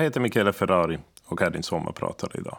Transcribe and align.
Jag 0.00 0.04
heter 0.04 0.20
Michele 0.20 0.52
Ferrari 0.52 0.98
och 1.24 1.42
är 1.42 1.50
din 1.50 1.62
sommarpratare 1.62 2.40
idag. 2.40 2.58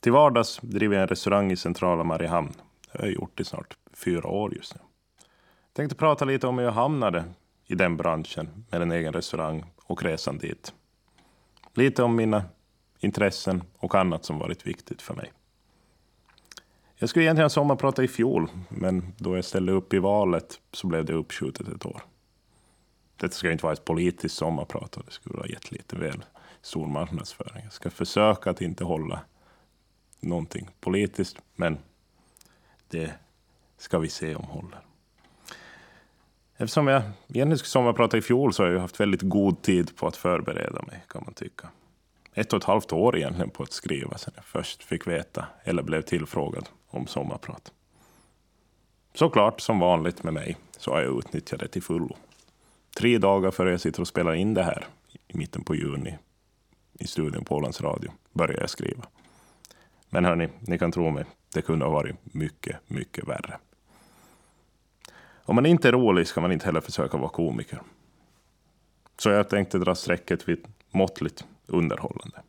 Till 0.00 0.12
vardags 0.12 0.58
driver 0.62 0.94
jag 0.94 1.02
en 1.02 1.08
restaurang 1.08 1.52
i 1.52 1.56
centrala 1.56 2.04
Mariehamn. 2.04 2.52
Det 2.92 2.98
har 2.98 3.06
jag 3.06 3.14
gjort 3.14 3.40
i 3.40 3.44
snart 3.44 3.76
fyra 3.94 4.28
år 4.28 4.54
just 4.54 4.74
nu. 4.74 4.80
Jag 5.66 5.74
tänkte 5.74 5.96
prata 5.96 6.24
lite 6.24 6.46
om 6.46 6.58
hur 6.58 6.64
jag 6.64 6.72
hamnade 6.72 7.24
i 7.66 7.74
den 7.74 7.96
branschen 7.96 8.64
med 8.70 8.82
en 8.82 8.92
egen 8.92 9.12
restaurang 9.12 9.64
och 9.76 10.02
resan 10.02 10.38
dit. 10.38 10.74
Lite 11.74 12.02
om 12.02 12.16
mina 12.16 12.44
intressen 12.98 13.62
och 13.78 13.94
annat 13.94 14.24
som 14.24 14.38
varit 14.38 14.66
viktigt 14.66 15.02
för 15.02 15.14
mig. 15.14 15.32
Jag 16.96 17.08
skulle 17.08 17.24
egentligen 17.24 17.50
sommarprata 17.50 18.04
i 18.04 18.08
fjol, 18.08 18.48
men 18.68 19.14
då 19.16 19.36
jag 19.36 19.44
ställde 19.44 19.72
upp 19.72 19.94
i 19.94 19.98
valet 19.98 20.60
så 20.72 20.86
blev 20.86 21.04
det 21.04 21.12
uppskjutet 21.12 21.68
ett 21.68 21.86
år. 21.86 22.02
Detta 23.16 23.34
ska 23.34 23.52
inte 23.52 23.64
vara 23.64 23.72
ett 23.72 23.84
politiskt 23.84 24.36
sommarprat, 24.36 24.98
det 25.06 25.12
skulle 25.12 25.38
ha 25.38 25.46
gett 25.46 25.72
lite 25.72 25.96
väl 25.96 26.24
stor 26.66 26.86
marknadsföring. 26.86 27.64
Jag 27.64 27.72
ska 27.72 27.90
försöka 27.90 28.50
att 28.50 28.60
inte 28.60 28.84
hålla 28.84 29.20
någonting 30.20 30.68
politiskt, 30.80 31.36
men 31.54 31.78
det 32.88 33.12
ska 33.78 33.98
vi 33.98 34.08
se 34.08 34.34
om 34.34 34.44
håller. 34.44 34.80
Eftersom 36.56 36.86
jag 36.86 37.02
egentligen 37.02 37.58
skulle 37.58 37.68
sommarprata 37.68 38.16
i 38.16 38.22
fjol 38.22 38.52
så 38.52 38.62
har 38.62 38.70
jag 38.70 38.80
haft 38.80 39.00
väldigt 39.00 39.22
god 39.22 39.62
tid 39.62 39.96
på 39.96 40.06
att 40.06 40.16
förbereda 40.16 40.82
mig, 40.82 41.04
kan 41.08 41.22
man 41.24 41.34
tycka. 41.34 41.68
Ett 42.34 42.52
och 42.52 42.56
ett 42.56 42.64
halvt 42.64 42.92
år 42.92 43.16
egentligen 43.16 43.50
på 43.50 43.62
att 43.62 43.72
skriva 43.72 44.18
sen 44.18 44.32
jag 44.36 44.44
först 44.44 44.82
fick 44.82 45.06
veta, 45.06 45.46
eller 45.64 45.82
blev 45.82 46.02
tillfrågad, 46.02 46.68
om 46.88 47.06
sommarprat. 47.06 47.72
Såklart, 49.14 49.60
som 49.60 49.78
vanligt 49.78 50.22
med 50.22 50.34
mig, 50.34 50.56
så 50.78 50.90
har 50.90 51.02
jag 51.02 51.18
utnyttjat 51.18 51.60
det 51.60 51.68
till 51.68 51.82
fullo. 51.82 52.16
Tre 52.96 53.18
dagar 53.18 53.50
före 53.50 53.70
jag 53.70 53.80
sitter 53.80 54.00
och 54.00 54.08
spelar 54.08 54.34
in 54.34 54.54
det 54.54 54.62
här, 54.62 54.86
i 55.28 55.36
mitten 55.36 55.64
på 55.64 55.74
juni, 55.74 56.18
i 56.98 57.06
studion 57.06 57.44
på 57.44 57.56
Ålands 57.56 57.80
Radio, 57.80 58.10
började 58.32 58.60
jag 58.60 58.70
skriva. 58.70 59.04
Men 60.10 60.24
hörni, 60.24 60.48
ni 60.60 60.78
kan 60.78 60.92
tro 60.92 61.10
mig, 61.10 61.24
det 61.54 61.62
kunde 61.62 61.84
ha 61.84 61.92
varit 61.92 62.16
mycket, 62.22 62.76
mycket 62.86 63.28
värre. 63.28 63.58
Om 65.44 65.54
man 65.54 65.66
inte 65.66 65.88
är 65.88 65.92
rolig 65.92 66.26
ska 66.26 66.40
man 66.40 66.52
inte 66.52 66.66
heller 66.66 66.80
försöka 66.80 67.16
vara 67.16 67.28
komiker. 67.28 67.82
Så 69.18 69.30
jag 69.30 69.48
tänkte 69.48 69.78
dra 69.78 69.94
strecket 69.94 70.48
vid 70.48 70.66
måttligt 70.90 71.44
underhållande. 71.66 72.42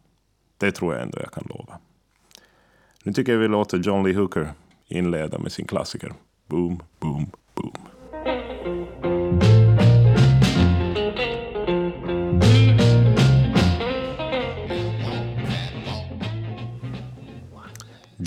Det 0.57 0.71
tror 0.71 0.93
jag 0.93 1.03
ändå 1.03 1.17
jag 1.19 1.31
kan 1.31 1.47
lova. 1.49 1.79
Nu 3.03 3.13
tycker 3.13 3.31
jag 3.31 3.39
vi 3.39 3.47
låter 3.47 3.77
John 3.77 4.03
Lee 4.03 4.15
Hooker 4.15 4.53
inleda 4.87 5.39
med 5.39 5.51
sin 5.51 5.67
klassiker 5.67 6.13
Boom, 6.47 6.83
boom, 6.99 7.31
boom. 7.55 8.86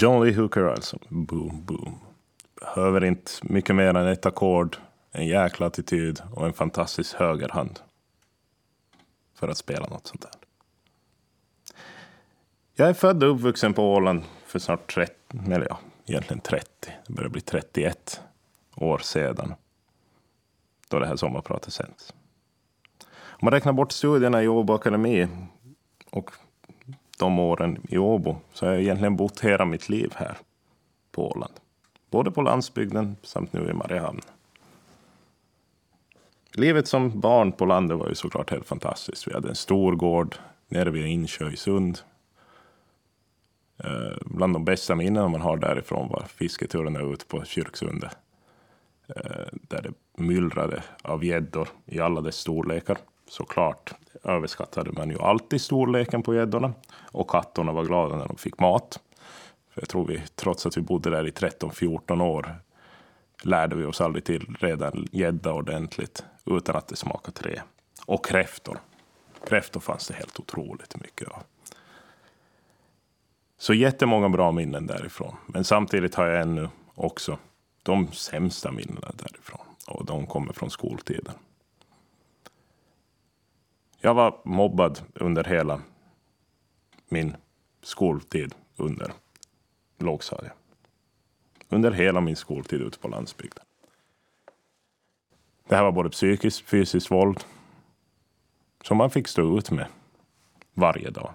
John 0.03 0.25
Lee 0.25 0.34
Hooker 0.34 0.65
alltså. 0.65 0.99
Boom, 1.09 1.65
boom. 1.65 1.99
Behöver 2.61 3.05
inte 3.05 3.33
mycket 3.43 3.77
mer 3.77 3.94
än 3.94 4.06
ett 4.06 4.27
ackord, 4.27 4.77
en 5.12 5.27
jäkla 5.27 5.66
attityd 5.66 6.22
och 6.34 6.47
en 6.47 6.53
fantastisk 6.53 7.15
högerhand. 7.15 7.81
För 9.34 9.49
att 9.49 9.56
spela 9.56 9.87
något 9.87 10.06
sånt 10.06 10.21
där. 10.21 10.31
Jag 12.75 12.89
är 12.89 12.94
född 12.94 13.25
och 13.25 13.34
uppvuxen 13.34 13.75
på 13.75 13.94
Åland 13.94 14.22
för 14.47 14.59
snart 14.59 14.94
30, 14.94 15.15
eller 15.47 15.66
ja, 15.71 15.78
egentligen 16.06 16.41
30. 16.41 16.66
Det 17.06 17.12
börjar 17.12 17.31
bli 17.31 17.41
31 17.41 18.21
år 18.77 18.99
sedan. 18.99 19.55
Då 20.89 20.99
det 20.99 21.06
här 21.06 21.16
sommarpratet 21.16 21.72
sänds. 21.72 22.15
Om 23.10 23.39
man 23.43 23.53
räknar 23.53 23.72
bort 23.72 23.93
studierna 23.93 24.43
i 24.43 24.49
Åbo 24.49 24.72
Akademi 24.72 25.28
och 26.10 26.31
de 27.21 27.39
åren 27.39 27.79
i 27.89 27.99
Åbo 27.99 28.37
så 28.53 28.67
har 28.67 28.73
jag 28.73 28.83
egentligen 28.83 29.17
bott 29.17 29.41
hela 29.41 29.65
mitt 29.65 29.89
liv 29.89 30.13
här 30.17 30.39
på 31.13 31.31
Åland. 31.31 31.53
Både 32.11 32.31
på 32.31 32.43
landsbygden 32.43 33.17
samt 33.23 33.53
nu 33.53 33.71
i 33.71 33.73
Mariehamn. 33.73 34.21
Livet 36.53 36.89
som 36.89 37.21
barn 37.21 37.53
på 37.53 37.65
landet 37.65 37.99
var 37.99 38.09
ju 38.09 38.15
såklart 38.15 38.51
helt 38.51 38.67
fantastiskt. 38.67 39.29
Vi 39.29 39.33
hade 39.33 39.49
en 39.49 39.55
stor 39.55 39.93
gård 39.93 40.37
nere 40.69 40.91
vid 40.91 41.07
Insjö 41.07 41.51
i 41.51 41.57
Sund. 41.57 41.99
Eh, 43.85 44.17
bland 44.25 44.53
de 44.55 44.65
bästa 44.65 44.95
minnen 44.95 45.31
man 45.31 45.41
har 45.41 45.57
därifrån 45.57 46.09
var 46.09 46.25
fisketurerna 46.29 47.01
ut 47.01 47.29
på 47.29 47.45
Kyrksundet. 47.45 48.17
Eh, 49.17 49.47
där 49.53 49.83
det 49.83 50.23
myllrade 50.23 50.83
av 51.03 51.25
gäddor 51.25 51.69
i 51.87 52.01
alla 52.01 52.21
dess 52.21 52.37
storlekar. 52.37 52.99
Såklart 53.29 53.95
överskattade 54.25 54.93
man 54.93 55.11
ju 55.11 55.19
alltid 55.19 55.61
storleken 55.61 56.23
på 56.23 56.35
gäddorna. 56.35 56.73
Och 57.13 57.31
katterna 57.31 57.73
var 57.73 57.85
glada 57.85 58.17
när 58.17 58.29
de 58.29 58.37
fick 58.37 58.59
mat. 58.59 59.01
För 59.71 59.83
jag 59.83 59.89
tror 59.89 60.07
vi, 60.07 60.23
trots 60.35 60.67
att 60.67 60.77
vi 60.77 60.81
bodde 60.81 61.11
där 61.11 61.27
i 61.27 61.31
13-14 61.31 62.23
år, 62.23 62.55
lärde 63.43 63.77
vi 63.77 63.85
oss 63.85 64.01
aldrig 64.01 64.25
till 64.25 64.57
redan 64.61 65.07
gädda 65.13 65.53
ordentligt 65.53 66.25
utan 66.45 66.77
att 66.77 66.89
det 66.89 66.97
smakade 66.97 67.37
trä. 67.37 67.63
Och 68.07 68.27
kräftor. 68.27 68.79
Kräftor 69.49 69.81
fanns 69.81 70.09
det 70.09 70.15
helt 70.15 70.41
otroligt 70.41 71.01
mycket 71.01 71.29
av. 71.29 71.43
Så 73.59 73.75
jättemånga 73.75 74.29
bra 74.29 74.53
minnen 74.53 74.87
därifrån. 74.87 75.37
Men 75.47 75.65
samtidigt 75.65 76.15
har 76.15 76.27
jag 76.27 76.43
ännu 76.43 76.69
också 76.95 77.39
de 77.83 78.13
sämsta 78.13 78.73
minnena 78.73 79.13
därifrån. 79.15 79.67
Och 79.87 80.05
de 80.05 80.27
kommer 80.27 80.53
från 80.53 80.71
skoltiden. 80.71 81.35
Jag 84.03 84.15
var 84.15 84.41
mobbad 84.44 85.00
under 85.15 85.44
hela 85.44 85.81
min 87.09 87.37
skoltid 87.83 88.55
under 88.77 89.12
lågstadiet. 89.99 90.53
Under 91.69 91.91
hela 91.91 92.21
min 92.21 92.37
skoltid 92.37 92.81
ute 92.81 92.99
på 92.99 93.09
landsbygden. 93.09 93.65
Det 95.69 95.77
här 95.77 95.83
var 95.83 95.93
både 95.93 96.10
psykiskt, 96.10 96.62
och 96.62 96.69
fysiskt 96.69 97.10
våld 97.10 97.44
som 98.83 98.97
man 98.97 99.10
fick 99.10 99.28
stå 99.28 99.59
ut 99.59 99.71
med 99.71 99.87
varje 100.75 101.10
dag. 101.10 101.33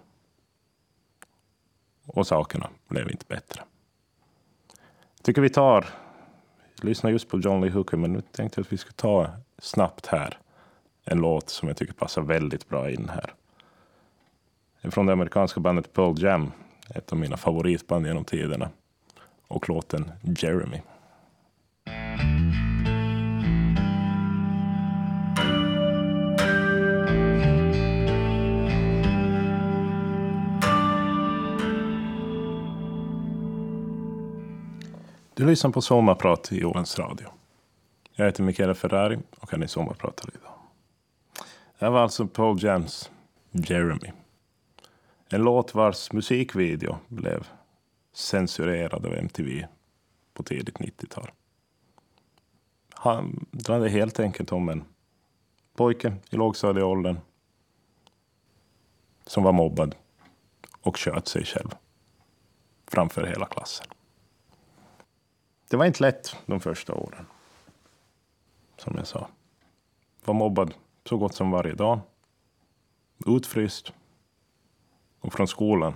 Och 2.05 2.27
sakerna 2.27 2.69
blev 2.87 3.11
inte 3.11 3.25
bättre. 3.27 3.63
Jag 5.15 5.23
tycker 5.23 5.41
vi 5.41 5.49
tar, 5.49 5.85
jag 6.75 6.85
lyssnar 6.85 7.11
just 7.11 7.29
på 7.29 7.39
John 7.39 7.61
Lee 7.61 7.71
Hooker, 7.71 7.97
men 7.97 8.13
nu 8.13 8.21
tänkte 8.21 8.59
jag 8.59 8.65
att 8.65 8.73
vi 8.73 8.77
skulle 8.77 8.93
ta 8.93 9.29
snabbt 9.57 10.05
här 10.05 10.39
en 11.05 11.17
låt 11.17 11.49
som 11.49 11.67
jag 11.67 11.77
tycker 11.77 11.93
passar 11.93 12.21
väldigt 12.21 12.69
bra 12.69 12.91
in 12.91 13.09
här. 13.13 13.33
Är 14.81 14.89
från 14.89 15.05
det 15.05 15.13
amerikanska 15.13 15.59
bandet 15.59 15.93
Pearl 15.93 16.23
Jam, 16.23 16.51
ett 16.89 17.11
av 17.11 17.17
mina 17.17 17.37
favoritband 17.37 18.07
genom 18.07 18.25
tiderna. 18.25 18.69
Och 19.47 19.69
låten 19.69 20.11
Jeremy. 20.21 20.81
Du 35.33 35.45
lyssnar 35.45 35.71
på 35.71 35.81
Sommarprat 35.81 36.51
i 36.51 36.65
Ålands 36.65 36.99
Radio. 36.99 37.27
Jag 38.13 38.25
heter 38.25 38.43
Michele 38.43 38.75
Ferrari 38.75 39.19
och 39.39 39.49
kan 39.49 39.59
din 39.59 39.69
sommarprata 39.69 40.23
lite. 40.25 40.44
Det 41.79 41.89
var 41.89 41.99
alltså 41.99 42.27
Paul 42.27 42.63
Jams 42.63 43.11
Jeremy. 43.51 44.11
En 45.29 45.41
låt 45.41 45.75
vars 45.75 46.11
musikvideo 46.11 46.97
blev 47.07 47.47
censurerad 48.13 49.05
av 49.05 49.13
MTV 49.13 49.67
på 50.33 50.43
tidigt 50.43 50.77
90-tal. 50.77 51.31
Han 52.93 53.45
handlade 53.53 53.89
helt 53.89 54.19
enkelt 54.19 54.51
om 54.51 54.69
en 54.69 54.83
pojke 55.75 56.13
i 56.29 56.35
lågstadieåldern 56.35 57.17
som 59.25 59.43
var 59.43 59.51
mobbad 59.51 59.95
och 60.81 60.99
sköt 60.99 61.27
sig 61.27 61.45
själv 61.45 61.69
framför 62.87 63.23
hela 63.23 63.45
klassen. 63.45 63.87
Det 65.69 65.77
var 65.77 65.85
inte 65.85 66.03
lätt 66.03 66.35
de 66.45 66.59
första 66.59 66.93
åren. 66.93 67.25
Som 68.77 68.95
jag 68.97 69.07
sa. 69.07 69.27
Var 70.25 70.33
mobbad 70.33 70.73
så 71.05 71.17
gott 71.17 71.35
som 71.35 71.51
varje 71.51 71.73
dag. 71.73 71.99
Utfryst. 73.25 73.93
Och 75.19 75.33
från 75.33 75.47
skolan 75.47 75.93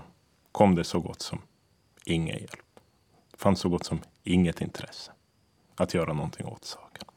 kom 0.52 0.76
det 0.76 0.84
så 0.84 1.00
gott 1.00 1.22
som 1.22 1.42
ingen 2.06 2.38
hjälp. 2.38 2.80
Det 3.32 3.38
fanns 3.38 3.60
så 3.60 3.70
gott 3.70 3.86
som 3.86 4.00
inget 4.24 4.62
intresse 4.62 5.12
att 5.76 5.94
göra 5.94 6.14
någonting 6.14 6.46
åt 6.46 6.66
saken. 6.66 7.08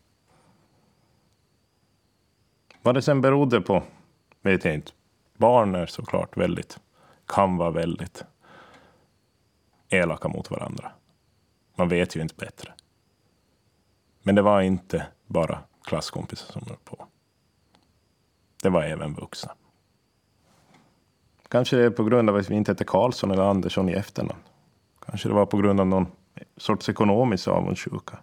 Vad 2.82 2.94
det 2.94 3.02
sen 3.02 3.20
berodde 3.20 3.60
på 3.60 3.82
vet 4.40 4.64
jag 4.64 4.74
inte. 4.74 4.92
Barn 5.36 5.74
är 5.74 5.86
såklart 5.86 6.36
väldigt, 6.36 6.80
kan 7.26 7.56
vara 7.56 7.70
väldigt 7.70 8.24
elaka 9.88 10.28
mot 10.28 10.50
varandra. 10.50 10.92
Man 11.74 11.88
vet 11.88 12.16
ju 12.16 12.20
inte 12.22 12.34
bättre. 12.34 12.72
Men 14.22 14.34
det 14.34 14.42
var 14.42 14.60
inte 14.60 15.06
bara 15.26 15.58
klasskompisar 15.82 16.52
som 16.52 16.62
höll 16.66 16.76
på. 16.84 17.06
Det 18.62 18.70
var 18.70 18.82
även 18.82 19.14
vuxna. 19.14 19.52
Kanske 21.48 21.76
det 21.76 21.84
är 21.84 21.90
på 21.90 22.04
grund 22.04 22.30
av 22.30 22.36
att 22.36 22.50
vi 22.50 22.54
inte 22.54 22.72
heter 22.72 22.84
Karlsson 22.84 23.30
eller 23.30 23.42
Andersson 23.42 23.88
i 23.88 23.92
efternamn. 23.92 24.42
Kanske 25.06 25.28
det 25.28 25.34
var 25.34 25.46
på 25.46 25.56
grund 25.56 25.80
av 25.80 25.86
någon 25.86 26.06
sorts 26.56 26.88
ekonomisk 26.88 27.48
avundsjuka. 27.48 28.18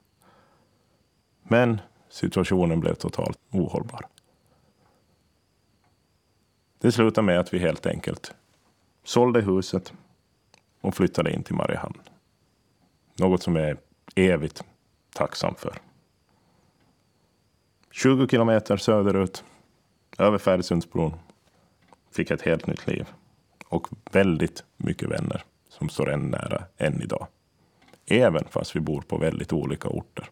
Men 1.44 1.81
situationen 2.09 2.80
blev 2.80 2.94
totalt 2.94 3.39
ohållbar. 3.51 4.06
Det 6.80 6.92
slutade 6.92 7.25
med 7.25 7.39
att 7.39 7.53
vi 7.53 7.59
helt 7.59 7.85
enkelt 7.85 8.33
sålde 9.03 9.42
huset 9.42 9.94
och 10.81 10.95
flyttade 10.95 11.33
in 11.33 11.44
till 11.44 11.56
Mariehamn. 11.56 12.00
Något 13.15 13.44
som 13.44 13.56
jag 13.56 13.69
är 13.69 13.77
evigt 14.15 14.63
tacksam 15.13 15.56
för. 15.56 15.77
20 17.92 18.27
kilometer 18.27 18.77
söderut, 18.77 19.44
över 20.19 20.38
Färjsundsbron, 20.38 21.13
fick 22.12 22.31
jag 22.31 22.36
ett 22.36 22.45
helt 22.45 22.68
nytt 22.68 22.88
liv. 22.88 23.07
Och 23.68 23.88
väldigt 24.12 24.63
mycket 24.77 25.10
vänner 25.10 25.44
som 25.69 25.89
står 25.89 26.10
än 26.10 26.21
nära 26.21 26.63
än 26.77 27.01
idag. 27.01 27.27
Även 28.06 28.45
fast 28.50 28.75
vi 28.75 28.80
bor 28.80 29.01
på 29.01 29.18
väldigt 29.18 29.54
olika 29.54 29.89
orter. 29.89 30.30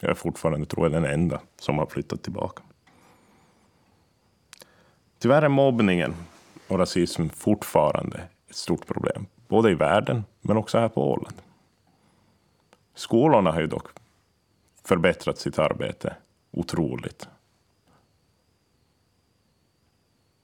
Jag 0.00 0.10
är 0.10 0.14
fortfarande, 0.14 0.66
tror 0.66 0.84
jag, 0.84 1.02
den 1.02 1.12
enda 1.12 1.40
som 1.56 1.78
har 1.78 1.86
flyttat 1.86 2.22
tillbaka. 2.22 2.62
Tyvärr 5.18 5.42
är 5.42 5.48
mobbningen 5.48 6.14
och 6.68 6.78
rasism 6.78 7.28
fortfarande 7.28 8.20
ett 8.48 8.56
stort 8.56 8.86
problem. 8.86 9.26
Både 9.48 9.70
i 9.70 9.74
världen, 9.74 10.24
men 10.40 10.56
också 10.56 10.78
här 10.78 10.88
på 10.88 11.12
Åland. 11.12 11.36
Skolorna 12.94 13.52
har 13.52 13.60
ju 13.60 13.66
dock 13.66 13.88
förbättrat 14.84 15.38
sitt 15.38 15.58
arbete 15.58 16.16
otroligt. 16.50 17.28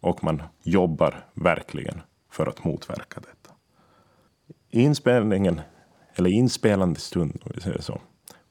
Och 0.01 0.25
man 0.25 0.43
jobbar 0.63 1.25
verkligen 1.35 2.01
för 2.31 2.47
att 2.47 2.65
motverka 2.65 3.21
detta. 3.21 3.55
Inspelningen, 4.71 5.61
eller 6.15 6.31
inspelande 6.31 7.01
stund, 7.01 7.43
om 7.45 7.53
vi 7.55 7.61
säger 7.61 7.81
så, 7.81 8.01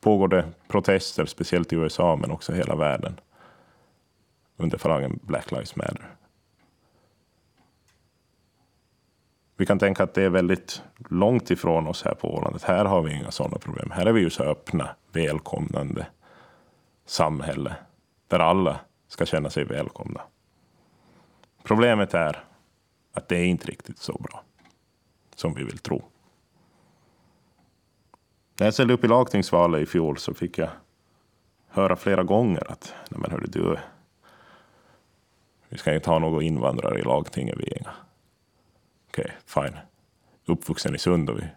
pågår 0.01 0.27
det 0.27 0.45
protester, 0.67 1.25
speciellt 1.25 1.73
i 1.73 1.75
USA 1.75 2.15
men 2.15 2.31
också 2.31 2.53
i 2.53 2.55
hela 2.55 2.75
världen, 2.75 3.19
under 4.57 4.77
falangen 4.77 5.19
Black 5.23 5.51
Lives 5.51 5.75
Matter. 5.75 6.15
Vi 9.57 9.65
kan 9.65 9.79
tänka 9.79 10.03
att 10.03 10.13
det 10.13 10.23
är 10.23 10.29
väldigt 10.29 10.83
långt 11.09 11.51
ifrån 11.51 11.87
oss 11.87 12.03
här 12.03 12.13
på 12.13 12.35
Åland. 12.35 12.59
Här 12.63 12.85
har 12.85 13.01
vi 13.01 13.13
inga 13.13 13.31
sådana 13.31 13.57
problem. 13.57 13.91
Här 13.91 14.05
är 14.05 14.11
vi 14.11 14.21
ju 14.21 14.29
så 14.29 14.43
öppna, 14.43 14.95
välkomnande 15.11 16.07
samhälle 17.05 17.75
där 18.27 18.39
alla 18.39 18.79
ska 19.07 19.25
känna 19.25 19.49
sig 19.49 19.63
välkomna. 19.63 20.21
Problemet 21.63 22.13
är 22.13 22.43
att 23.13 23.27
det 23.27 23.37
är 23.37 23.45
inte 23.45 23.67
riktigt 23.67 23.97
så 23.97 24.13
bra 24.13 24.43
som 25.35 25.53
vi 25.53 25.63
vill 25.63 25.77
tro. 25.77 26.03
När 28.59 28.67
jag 28.67 28.73
ställde 28.73 28.93
upp 28.93 29.03
i 29.03 29.07
lagtingsvalet 29.07 29.81
i 29.81 29.85
fjol 29.85 30.17
så 30.17 30.33
fick 30.33 30.57
jag 30.57 30.69
höra 31.67 31.95
flera 31.95 32.23
gånger 32.23 32.71
att 32.71 32.93
Nej, 33.09 33.19
men 33.21 33.31
hörru, 33.31 33.45
du, 33.47 33.77
vi 35.69 35.77
ska 35.77 35.93
inte 35.93 36.09
ha 36.09 36.19
några 36.19 36.43
invandrare 36.43 36.99
i 36.99 37.01
lagtinget. 37.01 37.55
Vi 37.57 37.63
inga. 37.63 37.91
Okej, 39.09 39.25
okay, 39.25 39.31
fine. 39.45 39.79
Uppvuxen 40.45 40.95
i 40.95 40.97
Sund 40.97 41.29
och 41.29 41.39
vi 41.39 41.49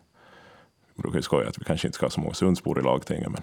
brukar 0.94 1.18
ju 1.18 1.22
skoja 1.22 1.48
att 1.48 1.58
vi 1.58 1.64
kanske 1.64 1.88
inte 1.88 1.96
ska 1.96 2.06
ha 2.06 2.10
så 2.10 2.20
många 2.20 2.34
Sundsbor 2.34 2.78
i 2.78 2.82
lagtinget, 2.82 3.30
men 3.30 3.42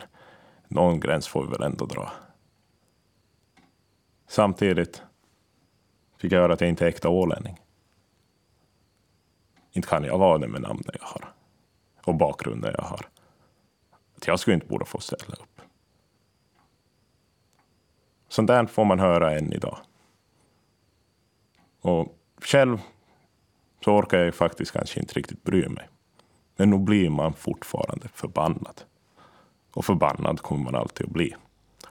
någon 0.68 1.00
gräns 1.00 1.28
får 1.28 1.46
vi 1.46 1.52
väl 1.52 1.64
ändå 1.64 1.86
dra. 1.86 2.12
Samtidigt 4.28 5.04
fick 6.20 6.32
jag 6.32 6.40
höra 6.40 6.54
att 6.54 6.62
jag 6.62 6.70
inte 6.70 6.86
är 6.86 6.90
äkta 6.90 7.10
ålänning. 7.10 7.60
Inte 9.72 9.88
kan 9.88 10.04
jag 10.04 10.18
vara 10.18 10.38
det 10.38 10.48
med 10.48 10.62
namnet 10.62 10.96
jag 11.00 11.08
har 11.08 11.34
och 12.04 12.16
bakgrunden 12.16 12.74
jag 12.78 12.84
har. 12.84 13.08
Att 14.16 14.28
jag 14.28 14.40
skulle 14.40 14.54
inte 14.54 14.68
borde 14.68 14.86
få 14.86 15.00
ställa 15.00 15.36
upp. 15.36 15.62
Sånt 18.28 18.48
där 18.48 18.66
får 18.66 18.86
man 18.86 19.00
höra 19.00 19.38
än 19.38 19.54
idag. 19.54 19.78
Och 21.82 22.18
själv 22.42 22.82
så 23.86 23.96
orkar 23.96 24.18
jag 24.18 24.36
faktiskt 24.36 24.72
kanske 24.72 25.00
inte 25.00 25.14
riktigt 25.14 25.44
bry 25.44 25.70
mig. 25.70 25.90
Men 26.56 26.70
nog 26.70 26.84
blir 26.84 27.10
man 27.10 27.34
fortfarande 27.34 28.08
förbannad. 28.08 28.82
Och 29.74 29.86
förbannad 29.86 30.42
kommer 30.42 30.64
man 30.64 30.76
alltid 30.76 31.06
att 31.06 31.14
bli. 31.14 31.36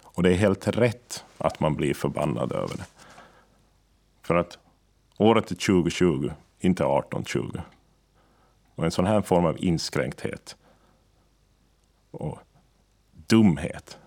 Och 0.03 0.23
det 0.23 0.31
är 0.31 0.37
helt 0.37 0.69
rätt 0.69 1.25
att 1.39 1.61
man 1.61 1.75
blir 1.75 1.95
förbannad 1.95 2.53
över 2.53 2.77
det. 2.77 2.85
För 4.29 4.35
att 4.35 4.59
året 5.17 5.51
är 5.51 5.55
2020, 5.55 6.31
inte 6.59 6.83
1820. 6.83 7.61
Och 8.75 8.85
en 8.85 8.91
sån 8.91 9.07
här 9.07 9.23
form 9.23 9.45
av 9.45 9.65
inskränkthet 9.65 10.57
och 12.11 12.39
dumhet 13.13 13.99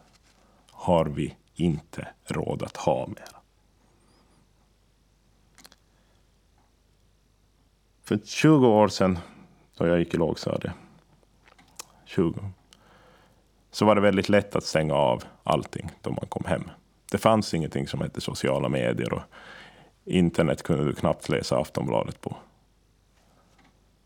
har 0.72 1.06
vi 1.06 1.36
inte 1.56 2.08
råd 2.26 2.64
att 2.64 2.78
ha 2.78 3.08
mer. 3.08 3.28
För 8.04 8.20
20 8.26 8.68
år 8.68 8.88
sedan, 8.88 9.20
då 9.78 9.88
jag 9.88 10.00
gick 10.00 10.14
i 10.14 10.18
lågstadiet, 10.18 10.74
20, 12.06 12.52
så 13.72 13.86
var 13.86 13.96
det 13.96 14.02
väldigt 14.02 14.30
lätt 14.30 14.56
att 14.56 14.66
stänga 14.66 14.94
av 14.94 15.24
allting 15.44 15.90
då 16.02 16.10
man 16.10 16.28
kom 16.30 16.46
hem. 16.46 16.64
Det 17.12 17.18
fanns 17.18 17.54
ingenting 17.54 17.88
som 17.88 18.02
hette 18.02 18.22
sociala 18.22 18.70
medier 18.70 19.14
och 19.14 19.22
internet 20.06 20.64
kunde 20.64 20.86
du 20.86 20.94
knappt 20.94 21.30
läsa 21.30 21.58
Aftonbladet 21.58 22.22
på. 22.22 22.38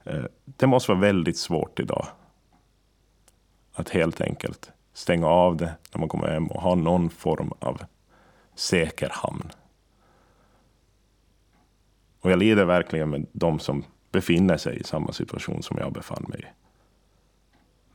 Eh, 0.04 0.24
det 0.46 0.68
måste 0.68 0.92
vara 0.92 1.02
väldigt 1.02 1.38
svårt 1.38 1.80
idag 1.80 2.08
att 3.74 3.90
helt 3.90 4.22
enkelt 4.22 4.72
stänga 4.94 5.28
av 5.28 5.58
det 5.58 5.75
när 5.94 6.00
man 6.00 6.10
kommer 6.10 6.28
hem 6.28 6.48
och 6.48 6.62
ha 6.62 6.75
någon 6.75 7.10
form 7.10 7.52
av 7.60 7.82
säker 8.56 9.10
hamn. 9.12 9.52
Och 12.20 12.32
jag 12.32 12.40
lider 12.40 12.66
verkligen 12.66 13.10
med 13.10 13.25
de 13.32 13.60
som 13.60 13.84
befinner 14.12 14.58
sig 14.58 14.80
i 14.80 14.84
samma 14.84 15.14
situation 15.14 15.64
som 15.64 15.78
jag 15.78 15.94
befann 15.94 16.25
mig 16.28 16.40
i. 16.40 16.46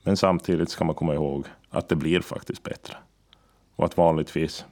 Men 0.02 0.16
samtidigt 0.16 0.71
ska 0.71 0.85
man 0.85 0.95
komma 0.95 1.14
ihåg 1.14 1.47
att 1.71 1.88
det 1.88 1.97
blir 1.97 2.21
faktiskt 2.21 2.62
bättre. 2.62 2.97
Och 3.76 3.85
att 3.85 3.97
vanligtvis 3.97 4.64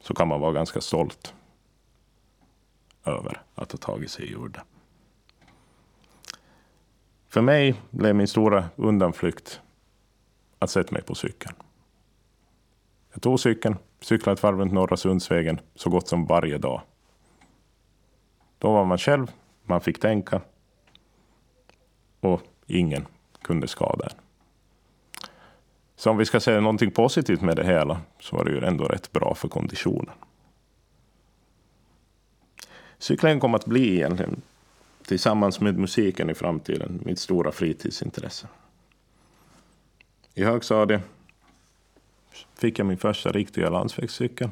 så 0.00 0.14
kan 0.14 0.28
man 0.28 0.40
vara 0.40 0.52
ganska 0.52 0.80
stolt 0.80 1.34
över 3.04 3.42
att 3.54 3.72
ha 3.72 3.78
tagit 3.78 4.10
sig 4.10 4.32
ur 4.32 4.48
det. 4.48 4.62
För 7.28 7.40
mig 7.40 7.80
blev 7.90 8.14
min 8.14 8.28
stora 8.28 8.68
undanflykt 8.76 9.60
att 10.58 10.70
sätta 10.70 10.92
mig 10.92 11.02
på 11.02 11.14
cykeln. 11.14 11.54
Jag 13.12 13.22
tog 13.22 13.40
cykeln, 13.40 13.76
cyklade 14.00 14.34
ett 14.34 14.42
varv 14.42 14.58
runt 14.58 14.72
Norra 14.72 14.96
Sundsvägen 14.96 15.60
så 15.74 15.90
gott 15.90 16.08
som 16.08 16.26
varje 16.26 16.58
dag. 16.58 16.80
Då 18.58 18.72
var 18.72 18.84
man 18.84 18.98
själv, 18.98 19.30
man 19.62 19.80
fick 19.80 20.00
tänka 20.00 20.40
och 22.20 22.42
ingen 22.66 23.06
kunde 23.42 23.68
skada 23.68 24.04
en. 24.04 24.16
Så 25.96 26.10
om 26.10 26.16
vi 26.16 26.24
ska 26.24 26.40
säga 26.40 26.60
någonting 26.60 26.90
positivt 26.90 27.40
med 27.40 27.56
det 27.56 27.64
hela 27.64 28.00
så 28.20 28.36
var 28.36 28.44
det 28.44 28.50
ju 28.50 28.64
ändå 28.64 28.84
rätt 28.84 29.12
bra 29.12 29.34
för 29.34 29.48
konditionen. 29.48 30.14
Cyklingen 33.04 33.40
kom 33.40 33.54
att 33.54 33.66
bli 33.66 33.94
egentligen, 33.94 34.42
tillsammans 35.02 35.60
med 35.60 35.78
musiken 35.78 36.30
i 36.30 36.34
framtiden, 36.34 37.00
mitt 37.04 37.18
stora 37.18 37.52
fritidsintresse. 37.52 38.48
I 40.34 40.44
högstadiet 40.44 41.02
fick 42.54 42.78
jag 42.78 42.86
min 42.86 42.98
första 42.98 43.32
riktiga 43.32 43.70
landsvägscykel. 43.70 44.50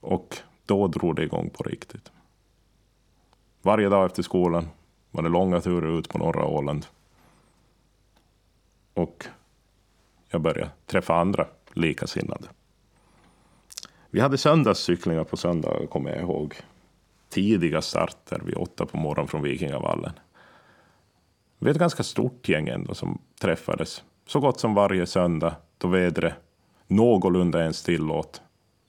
Och 0.00 0.36
då 0.66 0.88
drog 0.88 1.16
det 1.16 1.22
igång 1.22 1.50
på 1.50 1.62
riktigt. 1.62 2.10
Varje 3.62 3.88
dag 3.88 4.06
efter 4.06 4.22
skolan 4.22 4.68
var 5.10 5.22
det 5.22 5.28
långa 5.28 5.60
turer 5.60 5.98
ut 5.98 6.08
på 6.08 6.18
norra 6.18 6.44
Åland. 6.44 6.86
Och 8.94 9.26
jag 10.28 10.40
började 10.40 10.70
träffa 10.86 11.14
andra 11.14 11.46
likasinnade. 11.72 12.48
Vi 14.10 14.20
hade 14.20 14.38
söndagscyklingar 14.38 15.24
på 15.24 15.36
söndag, 15.36 15.86
kommer 15.90 16.10
jag 16.10 16.20
ihåg. 16.20 16.54
Tidiga 17.30 17.82
starter 17.82 18.40
vid 18.44 18.56
åtta 18.56 18.86
på 18.86 18.96
morgonen 18.96 19.28
från 19.28 19.42
Vikingavallen. 19.42 20.12
Vi 21.58 21.64
var 21.64 21.70
ett 21.70 21.78
ganska 21.78 22.02
stort 22.02 22.48
gäng 22.48 22.68
ändå 22.68 22.94
som 22.94 23.20
träffades 23.40 24.04
så 24.26 24.40
gott 24.40 24.60
som 24.60 24.74
varje 24.74 25.06
söndag 25.06 25.56
då 25.78 25.88
vädret 25.88 26.34
någorlunda 26.86 27.62
ens 27.62 27.82
tillåt 27.82 28.42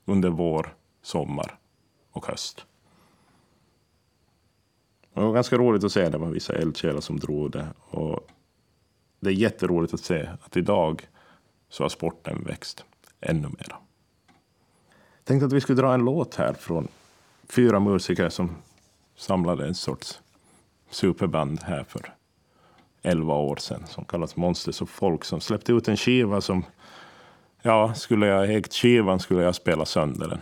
under 0.05 0.29
vår, 0.29 0.75
sommar 1.01 1.57
och 2.11 2.25
höst. 2.25 2.65
Det 5.13 5.21
var 5.21 5.33
ganska 5.33 5.57
roligt 5.57 5.83
att 5.83 5.91
se. 5.91 6.09
Det 6.09 6.17
var 6.17 6.27
vissa 6.27 6.53
eldsjälar 6.53 7.01
som 7.01 7.19
drog 7.19 7.51
det. 7.51 7.67
Och 7.79 8.27
det 9.19 9.29
är 9.29 9.33
jätteroligt 9.33 9.93
att 9.93 9.99
se 9.99 10.29
att 10.41 10.57
idag 10.57 11.07
så 11.69 11.83
har 11.83 11.89
sporten 11.89 12.43
växt 12.43 12.85
ännu 13.19 13.47
mer. 13.47 13.75
Jag 15.17 15.25
tänkte 15.25 15.45
att 15.45 15.53
vi 15.53 15.61
skulle 15.61 15.81
dra 15.81 15.93
en 15.93 16.05
låt 16.05 16.35
här 16.35 16.53
från 16.53 16.87
fyra 17.51 17.79
musiker 17.79 18.29
som 18.29 18.55
samlade 19.15 19.67
en 19.67 19.75
sorts 19.75 20.19
superband 20.89 21.63
här 21.63 21.83
för 21.83 22.13
11 23.01 23.33
år 23.33 23.55
sedan 23.55 23.87
som 23.87 24.05
kallas 24.05 24.35
Monsters 24.35 24.81
of 24.81 24.89
Folk 24.89 25.25
som 25.25 25.41
släppte 25.41 25.73
ut 25.73 25.87
en 25.87 25.97
skiva 25.97 26.41
som 26.41 26.65
ja, 27.61 27.93
skulle 27.93 28.27
jag 28.27 28.55
ägt 28.55 28.73
skivan 28.73 29.19
skulle 29.19 29.43
jag 29.43 29.55
spela 29.55 29.85
sönder 29.85 30.27
den. 30.27 30.39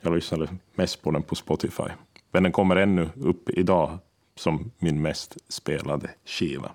Jag 0.00 0.14
lyssnade 0.14 0.48
mest 0.74 1.02
på 1.02 1.10
den 1.10 1.22
på 1.22 1.34
Spotify. 1.34 1.88
Men 2.30 2.42
den 2.42 2.52
kommer 2.52 2.76
ännu 2.76 3.08
upp 3.16 3.50
idag 3.50 3.98
som 4.36 4.70
min 4.78 5.02
mest 5.02 5.36
spelade 5.48 6.10
skiva. 6.24 6.70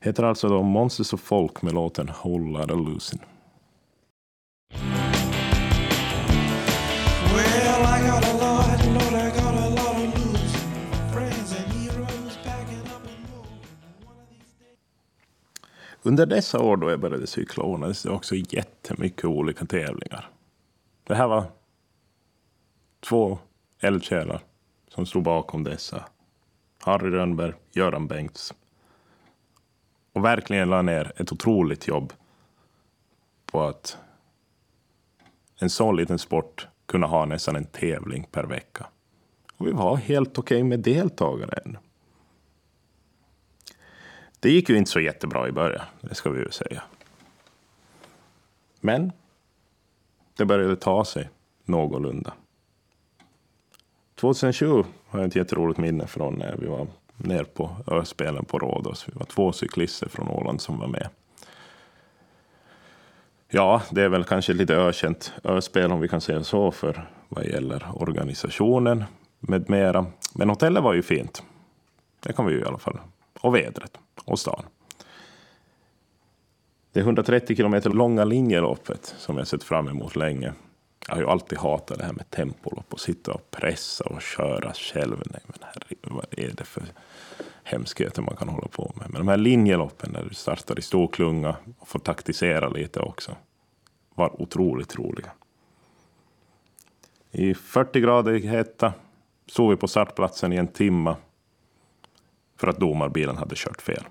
Heter 0.00 0.22
alltså 0.22 0.48
då 0.48 0.62
Monsters 0.62 1.12
of 1.12 1.20
Folk 1.20 1.62
med 1.62 1.74
låten 1.74 2.10
Whole 2.22 2.58
Lotta 2.58 2.74
Losing. 2.74 3.20
Under 16.02 16.26
dessa 16.26 16.60
år 16.60 16.76
då 16.76 16.90
jag 16.90 17.00
började 17.00 17.26
cykla 17.26 17.64
ordnades 17.64 18.02
det 18.02 18.10
också 18.10 18.34
jättemycket 18.34 19.24
olika 19.24 19.66
tävlingar. 19.66 20.30
Det 21.04 21.14
här 21.14 21.28
var 21.28 21.44
två 23.00 23.38
eldsjälar 23.80 24.42
som 24.88 25.06
stod 25.06 25.22
bakom 25.22 25.64
dessa. 25.64 26.04
Harry 26.78 27.10
Rönnberg, 27.10 27.54
Göran 27.72 28.06
Bengts. 28.06 28.54
Och 30.12 30.24
verkligen 30.24 30.70
la 30.70 30.82
ner 30.82 31.12
ett 31.16 31.32
otroligt 31.32 31.88
jobb 31.88 32.12
på 33.46 33.62
att 33.62 33.98
en 35.58 35.70
sån 35.70 35.96
liten 35.96 36.18
sport 36.18 36.68
kunna 36.86 37.06
ha 37.06 37.24
nästan 37.24 37.56
en 37.56 37.64
tävling 37.64 38.28
per 38.30 38.44
vecka. 38.44 38.86
Och 39.56 39.66
vi 39.66 39.72
var 39.72 39.96
helt 39.96 40.38
okej 40.38 40.56
okay 40.56 40.68
med 40.68 40.80
deltagare 40.80 41.60
ännu. 41.64 41.78
Det 44.40 44.50
gick 44.50 44.68
ju 44.68 44.76
inte 44.76 44.90
så 44.90 45.00
jättebra 45.00 45.48
i 45.48 45.52
början, 45.52 45.84
det 46.00 46.14
ska 46.14 46.30
vi 46.30 46.40
ju 46.40 46.50
säga. 46.50 46.82
Men 48.80 49.12
det 50.36 50.44
började 50.44 50.76
ta 50.76 51.04
sig 51.04 51.30
någorlunda. 51.64 52.32
2007 54.14 54.84
har 55.06 55.18
jag 55.18 55.28
ett 55.28 55.36
jätteroligt 55.36 55.78
minne 55.78 56.06
från 56.06 56.34
när 56.34 56.56
vi 56.56 56.66
var 56.66 56.86
ner 57.16 57.44
på 57.44 57.76
Öspelen 57.86 58.44
på 58.44 58.58
Rhodos. 58.58 59.08
Vi 59.08 59.12
var 59.14 59.26
två 59.26 59.52
cyklister 59.52 60.08
från 60.08 60.28
Åland 60.28 60.60
som 60.60 60.78
var 60.78 60.86
med. 60.86 61.08
Ja, 63.48 63.82
det 63.90 64.02
är 64.02 64.08
väl 64.08 64.24
kanske 64.24 64.52
lite 64.52 64.74
ökänt 64.74 65.32
öspel 65.44 65.92
om 65.92 66.00
vi 66.00 66.08
kan 66.08 66.20
säga 66.20 66.44
så 66.44 66.70
för 66.70 67.10
vad 67.28 67.44
gäller 67.44 67.86
organisationen 67.94 69.04
med 69.40 69.70
mera. 69.70 70.06
Men 70.34 70.50
hotellet 70.50 70.82
var 70.82 70.94
ju 70.94 71.02
fint. 71.02 71.42
Det 72.20 72.32
kan 72.32 72.46
vi 72.46 72.52
ju 72.52 72.60
i 72.60 72.64
alla 72.64 72.78
fall. 72.78 72.98
Och 73.40 73.54
vädret 73.54 73.98
och 74.24 74.38
stan. 74.38 74.62
Det 76.92 77.00
130 77.00 77.56
kilometer 77.56 77.90
långa 77.90 78.24
linjeloppet 78.24 79.14
som 79.18 79.38
jag 79.38 79.46
sett 79.46 79.64
fram 79.64 79.88
emot 79.88 80.16
länge. 80.16 80.52
Jag 81.08 81.14
har 81.14 81.22
ju 81.22 81.28
alltid 81.28 81.58
hatat 81.58 81.98
det 81.98 82.04
här 82.04 82.12
med 82.12 82.30
tempolopp 82.30 82.92
och 82.92 83.00
sitta 83.00 83.32
och 83.32 83.50
pressa 83.50 84.04
och 84.04 84.22
köra 84.22 84.72
själv. 84.72 85.22
Nej, 85.30 85.40
men 85.46 85.58
herregud, 85.60 86.12
vad 86.12 86.26
är 86.30 86.52
det 86.56 86.64
för 86.64 86.84
hemskheter 87.62 88.22
man 88.22 88.36
kan 88.36 88.48
hålla 88.48 88.68
på 88.68 88.92
med? 88.94 89.10
Men 89.10 89.20
de 89.20 89.28
här 89.28 89.36
linjeloppen 89.36 90.12
där 90.12 90.24
du 90.28 90.34
startar 90.34 90.78
i 90.78 90.82
stor 90.82 91.08
klunga 91.08 91.56
och 91.78 91.88
får 91.88 91.98
taktisera 91.98 92.68
lite 92.68 93.00
också 93.00 93.36
var 94.14 94.42
otroligt 94.42 94.96
roliga. 94.96 95.30
I 97.30 97.54
40 97.54 98.00
grader 98.00 98.38
hetta 98.38 98.92
stod 99.46 99.70
vi 99.70 99.76
på 99.76 99.88
startplatsen 99.88 100.52
i 100.52 100.56
en 100.56 100.68
timme 100.68 101.16
för 102.60 102.68
att 102.68 102.80
domarbilen 102.80 103.36
hade 103.36 103.54
kört 103.56 103.82
fel. 103.82 104.04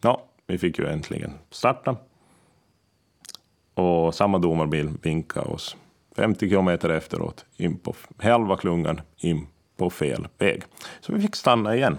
Ja, 0.00 0.24
vi 0.46 0.58
fick 0.58 0.78
ju 0.78 0.86
äntligen 0.86 1.32
starta. 1.50 1.96
Och 3.74 4.14
samma 4.14 4.38
domarbil 4.38 4.90
vinkade 5.02 5.46
oss 5.46 5.76
50 6.16 6.48
kilometer 6.48 6.88
efteråt 6.88 7.44
in 7.56 7.78
på 7.78 7.94
halva 8.18 8.56
klungan 8.56 9.00
in 9.16 9.46
på 9.76 9.90
fel 9.90 10.28
väg. 10.38 10.62
Så 11.00 11.12
vi 11.12 11.20
fick 11.20 11.36
stanna 11.36 11.76
igen. 11.76 11.98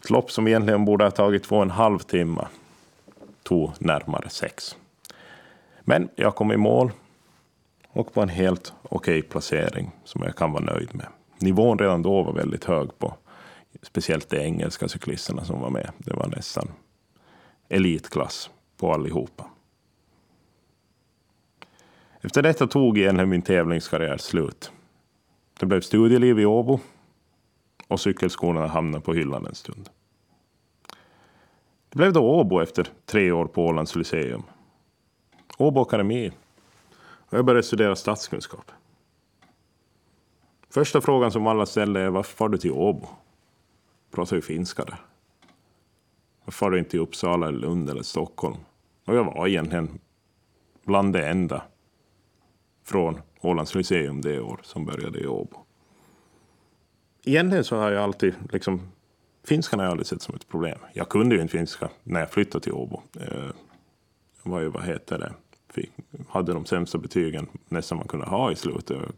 Ett 0.00 0.10
lopp 0.10 0.30
som 0.30 0.48
egentligen 0.48 0.84
borde 0.84 1.04
ha 1.04 1.10
tagit 1.10 1.44
två 1.44 1.56
och 1.56 1.62
en 1.62 1.70
halv 1.70 1.98
timme 1.98 2.46
tog 3.42 3.70
närmare 3.78 4.28
sex. 4.28 4.76
Men 5.80 6.08
jag 6.16 6.34
kom 6.34 6.52
i 6.52 6.56
mål 6.56 6.92
och 7.88 8.14
på 8.14 8.22
en 8.22 8.28
helt 8.28 8.72
okej 8.82 9.18
okay 9.18 9.22
placering 9.22 9.90
som 10.04 10.22
jag 10.22 10.36
kan 10.36 10.52
vara 10.52 10.64
nöjd 10.64 10.94
med. 10.94 11.06
Nivån 11.38 11.78
redan 11.78 12.02
då 12.02 12.22
var 12.22 12.32
väldigt 12.32 12.64
hög 12.64 12.98
på 12.98 13.14
speciellt 13.82 14.28
de 14.28 14.36
engelska 14.36 14.88
cyklisterna 14.88 15.44
som 15.44 15.60
var 15.60 15.70
med. 15.70 15.90
Det 15.98 16.14
var 16.14 16.26
nästan 16.26 16.68
elitklass 17.68 18.50
på 18.76 18.92
allihopa. 18.92 19.46
Efter 22.20 22.42
detta 22.42 22.66
tog 22.66 22.98
egentligen 22.98 23.28
min 23.28 23.42
tävlingskarriär 23.42 24.16
slut. 24.16 24.72
Det 25.60 25.66
blev 25.66 25.80
studieliv 25.80 26.40
i 26.40 26.46
Åbo 26.46 26.80
och 27.88 28.00
cykelskolorna 28.00 28.66
hamnade 28.66 29.04
på 29.04 29.14
hyllan 29.14 29.46
en 29.46 29.54
stund. 29.54 29.88
Det 31.88 31.96
blev 31.96 32.12
då 32.12 32.20
Åbo 32.20 32.60
efter 32.60 32.88
tre 33.06 33.32
år 33.32 33.46
på 33.46 33.66
Ålands 33.66 33.96
Lyceum. 33.96 34.42
Åbo 35.58 35.80
Akademi. 35.80 36.32
Och 36.98 37.38
jag 37.38 37.44
började 37.44 37.62
studera 37.62 37.96
statskunskap. 37.96 38.70
Första 40.70 41.00
frågan 41.00 41.32
som 41.32 41.46
alla 41.46 41.66
ställde 41.66 42.00
är 42.00 42.10
varför 42.10 42.36
far 42.36 42.48
du 42.48 42.58
till 42.58 42.72
Åbo? 42.72 43.08
Pratar 44.10 44.36
ju 44.36 44.42
finska 44.42 44.84
där. 44.84 45.00
Varför 46.44 46.58
far 46.58 46.70
du 46.70 46.78
inte 46.78 46.90
till 46.90 47.00
Uppsala, 47.00 47.48
eller 47.48 47.58
Lund 47.58 47.90
eller 47.90 48.02
Stockholm? 48.02 48.56
Och 49.04 49.14
jag 49.14 49.24
var 49.24 49.46
egentligen 49.46 49.98
bland 50.84 51.12
det 51.12 51.28
enda 51.28 51.62
från 52.84 53.20
Ålands 53.40 53.74
Lyceum 53.74 54.20
det 54.20 54.40
år 54.40 54.60
som 54.62 54.86
började 54.86 55.20
i 55.20 55.26
Åbo. 55.26 55.56
Egentligen 57.24 57.64
så 57.64 57.76
har 57.76 57.90
jag 57.90 58.02
alltid 58.02 58.34
liksom 58.52 58.80
Finskan 59.44 59.78
har 59.78 59.86
jag 59.86 59.90
aldrig 59.90 60.06
sett 60.06 60.22
som 60.22 60.34
ett 60.34 60.48
problem. 60.48 60.78
Jag 60.92 61.08
kunde 61.08 61.34
ju 61.34 61.42
inte 61.42 61.58
finska 61.58 61.88
när 62.02 62.20
jag 62.20 62.30
flyttade 62.30 62.64
till 62.64 62.72
Åbo. 62.72 63.02
Eh, 63.20 63.50
jag 64.42 64.50
var 64.50 64.60
ju, 64.60 64.68
vad 64.68 64.84
heter 64.84 65.18
det, 65.18 65.32
fick, 65.72 65.90
hade 66.28 66.52
de 66.52 66.66
sämsta 66.66 66.98
betygen 66.98 67.46
nästan 67.68 67.98
man 67.98 68.08
kunde 68.08 68.26
ha 68.26 68.52
i 68.52 68.56
slutet. 68.56 68.90
Jag 68.90 69.12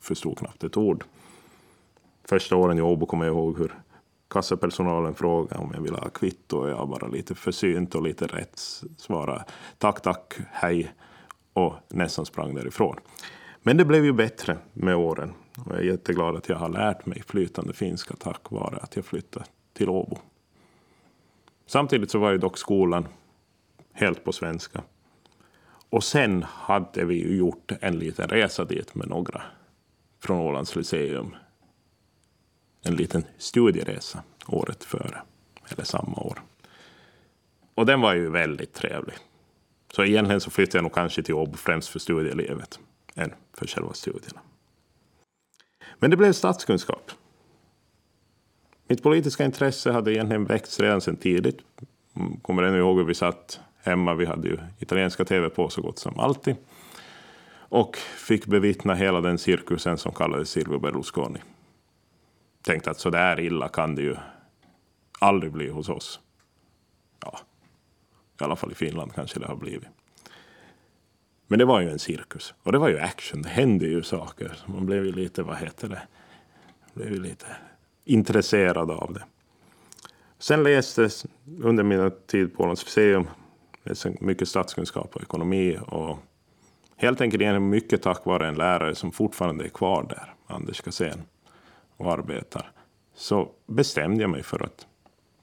förstod 0.00 0.38
knappt 0.38 0.64
ett 0.64 0.76
ord. 0.76 1.04
Första 2.24 2.56
åren 2.56 2.78
i 2.78 2.82
Åbo 2.82 3.06
kommer 3.06 3.26
jag 3.26 3.34
ihåg 3.34 3.58
hur 3.58 3.74
kassapersonalen 4.28 5.14
frågade 5.14 5.62
om 5.62 5.70
jag 5.74 5.80
ville 5.80 5.96
ha 5.96 6.08
kvitto 6.08 6.58
och 6.58 6.68
jag 6.68 6.88
bara 6.88 7.08
lite 7.08 7.34
försynt 7.34 7.94
och 7.94 8.02
lite 8.02 8.26
rätt 8.26 8.60
svarade 8.96 9.44
tack, 9.78 10.02
tack, 10.02 10.34
hej 10.52 10.92
och 11.52 11.74
nästan 11.88 12.26
sprang 12.26 12.54
därifrån. 12.54 12.96
Men 13.62 13.76
det 13.76 13.84
blev 13.84 14.04
ju 14.04 14.12
bättre 14.12 14.58
med 14.72 14.96
åren 14.96 15.32
och 15.66 15.72
jag 15.72 15.80
är 15.80 15.84
jätteglad 15.84 16.36
att 16.36 16.48
jag 16.48 16.56
har 16.56 16.68
lärt 16.68 17.06
mig 17.06 17.22
flytande 17.26 17.72
finska 17.72 18.14
tack 18.16 18.50
vare 18.50 18.76
att 18.76 18.96
jag 18.96 19.04
flyttade 19.04 19.46
till 19.72 19.88
Åbo. 19.88 20.18
Samtidigt 21.66 22.10
så 22.10 22.18
var 22.18 22.30
ju 22.30 22.38
dock 22.38 22.58
skolan 22.58 23.08
helt 23.92 24.24
på 24.24 24.32
svenska. 24.32 24.82
Och 25.90 26.04
sen 26.04 26.42
hade 26.42 27.04
vi 27.04 27.14
ju 27.14 27.36
gjort 27.36 27.72
en 27.80 27.98
liten 27.98 28.28
resa 28.28 28.64
dit 28.64 28.94
med 28.94 29.08
några 29.08 29.42
från 30.20 30.38
Ålands 30.38 30.76
Lyceum. 30.76 31.36
En 32.82 32.96
liten 32.96 33.24
studieresa 33.38 34.22
året 34.46 34.84
före, 34.84 35.22
eller 35.68 35.84
samma 35.84 36.18
år. 36.20 36.42
Och 37.74 37.86
den 37.86 38.00
var 38.00 38.14
ju 38.14 38.30
väldigt 38.30 38.72
trevlig. 38.72 39.16
Så 39.94 40.04
egentligen 40.04 40.40
så 40.40 40.50
flyttade 40.50 40.78
jag 40.78 40.82
nog 40.82 40.94
kanske 40.94 41.22
till 41.22 41.34
Åbo 41.34 41.56
främst 41.56 41.88
för 41.88 41.98
studielivet 41.98 42.78
än 43.14 43.32
för 43.52 43.66
själva 43.66 43.92
studierna. 43.92 44.40
Men 45.98 46.10
det 46.10 46.16
blev 46.16 46.32
statskunskap. 46.32 47.10
Mitt 48.88 49.02
politiska 49.02 49.44
intresse 49.44 49.92
hade 49.92 50.12
egentligen 50.12 50.44
väckts 50.44 50.80
redan 50.80 51.00
sedan 51.00 51.16
tidigt. 51.16 51.58
Kommer 52.42 52.62
ännu 52.62 52.78
ihåg 52.78 52.98
hur 52.98 53.04
vi 53.04 53.14
satt 53.14 53.60
hemma. 53.82 54.14
Vi 54.14 54.26
hade 54.26 54.48
ju 54.48 54.58
italienska 54.78 55.24
tv 55.24 55.50
på 55.50 55.68
så 55.68 55.82
gott 55.82 55.98
som 55.98 56.18
alltid. 56.18 56.56
Och 57.68 57.96
fick 57.96 58.46
bevittna 58.46 58.94
hela 58.94 59.20
den 59.20 59.38
cirkusen 59.38 59.98
som 59.98 60.12
kallades 60.12 60.50
Silvio 60.50 60.78
Berlusconi. 60.78 61.40
Tänkte 62.66 62.90
att 62.90 62.98
så 62.98 63.10
där 63.10 63.40
illa 63.40 63.68
kan 63.68 63.94
det 63.94 64.02
ju 64.02 64.16
aldrig 65.18 65.52
bli 65.52 65.68
hos 65.68 65.88
oss. 65.88 66.20
Ja, 67.20 67.38
i 68.40 68.44
alla 68.44 68.56
fall 68.56 68.72
i 68.72 68.74
Finland 68.74 69.14
kanske 69.14 69.40
det 69.40 69.46
har 69.46 69.56
blivit. 69.56 69.88
Men 71.46 71.58
det 71.58 71.64
var 71.64 71.80
ju 71.80 71.90
en 71.90 71.98
cirkus. 71.98 72.54
Och 72.62 72.72
det 72.72 72.78
var 72.78 72.88
ju 72.88 72.98
action. 72.98 73.42
Det 73.42 73.48
hände 73.48 73.86
ju 73.86 74.02
saker. 74.02 74.58
Man 74.66 74.86
blev 74.86 75.04
ju 75.04 75.12
lite, 75.12 75.42
vad 75.42 75.56
heter 75.56 75.88
det? 75.88 76.02
Blev 76.94 77.12
ju 77.12 77.22
lite 77.22 77.46
intresserad 78.04 78.90
av 78.90 79.12
det. 79.12 79.24
Sen 80.38 80.62
lästes 80.62 81.26
under 81.62 81.84
min 81.84 82.10
tid 82.26 82.56
på 82.56 82.62
Ålands 82.62 82.84
museum 82.84 83.26
mycket 84.20 84.48
statskunskap 84.48 85.16
och 85.16 85.22
ekonomi 85.22 85.78
och 85.86 86.18
Helt 86.98 87.20
enkelt 87.20 87.62
mycket 87.62 88.02
tack 88.02 88.24
vare 88.24 88.48
en 88.48 88.54
lärare 88.54 88.94
som 88.94 89.12
fortfarande 89.12 89.64
är 89.64 89.68
kvar 89.68 90.06
där, 90.08 90.34
Anders 90.46 90.80
Kassén, 90.80 91.22
och 91.96 92.12
arbetar. 92.12 92.72
Så 93.14 93.50
bestämde 93.66 94.22
jag 94.22 94.30
mig 94.30 94.42
för 94.42 94.62
att 94.62 94.86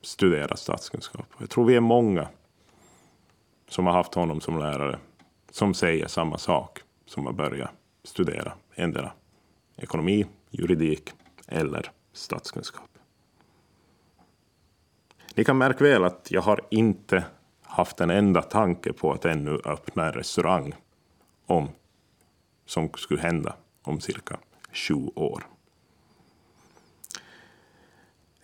studera 0.02 0.56
statskunskap. 0.56 1.26
Jag 1.38 1.50
tror 1.50 1.66
vi 1.66 1.76
är 1.76 1.80
många 1.80 2.28
som 3.70 3.86
har 3.86 3.94
haft 3.94 4.14
honom 4.14 4.42
som 4.42 4.60
lärare 4.60 5.00
som 5.52 5.74
säger 5.74 6.08
samma 6.08 6.38
sak 6.38 6.80
som 7.06 7.26
har 7.26 7.34
börjat 7.34 7.72
studera 8.04 8.54
endera 8.76 9.12
ekonomi, 9.78 10.26
juridik 10.50 11.12
eller 11.48 11.92
statskunskap. 12.14 12.90
Ni 15.36 15.44
kan 15.44 15.58
märka 15.58 15.84
väl 15.84 16.04
att 16.04 16.32
jag 16.32 16.42
har 16.42 16.62
inte 16.70 17.24
haft 17.62 18.02
en 18.02 18.10
enda 18.10 18.42
tanke 18.42 18.94
på 18.94 19.12
att 19.12 19.26
ännu 19.26 19.60
öppna 19.66 20.06
en 20.06 20.14
restaurang 20.14 20.74
om, 21.46 21.70
som 22.66 22.90
skulle 22.90 23.22
hända 23.22 23.56
om 23.82 24.00
cirka 24.00 24.38
20 24.72 25.12
år. 25.16 25.44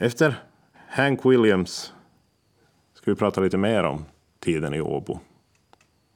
Efter 0.02 0.36
Hank 0.74 1.26
Williams 1.26 1.94
ska 2.94 3.12
vi 3.12 3.18
prata 3.18 3.42
lite 3.42 3.58
mer 3.58 3.84
om 3.84 4.06
tiden 4.40 4.74
i 4.74 4.82
Åbo 4.82 5.20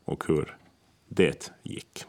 och 0.05 0.23
hur 0.27 0.57
det 1.07 1.51
gick. 1.63 2.05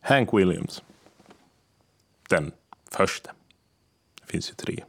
Hank 0.00 0.34
Williams. 0.34 0.82
Den 2.28 2.52
första. 2.90 3.32
Det 4.20 4.26
finns 4.26 4.50
ju 4.50 4.54
tre. 4.54 4.84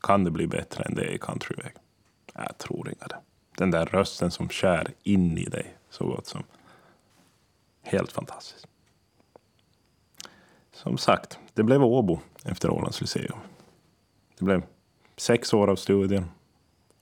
Kan 0.00 0.24
det 0.24 0.30
bli 0.30 0.46
bättre 0.46 0.84
än 0.84 0.94
det 0.94 1.14
i 1.14 1.18
countryväg? 1.18 1.72
Jag 2.34 2.58
tror 2.58 2.88
inte 2.88 3.06
det. 3.06 3.18
Den 3.56 3.70
där 3.70 3.86
rösten 3.86 4.30
som 4.30 4.48
skär 4.48 4.94
in 5.02 5.38
i 5.38 5.44
dig 5.44 5.76
så 5.90 6.06
gott 6.06 6.26
som. 6.26 6.42
Helt 7.82 8.12
fantastiskt. 8.12 8.66
Som 10.72 10.98
sagt, 10.98 11.38
det 11.54 11.62
blev 11.62 11.84
Åbo 11.84 12.20
efter 12.44 12.70
Ålands 12.70 13.00
Lyceum. 13.00 13.38
Det 14.38 14.44
blev 14.44 14.62
sex 15.16 15.54
år 15.54 15.70
av 15.70 15.76
studier 15.76 16.24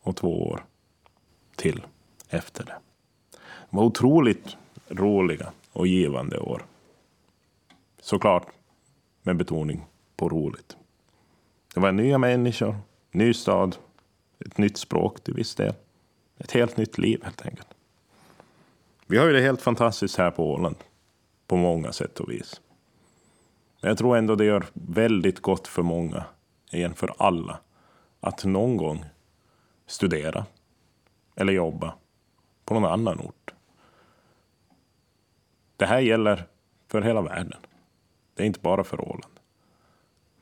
och 0.00 0.16
två 0.16 0.48
år 0.48 0.64
till 1.56 1.86
efter 2.28 2.64
det. 2.64 2.76
Det 3.70 3.76
var 3.76 3.84
otroligt 3.84 4.56
roliga 4.88 5.52
och 5.72 5.86
givande 5.86 6.38
år. 6.38 6.66
Såklart 8.00 8.46
med 9.22 9.36
betoning 9.36 9.86
på 10.16 10.28
roligt. 10.28 10.76
Det 11.74 11.80
var 11.80 11.92
nya 11.92 12.18
människor, 12.18 12.76
ny 13.10 13.34
stad, 13.34 13.76
ett 14.38 14.58
nytt 14.58 14.76
språk 14.76 15.24
till 15.24 15.34
viss 15.34 15.54
del. 15.54 15.74
Ett 16.42 16.52
helt 16.52 16.76
nytt 16.76 16.98
liv 16.98 17.24
helt 17.24 17.46
enkelt. 17.46 17.68
Vi 19.06 19.18
har 19.18 19.26
ju 19.26 19.32
det 19.32 19.40
helt 19.40 19.62
fantastiskt 19.62 20.18
här 20.18 20.30
på 20.30 20.52
Åland. 20.52 20.76
På 21.46 21.56
många 21.56 21.92
sätt 21.92 22.20
och 22.20 22.30
vis. 22.30 22.60
Men 23.80 23.88
jag 23.88 23.98
tror 23.98 24.16
ändå 24.16 24.34
det 24.34 24.44
gör 24.44 24.66
väldigt 24.72 25.40
gott 25.40 25.68
för 25.68 25.82
många, 25.82 26.24
igen 26.70 26.94
för 26.94 27.14
alla, 27.18 27.60
att 28.20 28.44
någon 28.44 28.76
gång 28.76 29.04
studera 29.86 30.46
eller 31.34 31.52
jobba 31.52 31.94
på 32.64 32.74
någon 32.74 32.92
annan 32.92 33.20
ort. 33.20 33.54
Det 35.76 35.86
här 35.86 36.00
gäller 36.00 36.46
för 36.88 37.02
hela 37.02 37.22
världen. 37.22 37.60
Det 38.34 38.42
är 38.42 38.46
inte 38.46 38.60
bara 38.60 38.84
för 38.84 39.00
Åland. 39.00 39.40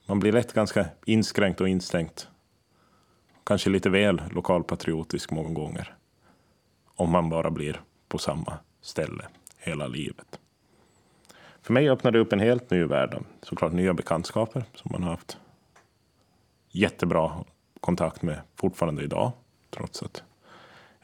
Man 0.07 0.21
blir 0.21 0.33
lätt 0.33 0.53
ganska 0.53 0.87
inskränkt 1.05 1.61
och 1.61 1.69
instängt. 1.69 2.29
Kanske 3.51 3.71
lite 3.71 3.91
väl 3.91 4.23
lokalpatriotisk 4.31 5.31
många 5.31 5.51
gånger. 5.51 5.95
Om 6.95 7.11
man 7.11 7.29
bara 7.29 7.51
blir 7.51 7.81
på 8.09 8.19
samma 8.19 8.59
ställe 8.81 9.29
hela 9.57 9.87
livet. 9.87 10.41
För 11.63 11.73
mig 11.73 11.91
öppnade 11.91 12.19
det 12.19 12.23
upp 12.23 12.33
en 12.33 12.41
helt 12.41 12.71
ny 12.71 12.85
värld. 12.85 13.25
Såklart 13.43 13.73
nya 13.73 13.95
bekantskaper 13.95 14.65
som 14.75 14.93
man 14.93 15.03
har 15.03 15.11
haft 15.11 15.39
jättebra 16.69 17.45
kontakt 17.81 18.23
med 18.23 18.41
fortfarande 18.57 19.03
idag. 19.03 19.33
Trots 19.71 20.03
att 20.03 20.23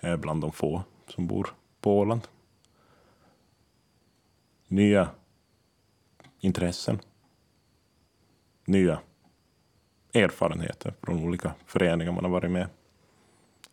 jag 0.01 0.13
är 0.13 0.17
bland 0.17 0.41
de 0.41 0.53
få 0.53 0.83
som 1.09 1.27
bor 1.27 1.55
på 1.81 1.99
Åland. 1.99 2.29
Nya 4.69 5.09
intressen. 6.41 6.99
Nya 8.65 9.01
erfarenheter 10.17 10.95
från 11.03 11.25
olika 11.25 11.55
föreningar 11.67 12.13
man 12.13 12.25
har 12.25 12.31
varit 12.31 12.51
med. 12.51 12.67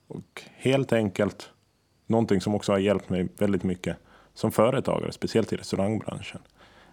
Och 0.08 0.44
helt 0.58 0.94
enkelt 0.94 1.50
någonting 2.08 2.42
som 2.42 2.56
också 2.56 2.72
har 2.72 2.80
hjälpt 2.80 3.10
mig 3.10 3.28
väldigt 3.38 3.64
mycket 3.64 3.98
som 4.34 4.52
företagare, 4.52 5.12
speciellt 5.12 5.54
i 5.54 5.56
restaurangbranschen. 5.56 6.42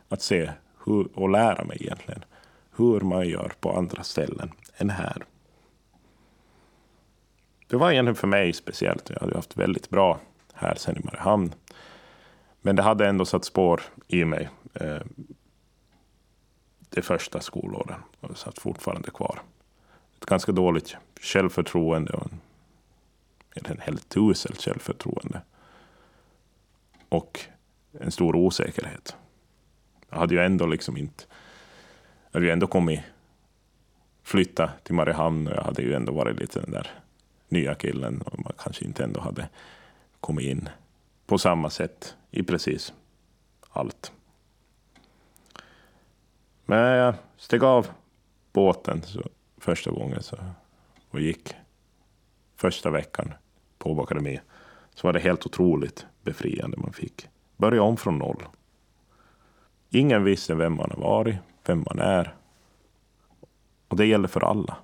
Att 0.08 0.22
se 0.22 0.50
hur, 0.86 1.18
och 1.18 1.28
lära 1.28 1.64
mig 1.64 1.76
egentligen 1.80 2.24
hur 2.76 3.00
man 3.00 3.28
gör 3.28 3.52
på 3.60 3.72
andra 3.76 4.02
ställen 4.02 4.52
än 4.76 4.90
här. 4.90 5.24
Det 7.66 7.76
var 7.76 7.90
egentligen 7.90 8.14
för 8.14 8.26
mig 8.26 8.52
speciellt. 8.52 9.10
Jag 9.10 9.20
hade 9.20 9.34
haft 9.34 9.56
väldigt 9.56 9.90
bra 9.90 10.20
här 10.54 10.74
sen 10.74 10.96
i 10.96 11.00
Mariehamn. 11.04 11.54
Men 12.62 12.76
det 12.76 12.82
hade 12.82 13.08
ändå 13.08 13.24
satt 13.24 13.44
spår 13.44 13.80
i 14.08 14.24
mig. 14.24 14.48
Eh, 14.74 15.00
de 16.90 17.03
första 17.03 17.40
skolåren. 17.40 18.00
Och 18.20 18.38
satt 18.38 18.59
fortfarande 18.59 19.11
kvar. 19.11 19.42
Ett 20.18 20.26
ganska 20.26 20.53
dåligt 20.53 20.96
självförtroende 21.20 22.12
och 22.12 22.31
en, 23.55 23.66
en 23.66 23.81
helt 23.81 24.16
uselt 24.16 24.62
självförtroende. 24.62 25.40
Och 27.09 27.40
en 28.00 28.11
stor 28.11 28.37
osäkerhet. 28.37 29.16
Jag 30.11 30.18
hade 30.18 30.35
ju 30.35 30.40
ändå 30.40 30.66
liksom 30.66 30.96
inte... 30.96 31.24
Jag 32.31 32.38
hade 32.38 32.46
ju 32.46 32.53
ändå 32.53 32.66
kommit 32.66 33.00
flytta 34.22 34.70
till 34.83 34.94
Mariehamn 34.94 35.46
och 35.46 35.57
jag 35.57 35.62
hade 35.62 35.83
ju 35.83 35.94
ändå 35.94 36.12
varit 36.12 36.40
lite 36.40 36.61
den 36.61 36.70
där 36.70 36.90
nya 37.48 37.74
killen 37.74 38.22
och 38.22 38.38
man 38.38 38.53
kanske 38.59 38.85
inte 38.85 39.05
ändå 39.05 39.20
hade 39.20 39.48
kommit 40.20 40.46
in 40.46 40.68
på 41.26 41.38
samma 41.38 41.70
sätt 41.70 42.16
i 42.31 42.42
precis 42.42 42.92
allt. 43.70 44.12
Men 46.70 46.78
jag 46.78 47.14
steg 47.37 47.64
av 47.64 47.87
båten 48.52 49.02
så, 49.02 49.22
första 49.59 49.90
gången 49.90 50.22
så, 50.22 50.37
och 51.11 51.20
gick 51.20 51.54
första 52.56 52.90
veckan 52.90 53.35
på 53.78 53.90
Åbo 53.90 54.02
Akademi. 54.02 54.40
Så 54.94 55.06
var 55.06 55.12
det 55.12 55.20
helt 55.20 55.46
otroligt 55.46 56.06
befriande. 56.22 56.76
Man 56.76 56.92
fick 56.92 57.28
börja 57.56 57.83
om 57.83 57.96
från 57.96 58.18
noll. 58.18 58.42
Ingen 59.88 60.24
visste 60.24 60.54
vem 60.54 60.76
man 60.76 60.90
har 60.90 61.00
varit, 61.00 61.37
vem 61.66 61.85
man 61.87 61.98
är. 61.98 62.35
Och 63.88 63.96
det 63.96 64.06
gäller 64.06 64.28
för 64.28 64.44
alla. 64.44 64.76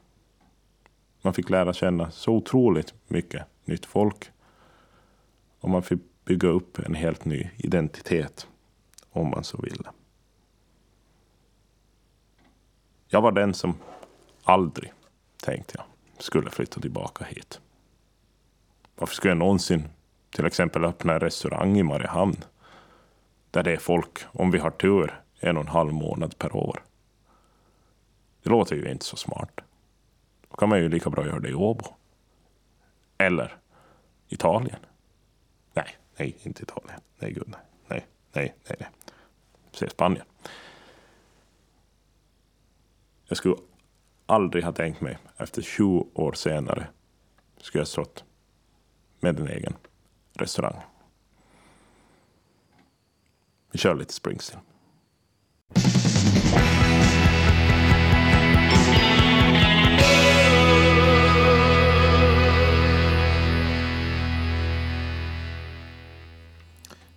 Man 1.22 1.34
fick 1.34 1.50
lära 1.50 1.72
känna 1.72 2.10
så 2.10 2.32
otroligt 2.32 2.94
mycket 3.08 3.46
nytt 3.64 3.86
folk. 3.86 4.30
Och 5.60 5.70
man 5.70 5.82
fick 5.82 6.00
bygga 6.24 6.48
upp 6.48 6.78
en 6.78 6.94
helt 6.94 7.24
ny 7.24 7.50
identitet, 7.56 8.48
om 9.10 9.30
man 9.30 9.44
så 9.44 9.62
ville. 9.62 9.90
Jag 13.08 13.20
var 13.20 13.32
den 13.32 13.54
som 13.54 13.74
aldrig, 14.44 14.92
tänkte 15.44 15.74
jag, 15.78 15.84
skulle 16.22 16.50
flytta 16.50 16.80
tillbaka 16.80 17.24
hit. 17.24 17.60
Varför 18.94 19.14
skulle 19.14 19.30
jag 19.30 19.38
någonsin 19.38 19.88
till 20.30 20.46
exempel 20.46 20.84
öppna 20.84 21.14
en 21.14 21.20
restaurang 21.20 21.78
i 21.78 21.82
Mariehamn? 21.82 22.44
Där 23.50 23.62
det 23.62 23.72
är 23.72 23.76
folk, 23.76 24.18
om 24.26 24.50
vi 24.50 24.58
har 24.58 24.70
tur, 24.70 25.20
en 25.40 25.56
och 25.56 25.62
en 25.62 25.68
halv 25.68 25.92
månad 25.92 26.38
per 26.38 26.56
år. 26.56 26.82
Det 28.42 28.50
låter 28.50 28.76
ju 28.76 28.90
inte 28.90 29.04
så 29.04 29.16
smart. 29.16 29.60
Då 30.50 30.56
kan 30.56 30.68
man 30.68 30.78
ju 30.78 30.88
lika 30.88 31.10
bra 31.10 31.26
göra 31.26 31.40
det 31.40 31.48
i 31.48 31.54
Åbo. 31.54 31.84
Eller 33.18 33.56
Italien. 34.28 34.78
Nej, 35.74 35.96
nej, 36.18 36.36
inte 36.42 36.62
Italien. 36.62 37.00
Nej, 37.18 37.32
gud, 37.32 37.46
nej. 37.46 37.60
Nej, 37.88 38.06
nej, 38.32 38.54
nej. 38.68 38.76
nej. 38.80 38.88
Se 39.72 39.90
Spanien. 39.90 40.26
Jag 43.28 43.38
skulle 43.38 43.56
aldrig 44.26 44.64
ha 44.64 44.72
tänkt 44.72 45.00
mig, 45.00 45.18
efter 45.36 45.62
20 45.62 46.06
år 46.14 46.32
senare, 46.32 46.86
skulle 47.60 47.80
jag 47.80 47.88
stått 47.88 48.24
med 49.20 49.40
en 49.40 49.48
egen 49.48 49.76
restaurang. 50.32 50.82
Vi 53.72 53.78
kör 53.78 53.94
lite 53.94 54.12
Springsteen. 54.12 54.60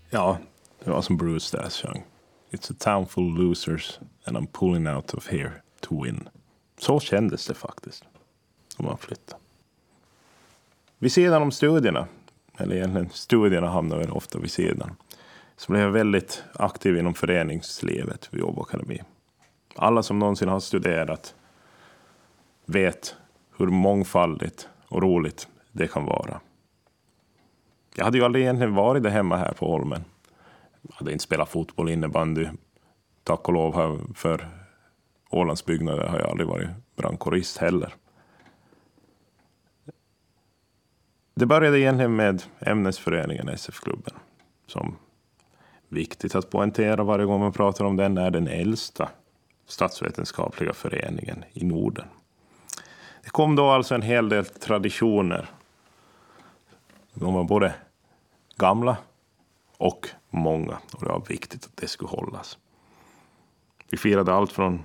Ja, 0.09 0.37
det 0.83 0.89
var 0.89 1.01
som 1.01 1.17
Bruce 1.17 1.57
där 1.57 1.69
sjöng. 1.69 2.03
It's 2.51 2.71
a 2.71 2.75
town 2.79 3.05
full 3.05 3.31
of 3.31 3.37
losers 3.37 3.99
and 4.25 4.37
I'm 4.37 4.47
pulling 4.47 4.87
out 4.87 5.13
of 5.13 5.27
here 5.27 5.61
to 5.81 6.03
win. 6.03 6.29
Så 6.77 6.99
kändes 6.99 7.47
det 7.47 7.53
faktiskt. 7.53 8.03
Om 8.77 8.85
man 8.85 8.97
flyttade. 8.97 9.41
Vid 10.97 11.11
sidan 11.11 11.41
om 11.41 11.51
studierna, 11.51 12.07
eller 12.57 12.75
egentligen 12.75 13.09
studierna 13.09 13.69
hamnar 13.69 13.97
väl 13.97 14.11
ofta 14.11 14.39
vid 14.39 14.51
sidan, 14.51 14.95
så 15.57 15.71
blev 15.71 15.83
jag 15.83 15.91
väldigt 15.91 16.43
aktiv 16.53 16.97
inom 16.97 17.13
föreningslivet 17.13 18.27
vid 18.31 18.43
Åbo 18.43 18.61
Akademi. 18.61 19.01
Alla 19.75 20.03
som 20.03 20.19
någonsin 20.19 20.49
har 20.49 20.59
studerat 20.59 21.35
vet 22.65 23.15
hur 23.57 23.67
mångfaldigt 23.67 24.69
och 24.87 25.01
roligt 25.01 25.47
det 25.71 25.87
kan 25.87 26.05
vara. 26.05 26.39
Jag 27.95 28.05
hade 28.05 28.17
ju 28.17 28.23
aldrig 28.23 28.43
egentligen 28.43 28.75
varit 28.75 29.03
där 29.03 29.09
hemma 29.09 29.37
här 29.37 29.53
på 29.53 29.71
Holmen. 29.71 30.03
Jag 30.81 30.95
hade 30.95 31.11
inte 31.11 31.23
spelat 31.23 31.49
fotboll, 31.49 31.89
innebandy. 31.89 32.47
Tack 33.23 33.47
och 33.47 33.53
lov 33.53 34.13
för 34.15 34.47
Ålandsbyggnader 35.29 36.07
har 36.07 36.19
jag 36.19 36.29
aldrig 36.29 36.47
varit 36.47 36.69
brandkårist 36.95 37.57
heller. 37.57 37.95
Det 41.33 41.45
började 41.45 41.79
egentligen 41.79 42.15
med 42.15 42.43
ämnesföreningen 42.59 43.49
SF-klubben. 43.49 44.13
Som 44.67 44.95
viktigt 45.89 46.35
att 46.35 46.49
poängtera 46.49 47.03
varje 47.03 47.25
gång 47.25 47.39
man 47.39 47.53
pratar 47.53 47.85
om 47.85 47.95
den 47.95 48.17
är 48.17 48.31
den 48.31 48.47
äldsta 48.47 49.09
statsvetenskapliga 49.65 50.73
föreningen 50.73 51.43
i 51.53 51.65
Norden. 51.65 52.07
Det 53.23 53.29
kom 53.29 53.55
då 53.55 53.69
alltså 53.69 53.95
en 53.95 54.01
hel 54.01 54.29
del 54.29 54.45
traditioner. 54.45 55.49
De 57.13 57.33
var 57.33 57.43
både 57.43 57.75
gamla 58.57 58.97
och 59.77 60.09
många. 60.29 60.77
Och 60.93 61.03
det 61.03 61.09
var 61.09 61.23
viktigt 61.27 61.65
att 61.65 61.77
det 61.77 61.87
skulle 61.87 62.09
hållas. 62.09 62.57
Vi 63.89 63.97
firade 63.97 64.33
allt 64.33 64.51
från 64.51 64.83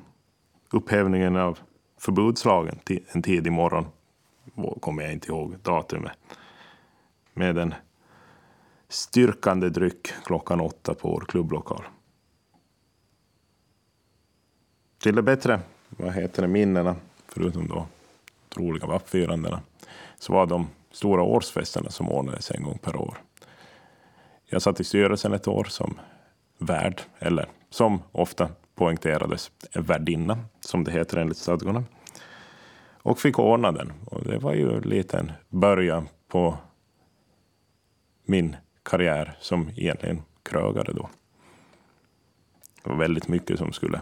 upphävningen 0.75 1.37
av 1.37 1.59
förbudslagen 1.99 2.79
en 3.13 3.23
tidig 3.23 3.53
morgon, 3.53 3.87
kommer 4.81 5.03
jag 5.03 5.13
inte 5.13 5.29
ihåg 5.29 5.57
datumet, 5.63 6.19
med 7.35 7.59
en 7.59 7.75
styrkande 8.89 9.69
dryck 9.69 10.09
klockan 10.25 10.61
åtta 10.61 10.95
på 10.95 11.09
vår 11.09 11.21
klubblokal. 11.21 11.85
Till 15.03 15.15
det 15.15 15.23
bättre, 15.23 15.61
vad 15.89 16.13
heter 16.13 16.43
det, 16.43 16.49
minnena, 16.49 16.97
förutom 17.29 17.69
då 17.69 17.87
troliga 18.49 18.87
vappfirandena, 18.87 19.61
så 20.19 20.33
var 20.33 20.47
de 20.47 20.67
stora 20.91 21.23
årsfesterna 21.23 21.91
som 21.91 22.09
ordnades 22.09 22.51
en 22.51 22.63
gång 22.63 22.79
per 22.79 22.97
år. 22.97 23.19
Jag 24.47 24.63
satt 24.63 24.81
i 24.81 24.85
styrelsen 24.85 25.33
ett 25.33 25.49
år 25.49 25.65
som 25.65 26.01
värd, 26.59 27.01
eller 27.19 27.49
som 27.71 28.03
ofta 28.13 28.49
poängterades, 28.75 29.51
värdinna, 29.75 30.39
som 30.69 30.85
det 30.85 30.91
heter 30.91 31.17
enligt 31.17 31.39
stadgarna. 31.39 31.85
Och 33.03 33.19
fick 33.19 33.39
ordna 33.39 33.73
den. 33.73 33.93
Och 34.07 34.25
det 34.25 34.39
var 34.39 34.55
ju 34.55 34.81
lite 34.81 35.19
en 35.19 35.33
början 35.49 36.09
på 36.29 36.57
min 38.25 38.57
karriär 38.83 39.37
som 39.41 39.71
egentligen 39.77 40.23
krögare 40.43 40.93
då. 40.93 41.09
Det 42.83 42.91
var 42.91 42.97
väldigt 42.97 43.29
mycket 43.29 43.59
som 43.59 43.73
skulle 43.73 44.01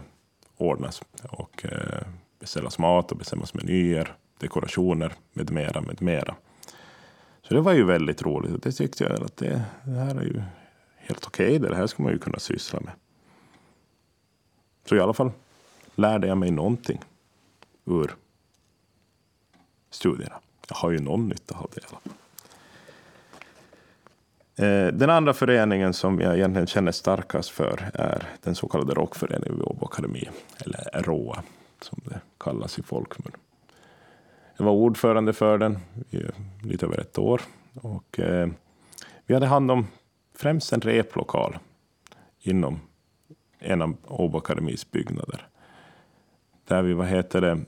ordnas 0.57 1.01
och 1.29 1.65
eh, 1.65 2.07
beställas 2.39 2.79
mat 2.79 3.11
och 3.11 3.17
bestämmas 3.17 3.53
menyer, 3.53 4.15
dekorationer 4.37 5.13
med 5.33 5.51
mera, 5.51 5.81
med 5.81 6.01
mera. 6.01 6.35
Så 7.41 7.53
det 7.53 7.61
var 7.61 7.73
ju 7.73 7.83
väldigt 7.83 8.21
roligt. 8.21 8.63
Det 8.63 8.71
tyckte 8.71 9.03
jag 9.03 9.23
att 9.23 9.37
det, 9.37 9.63
det 9.83 9.99
här 9.99 10.15
är 10.15 10.23
ju 10.23 10.41
helt 10.95 11.27
okej. 11.27 11.57
Okay. 11.57 11.69
Det 11.69 11.75
här 11.75 11.87
ska 11.87 12.03
man 12.03 12.11
ju 12.11 12.19
kunna 12.19 12.39
syssla 12.39 12.79
med. 12.79 12.93
Så 14.85 14.95
i 14.95 14.99
alla 14.99 15.13
fall 15.13 15.31
lärde 15.95 16.27
jag 16.27 16.37
mig 16.37 16.51
någonting 16.51 16.99
ur 17.85 18.15
studierna. 19.89 20.35
Jag 20.69 20.75
har 20.75 20.91
ju 20.91 20.99
någon 20.99 21.27
nytta 21.27 21.55
av 21.57 21.69
det 21.73 21.81
i 21.81 21.83
alla 21.89 21.97
fall. 21.99 22.13
Den 24.99 25.09
andra 25.09 25.33
föreningen 25.33 25.93
som 25.93 26.19
jag 26.19 26.35
egentligen 26.35 26.67
känner 26.67 26.91
starkast 26.91 27.49
för 27.49 27.91
är 27.93 28.27
den 28.43 28.55
så 28.55 28.67
kallade 28.67 28.93
rockföreningen 28.93 29.55
vid 29.55 29.63
Åbo 29.63 29.85
Akademi, 29.85 30.29
eller 30.65 31.01
ROA 31.03 31.43
som 31.81 32.01
det 32.05 32.21
kallas 32.37 32.79
i 32.79 32.83
folkmun. 32.83 33.31
Jag 34.57 34.65
var 34.65 34.71
ordförande 34.71 35.33
för 35.33 35.57
den 35.57 35.79
i 36.09 36.21
lite 36.63 36.85
över 36.85 36.99
ett 36.99 37.17
år 37.17 37.41
och 37.81 38.19
eh, 38.19 38.47
vi 39.25 39.33
hade 39.33 39.45
hand 39.45 39.71
om 39.71 39.87
främst 40.35 40.73
en 40.73 40.81
replokal 40.81 41.57
inom 42.39 42.79
en 43.59 43.81
av 43.81 43.95
Åbo 44.07 44.37
Akademis 44.37 44.91
byggnader. 44.91 45.47
Där 46.65 46.81
vi, 46.81 46.93
vad 46.93 47.07
heter 47.07 47.41
det, 47.41 47.59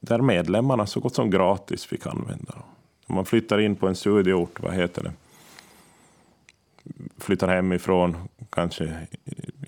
där 0.00 0.18
medlemmarna 0.18 0.86
så 0.86 1.00
gott 1.00 1.14
som 1.14 1.30
gratis 1.30 1.84
fick 1.84 2.06
använda 2.06 2.52
dem. 2.52 2.62
Om 3.06 3.14
man 3.14 3.24
flyttar 3.24 3.58
in 3.58 3.76
på 3.76 3.88
en 3.88 3.96
studieort, 3.96 4.60
vad 4.60 4.74
heter 4.74 5.02
det, 5.02 5.12
flyttar 7.18 7.48
hemifrån, 7.48 8.16
kanske 8.50 9.06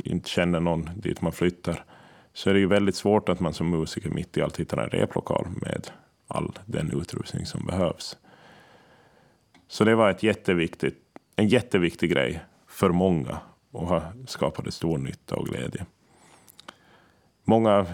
inte 0.05 0.29
känner 0.31 0.61
någon 0.61 0.91
dit 0.97 1.21
man 1.21 1.33
flyttar, 1.33 1.85
så 2.33 2.51
är 2.51 2.55
det 2.55 2.61
ju 2.61 2.67
väldigt 2.67 2.97
svårt 2.97 3.29
att 3.29 3.41
man 3.41 3.55
som 3.55 3.71
musiker 3.71 4.11
mitt 4.11 4.37
i 4.37 4.43
allt 4.43 4.61
hittar 4.61 4.79
en 4.79 4.91
replokal 4.91 5.47
med 5.63 5.91
all 6.29 6.59
den 6.67 7.01
utrustning 7.01 7.47
som 7.47 7.67
behövs. 7.67 8.17
Så 9.69 9.85
det 9.85 9.95
var 9.95 10.11
ett 10.11 10.23
jätteviktigt, 10.23 10.99
en 11.37 11.49
jätteviktig 11.49 12.11
grej 12.11 12.41
för 12.67 12.91
många 12.91 13.39
och 13.71 13.87
har 13.87 14.13
skapat 14.27 14.75
stor 14.75 14.99
nytta 14.99 15.37
och 15.37 15.47
glädje. 15.47 15.87
Många 17.45 17.87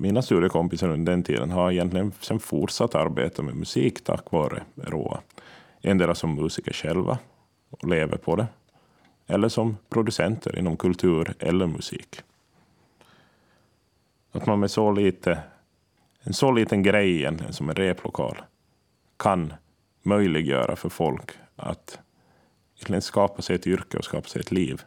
mina 0.00 0.22
studiekompisar 0.22 0.88
under 0.88 1.12
den 1.12 1.22
tiden 1.22 1.50
har 1.50 1.72
egentligen 1.72 2.12
sen 2.20 2.40
fortsatt 2.40 2.94
arbeta 2.94 3.42
med 3.42 3.56
musik 3.56 4.04
tack 4.04 4.32
vare 4.32 4.62
ROA. 4.76 5.20
Endera 5.82 6.14
som 6.14 6.34
musiker 6.34 6.72
själva 6.72 7.18
och 7.70 7.88
lever 7.88 8.16
på 8.16 8.36
det, 8.36 8.46
eller 9.26 9.48
som 9.48 9.76
producenter 9.88 10.58
inom 10.58 10.76
kultur 10.76 11.34
eller 11.38 11.66
musik. 11.66 12.20
Att 14.32 14.46
man 14.46 14.60
med 14.60 14.70
så 14.70 14.92
lite, 14.92 15.38
en 16.22 16.34
så 16.34 16.52
liten 16.52 16.82
grej 16.82 17.16
egentligen 17.16 17.52
som 17.52 17.68
en 17.68 17.74
replokal 17.74 18.42
kan 19.16 19.52
möjliggöra 20.02 20.76
för 20.76 20.88
folk 20.88 21.30
att 21.56 21.98
skapa 23.00 23.42
sig 23.42 23.56
ett 23.56 23.66
yrke 23.66 23.98
och 23.98 24.04
skapa 24.04 24.28
sig 24.28 24.40
ett 24.40 24.52
liv 24.52 24.82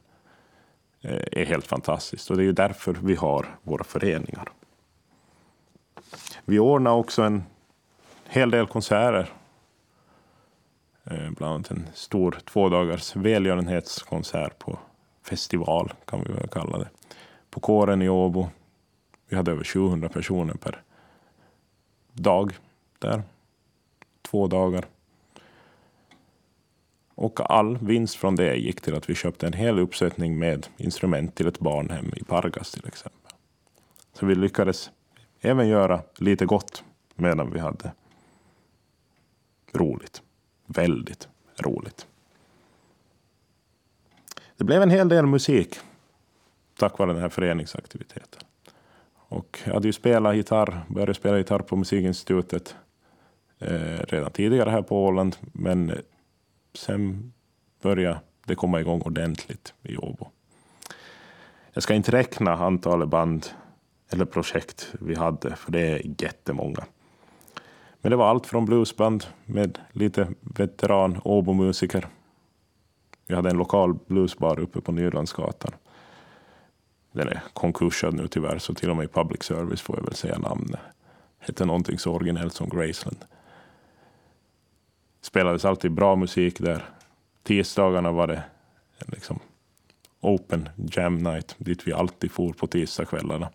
eh, 1.01 1.23
är 1.31 1.45
helt 1.45 1.67
fantastiskt. 1.67 2.29
Och 2.29 2.37
det 2.37 2.43
är 2.43 2.45
ju 2.45 2.51
därför 2.51 2.97
vi 3.03 3.15
har 3.15 3.45
våra 3.63 3.83
föreningar. 3.83 4.51
Vi 6.45 6.59
ordnade 6.59 6.95
också 6.95 7.21
en 7.21 7.43
hel 8.25 8.51
del 8.51 8.67
konserter. 8.67 9.29
Eh, 11.03 11.31
bland 11.31 11.53
annat 11.53 11.71
en 11.71 11.87
stor 11.93 12.31
tvådagars 12.31 13.15
välgörenhetskonsert 13.15 14.59
på 14.59 14.79
festival, 15.23 15.93
kan 16.05 16.23
vi 16.23 16.33
väl 16.33 16.47
kalla 16.47 16.77
det. 16.77 16.89
På 17.49 17.59
kåren 17.59 18.01
i 18.01 18.09
Åbo. 18.09 18.49
Vi 19.29 19.35
hade 19.35 19.51
över 19.51 19.63
700 19.63 20.09
personer 20.09 20.53
per 20.53 20.81
dag 22.13 22.53
där. 22.99 23.23
Två 24.21 24.47
dagar. 24.47 24.85
Och 27.15 27.51
all 27.51 27.77
vinst 27.77 28.15
från 28.15 28.35
det 28.35 28.55
gick 28.55 28.81
till 28.81 28.95
att 28.95 29.09
vi 29.09 29.15
köpte 29.15 29.47
en 29.47 29.53
hel 29.53 29.79
uppsättning 29.79 30.39
med 30.39 30.67
instrument 30.77 31.35
till 31.35 31.47
ett 31.47 31.59
barnhem 31.59 32.13
i 32.15 32.23
Pargas 32.23 32.71
till 32.71 32.87
exempel. 32.87 33.31
Så 34.13 34.25
vi 34.25 34.35
lyckades 34.35 34.91
även 35.41 35.67
göra 35.67 36.01
lite 36.17 36.45
gott 36.45 36.83
medan 37.15 37.51
vi 37.51 37.59
hade 37.59 37.91
roligt. 39.73 40.21
Väldigt 40.65 41.27
roligt. 41.57 42.07
Det 44.57 44.63
blev 44.63 44.81
en 44.81 44.89
hel 44.89 45.09
del 45.09 45.25
musik 45.25 45.79
tack 46.81 46.99
vare 46.99 47.13
den 47.13 47.21
här 47.21 47.29
föreningsaktiviteten. 47.29 48.41
Och 49.15 49.59
jag 49.65 49.73
hade 49.73 49.87
ju 49.87 49.93
spelat 49.93 50.35
gitarr, 50.35 50.81
började 50.87 51.13
spela 51.13 51.37
gitarr 51.37 51.59
på 51.59 51.75
Musikinstitutet 51.75 52.75
eh, 53.59 53.99
redan 54.07 54.31
tidigare 54.31 54.69
här 54.69 54.81
på 54.81 55.05
Åland, 55.05 55.35
men 55.41 56.01
sen 56.73 57.33
började 57.81 58.19
det 58.45 58.55
komma 58.55 58.79
igång 58.79 59.01
ordentligt 59.01 59.73
i 59.81 59.97
Åbo. 59.97 60.27
Jag 61.73 61.83
ska 61.83 61.93
inte 61.93 62.11
räkna 62.11 62.53
antalet 62.53 63.09
band 63.09 63.47
eller 64.11 64.25
projekt 64.25 64.93
vi 64.99 65.15
hade, 65.15 65.55
för 65.55 65.71
det 65.71 65.79
är 65.79 66.01
jättemånga. 66.21 66.85
Men 68.01 68.09
det 68.09 68.15
var 68.15 68.29
allt 68.29 68.47
från 68.47 68.65
bluesband 68.65 69.25
med 69.45 69.79
lite 69.91 70.27
veteran 70.41 71.21
Åbo-musiker. 71.23 72.07
Vi 73.27 73.35
hade 73.35 73.49
en 73.49 73.57
lokal 73.57 73.99
bluesbar 74.07 74.59
uppe 74.59 74.81
på 74.81 74.91
Nylandsgatan. 74.91 75.71
Den 77.11 77.27
är 77.27 77.43
konkursad 77.53 78.13
nu 78.13 78.27
tyvärr, 78.27 78.59
så 78.59 78.73
till 78.73 78.89
och 78.89 78.95
med 78.95 79.03
i 79.03 79.07
public 79.07 79.43
service 79.43 79.81
får 79.81 79.97
jag 79.97 80.03
väl 80.03 80.15
säga 80.15 80.37
namnet. 80.37 80.79
Hette 81.39 81.65
någonting 81.65 81.99
så 81.99 82.13
originellt 82.13 82.53
som 82.53 82.69
Graceland 82.69 83.25
spelades 85.21 85.65
alltid 85.65 85.91
bra 85.91 86.15
musik 86.15 86.59
där. 86.59 86.85
Tisdagarna 87.43 88.11
var 88.11 88.27
det 88.27 88.43
liksom 89.07 89.39
open 90.19 90.69
jam 90.75 91.17
night 91.17 91.55
dit 91.57 91.87
vi 91.87 91.93
alltid 91.93 92.31
for 92.31 92.53
på 92.53 92.67
tisdagskvällarna 92.67 93.49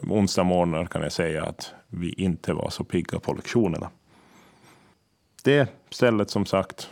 onsdag 0.00 0.44
morgnar 0.44 0.86
kan 0.86 1.02
jag 1.02 1.12
säga 1.12 1.44
att 1.44 1.74
vi 1.88 2.12
inte 2.12 2.52
var 2.52 2.70
så 2.70 2.84
pigga 2.84 3.20
på 3.20 3.32
lektionerna. 3.32 3.90
Det 5.42 5.72
stället 5.90 6.30
som 6.30 6.46
sagt 6.46 6.90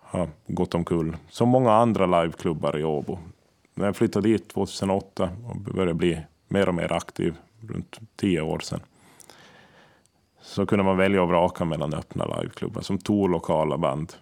har 0.00 0.28
gått 0.46 0.74
omkull, 0.74 1.16
som 1.30 1.48
många 1.48 1.72
andra 1.72 2.06
liveklubbar 2.06 2.78
i 2.78 2.84
Åbo. 2.84 3.18
När 3.74 3.86
jag 3.86 3.96
flyttade 3.96 4.28
dit 4.28 4.48
2008 4.48 5.30
och 5.46 5.56
började 5.56 5.94
bli 5.94 6.20
mer 6.48 6.68
och 6.68 6.74
mer 6.74 6.92
aktiv, 6.92 7.34
runt 7.60 8.00
tio 8.16 8.40
år 8.40 8.58
sedan, 8.58 8.80
så 10.40 10.66
kunde 10.66 10.84
man 10.84 10.96
välja 10.96 11.22
och 11.22 11.28
vraka 11.28 11.64
mellan 11.64 11.94
öppna 11.94 12.24
liveklubbar 12.24 12.82
som 12.82 12.98
tog 12.98 13.30
lokala 13.30 13.78
band. 13.78 14.12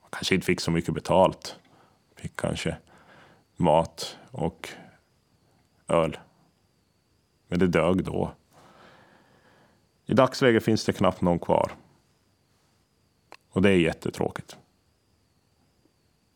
Man 0.00 0.08
kanske 0.10 0.34
inte 0.34 0.46
fick 0.46 0.60
så 0.60 0.70
mycket 0.70 0.94
betalt. 0.94 1.56
Fick 2.16 2.36
kanske 2.36 2.76
mat 3.56 4.16
och 4.30 4.68
öl. 5.88 6.18
Men 7.54 7.58
det 7.58 7.66
dög 7.66 8.04
då. 8.04 8.32
I 10.06 10.14
dagsläget 10.14 10.64
finns 10.64 10.84
det 10.84 10.92
knappt 10.92 11.20
någon 11.20 11.38
kvar. 11.38 11.72
Och 13.50 13.62
det 13.62 13.70
är 13.70 13.76
jättetråkigt. 13.76 14.56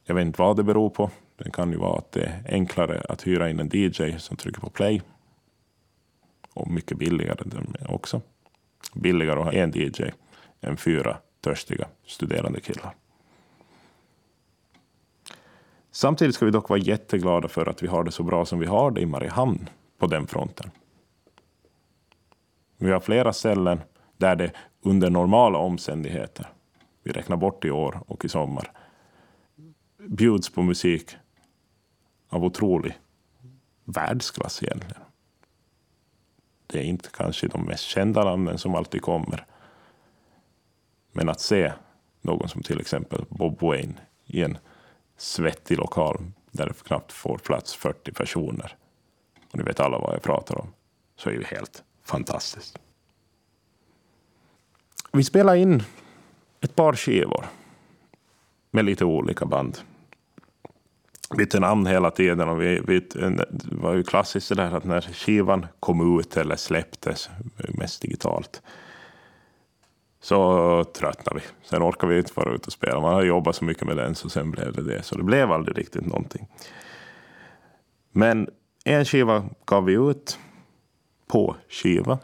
Jag 0.04 0.14
vet 0.14 0.26
inte 0.26 0.42
vad 0.42 0.56
det 0.56 0.62
beror 0.62 0.90
på. 0.90 1.10
Det 1.36 1.50
kan 1.50 1.70
ju 1.70 1.76
vara 1.76 1.98
att 1.98 2.12
det 2.12 2.24
är 2.24 2.54
enklare 2.54 3.00
att 3.08 3.26
hyra 3.26 3.50
in 3.50 3.60
en 3.60 3.70
DJ 3.72 4.18
som 4.18 4.36
trycker 4.36 4.60
på 4.60 4.70
play. 4.70 5.02
Och 6.54 6.70
mycket 6.70 6.98
billigare 6.98 7.44
också. 7.88 8.20
Billigare 8.94 9.38
att 9.38 9.44
ha 9.44 9.52
en 9.52 9.72
DJ 9.74 10.10
än 10.60 10.76
fyra 10.76 11.18
törstiga 11.40 11.88
studerande 12.06 12.60
killar. 12.60 12.94
Samtidigt 15.90 16.34
ska 16.34 16.44
vi 16.44 16.50
dock 16.50 16.68
vara 16.68 16.80
jätteglada 16.80 17.48
för 17.48 17.66
att 17.66 17.82
vi 17.82 17.86
har 17.86 18.04
det 18.04 18.12
så 18.12 18.22
bra 18.22 18.44
som 18.44 18.58
vi 18.58 18.66
har 18.66 18.90
det 18.90 19.00
i 19.00 19.06
Mariehamn 19.06 19.68
på 19.98 20.06
den 20.06 20.26
fronten. 20.26 20.70
Vi 22.78 22.90
har 22.90 23.00
flera 23.00 23.32
ställen 23.32 23.80
där 24.16 24.36
det 24.36 24.52
under 24.82 25.10
normala 25.10 25.58
omständigheter, 25.58 26.46
vi 27.02 27.12
räknar 27.12 27.36
bort 27.36 27.64
i 27.64 27.70
år 27.70 28.02
och 28.06 28.24
i 28.24 28.28
sommar, 28.28 28.72
bjuds 29.98 30.50
på 30.50 30.62
musik 30.62 31.16
av 32.28 32.44
otrolig 32.44 32.98
världsklass 33.84 34.62
egentligen. 34.62 35.02
Det 36.66 36.78
är 36.78 36.82
inte 36.82 37.08
kanske 37.12 37.48
de 37.48 37.62
mest 37.62 37.84
kända 37.84 38.24
namnen 38.24 38.58
som 38.58 38.74
alltid 38.74 39.02
kommer. 39.02 39.46
Men 41.12 41.28
att 41.28 41.40
se 41.40 41.72
någon 42.20 42.48
som 42.48 42.62
till 42.62 42.80
exempel 42.80 43.24
Bob 43.28 43.62
Wayne 43.62 43.94
i 44.26 44.42
en 44.42 44.58
svettig 45.16 45.78
lokal 45.78 46.24
där 46.50 46.66
det 46.66 46.84
knappt 46.84 47.12
får 47.12 47.38
plats 47.38 47.74
40 47.74 48.12
personer. 48.12 48.76
Och 49.52 49.58
ni 49.58 49.64
vet 49.64 49.80
alla 49.80 49.98
vad 49.98 50.14
jag 50.14 50.22
pratar 50.22 50.60
om. 50.60 50.72
Så 51.16 51.28
är 51.28 51.32
det 51.32 51.38
ju 51.38 51.44
helt 51.44 51.84
fantastiskt. 52.08 52.78
Vi 55.12 55.24
spelar 55.24 55.54
in 55.54 55.82
ett 56.60 56.74
par 56.74 56.92
skivor 56.92 57.46
med 58.70 58.84
lite 58.84 59.04
olika 59.04 59.46
band. 59.46 59.78
Bytte 61.36 61.60
namn 61.60 61.86
hela 61.86 62.10
tiden 62.10 62.48
och 62.48 62.62
vi, 62.62 62.80
vi, 62.86 63.00
det 63.00 63.46
var 63.70 63.94
ju 63.94 64.02
klassiskt 64.02 64.48
det 64.48 64.54
där 64.54 64.76
att 64.76 64.84
när 64.84 65.00
skivan 65.00 65.66
kom 65.80 66.20
ut 66.20 66.36
eller 66.36 66.56
släpptes, 66.56 67.30
mest 67.68 68.02
digitalt, 68.02 68.62
så 70.20 70.84
tröttnade 70.84 71.40
vi. 71.40 71.68
Sen 71.68 71.82
orkade 71.82 72.12
vi 72.12 72.18
inte 72.18 72.32
vara 72.34 72.54
ute 72.54 72.66
och 72.66 72.72
spela. 72.72 73.00
Man 73.00 73.14
har 73.14 73.22
jobbat 73.22 73.56
så 73.56 73.64
mycket 73.64 73.86
med 73.86 73.96
den 73.96 74.14
så 74.14 74.28
sen 74.28 74.50
blev 74.50 74.72
det 74.72 74.82
det. 74.82 75.02
Så 75.02 75.16
det 75.16 75.22
blev 75.22 75.52
aldrig 75.52 75.78
riktigt 75.78 76.06
någonting. 76.06 76.46
Men 78.12 78.48
en 78.84 79.04
skiva 79.04 79.44
gav 79.64 79.84
vi 79.84 79.92
ut 79.92 80.38
på 81.28 81.56
skiva. 81.68 82.18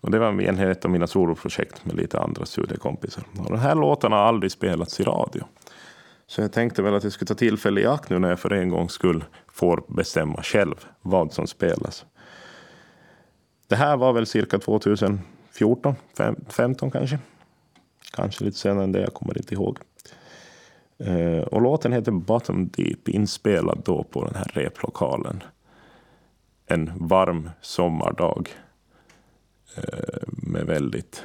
Och 0.00 0.10
det 0.10 0.18
var 0.18 0.40
en 0.40 0.76
av 0.84 0.90
mina 0.90 1.06
soloprojekt 1.06 1.84
med 1.84 1.96
lite 1.96 2.20
andra 2.20 2.46
studiekompisar. 2.46 3.24
Och 3.38 3.50
den 3.50 3.58
här 3.58 3.74
låten 3.74 4.12
har 4.12 4.18
aldrig 4.18 4.52
spelats 4.52 5.00
i 5.00 5.02
radio. 5.02 5.44
Så 6.26 6.40
jag 6.40 6.52
tänkte 6.52 6.82
väl 6.82 6.94
att 6.94 7.02
jag 7.02 7.12
skulle 7.12 7.26
ta 7.26 7.34
tillfälle 7.34 7.80
i 7.80 7.86
akt 7.86 8.10
nu 8.10 8.18
när 8.18 8.28
jag 8.28 8.40
för 8.40 8.52
en 8.52 8.68
gång 8.68 8.88
skull 8.88 9.24
får 9.48 9.84
bestämma 9.88 10.42
själv 10.42 10.74
vad 11.02 11.32
som 11.32 11.46
spelas. 11.46 12.04
Det 13.68 13.76
här 13.76 13.96
var 13.96 14.12
väl 14.12 14.26
cirka 14.26 14.58
2014, 14.58 15.94
15 16.48 16.90
kanske. 16.90 17.18
Kanske 18.12 18.44
lite 18.44 18.58
senare 18.58 18.84
än 18.84 18.92
det, 18.92 19.00
jag 19.00 19.14
kommer 19.14 19.38
inte 19.38 19.54
ihåg. 19.54 19.78
Eh, 20.98 21.42
och 21.42 21.62
låten 21.62 21.92
heter 21.92 22.12
Bottom 22.12 22.68
Deep, 22.68 23.08
inspelad 23.08 23.82
då 23.84 24.04
på 24.04 24.24
den 24.24 24.34
här 24.34 24.50
replokalen. 24.54 25.42
En 26.66 26.92
varm 27.08 27.50
sommardag. 27.60 28.48
Eh, 29.76 30.22
med 30.26 30.66
väldigt 30.66 31.24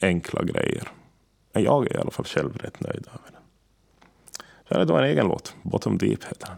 enkla 0.00 0.42
grejer. 0.42 0.88
Men 1.52 1.62
jag 1.62 1.86
är 1.86 1.96
i 1.96 2.00
alla 2.00 2.10
fall 2.10 2.24
själv 2.24 2.56
rätt 2.56 2.80
nöjd 2.80 3.06
över 3.06 3.30
den. 3.32 3.42
Så 4.68 4.78
det 4.78 4.84
då 4.84 4.96
en 4.96 5.04
egen 5.04 5.26
låt, 5.26 5.54
Bottom 5.62 5.98
Deep 5.98 6.24
heter 6.24 6.46
den. 6.46 6.56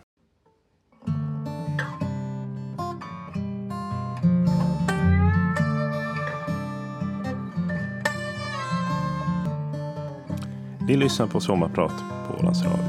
Ni 10.88 10.97
lyssnar 10.97 11.27
på 11.27 11.40
Sommarprat 11.40 11.94
på 12.29 12.38
Ålands 12.38 12.64
Radio. 12.64 12.85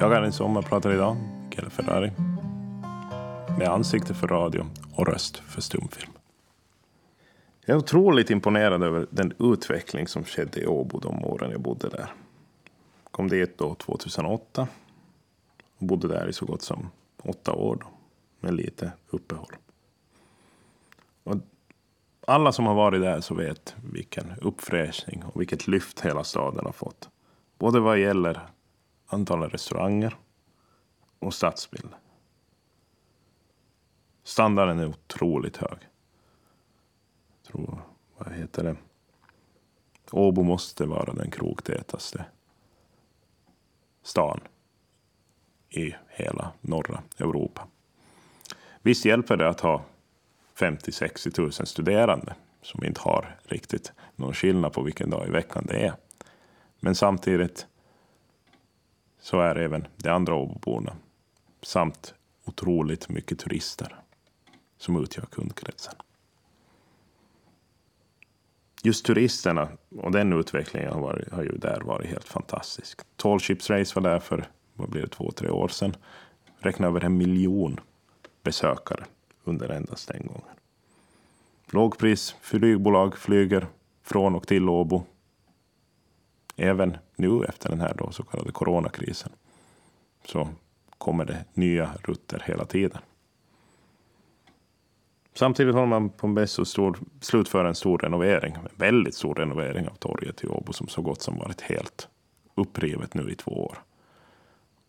Jag 0.00 0.12
är 0.12 0.22
en 0.22 0.32
sommarpratare 0.32 0.94
idag, 0.94 1.16
Mikael 1.44 1.70
Ferrari. 1.70 2.25
Med 3.58 3.68
ansikte 3.68 4.14
för 4.14 4.28
radio 4.28 4.66
och 4.94 5.06
röst 5.06 5.36
för 5.36 5.60
stumfilm. 5.60 6.12
Jag 7.60 7.74
är 7.74 7.78
otroligt 7.78 8.30
imponerad 8.30 8.82
över 8.82 9.06
den 9.10 9.32
utveckling 9.38 10.08
som 10.08 10.24
skedde 10.24 10.60
i 10.60 10.66
Åbo 10.66 10.98
de 10.98 11.24
åren 11.24 11.50
jag 11.50 11.60
bodde 11.60 11.88
där. 11.88 12.12
Kom 13.10 13.28
dit 13.28 13.58
då 13.58 13.74
2008 13.74 14.68
och 15.78 15.86
bodde 15.86 16.08
där 16.08 16.28
i 16.28 16.32
så 16.32 16.46
gott 16.46 16.62
som 16.62 16.90
åtta 17.22 17.52
år 17.52 17.76
då, 17.80 17.86
med 18.40 18.54
lite 18.54 18.92
uppehåll. 19.10 19.56
Och 21.24 21.36
alla 22.26 22.52
som 22.52 22.66
har 22.66 22.74
varit 22.74 23.00
där 23.00 23.20
så 23.20 23.34
vet 23.34 23.76
vilken 23.92 24.32
uppfräschning 24.40 25.24
och 25.24 25.40
vilket 25.40 25.66
lyft 25.66 26.00
hela 26.00 26.24
staden 26.24 26.64
har 26.64 26.72
fått. 26.72 27.08
Både 27.58 27.80
vad 27.80 27.98
gäller 27.98 28.40
antalet 29.06 29.54
restauranger 29.54 30.16
och 31.18 31.34
stadsbild. 31.34 31.88
Standarden 34.26 34.78
är 34.78 34.86
otroligt 34.86 35.56
hög. 35.56 35.78
Jag 37.42 37.52
tror, 37.52 37.82
vad 38.16 38.32
heter 38.32 38.64
det? 38.64 38.76
Åbo 40.10 40.42
måste 40.42 40.86
vara 40.86 41.12
den 41.12 41.30
krogtätaste 41.30 42.24
stan 44.02 44.40
i 45.70 45.94
hela 46.08 46.52
norra 46.60 47.02
Europa. 47.18 47.66
Visst 48.82 49.04
hjälper 49.04 49.36
det 49.36 49.48
att 49.48 49.60
ha 49.60 49.84
50-60 50.56 51.40
000 51.40 51.52
studerande 51.52 52.34
som 52.62 52.84
inte 52.84 53.00
har 53.00 53.38
riktigt 53.44 53.92
någon 54.16 54.34
skillnad 54.34 54.72
på 54.72 54.82
vilken 54.82 55.10
dag 55.10 55.26
i 55.28 55.30
veckan 55.30 55.66
det 55.68 55.86
är. 55.86 55.94
Men 56.80 56.94
samtidigt 56.94 57.66
så 59.20 59.40
är 59.40 59.56
även 59.56 59.86
de 59.96 60.08
andra 60.08 60.34
Åboborna 60.34 60.96
samt 61.62 62.14
otroligt 62.44 63.08
mycket 63.08 63.38
turister 63.38 64.02
som 64.78 65.02
utgör 65.02 65.26
kundkretsen. 65.26 65.94
Just 68.82 69.06
turisterna 69.06 69.68
och 69.96 70.12
den 70.12 70.32
utvecklingen 70.32 70.92
har, 70.92 71.00
varit, 71.00 71.32
har 71.32 71.42
ju 71.42 71.56
där 71.56 71.80
varit 71.80 72.10
helt 72.10 72.28
fantastisk. 72.28 73.00
Tall 73.16 73.40
Ships 73.40 73.70
Race 73.70 74.00
var 74.00 74.10
där 74.10 74.18
för 74.18 74.48
vad 74.74 74.90
blir 74.90 75.02
det, 75.02 75.08
två, 75.08 75.30
tre 75.30 75.50
år 75.50 75.68
sedan. 75.68 75.96
Räknade 76.58 76.90
över 76.90 77.04
en 77.04 77.16
miljon 77.16 77.80
besökare 78.42 79.04
under 79.44 79.68
endast 79.68 80.08
den 80.08 80.26
gången. 80.26 80.56
Lågpris 81.66 82.36
flygbolag 82.40 83.18
flyger 83.18 83.66
från 84.02 84.34
och 84.34 84.46
till 84.46 84.68
Åbo. 84.68 85.04
Även 86.56 86.96
nu 87.16 87.44
efter 87.44 87.68
den 87.68 87.80
här 87.80 87.94
då, 87.98 88.10
så 88.10 88.22
kallade 88.22 88.52
coronakrisen 88.52 89.32
så 90.24 90.48
kommer 90.98 91.24
det 91.24 91.44
nya 91.54 91.90
rutter 92.02 92.42
hela 92.46 92.64
tiden. 92.64 93.00
Samtidigt 95.36 95.74
håller 95.74 95.86
man 95.86 96.10
på 96.10 96.26
med 96.26 96.50
stor, 96.50 96.98
slutföra 97.20 97.68
en 97.68 97.74
stor 97.74 97.98
renovering, 97.98 98.54
en 98.54 98.68
väldigt 98.76 99.14
stor 99.14 99.34
renovering 99.34 99.88
av 99.88 99.94
torget 99.94 100.44
i 100.44 100.46
Åbo 100.46 100.72
som 100.72 100.88
så 100.88 101.02
gott 101.02 101.22
som 101.22 101.38
varit 101.38 101.60
helt 101.60 102.08
upprivet 102.54 103.14
nu 103.14 103.30
i 103.30 103.34
två 103.34 103.50
år. 103.50 103.78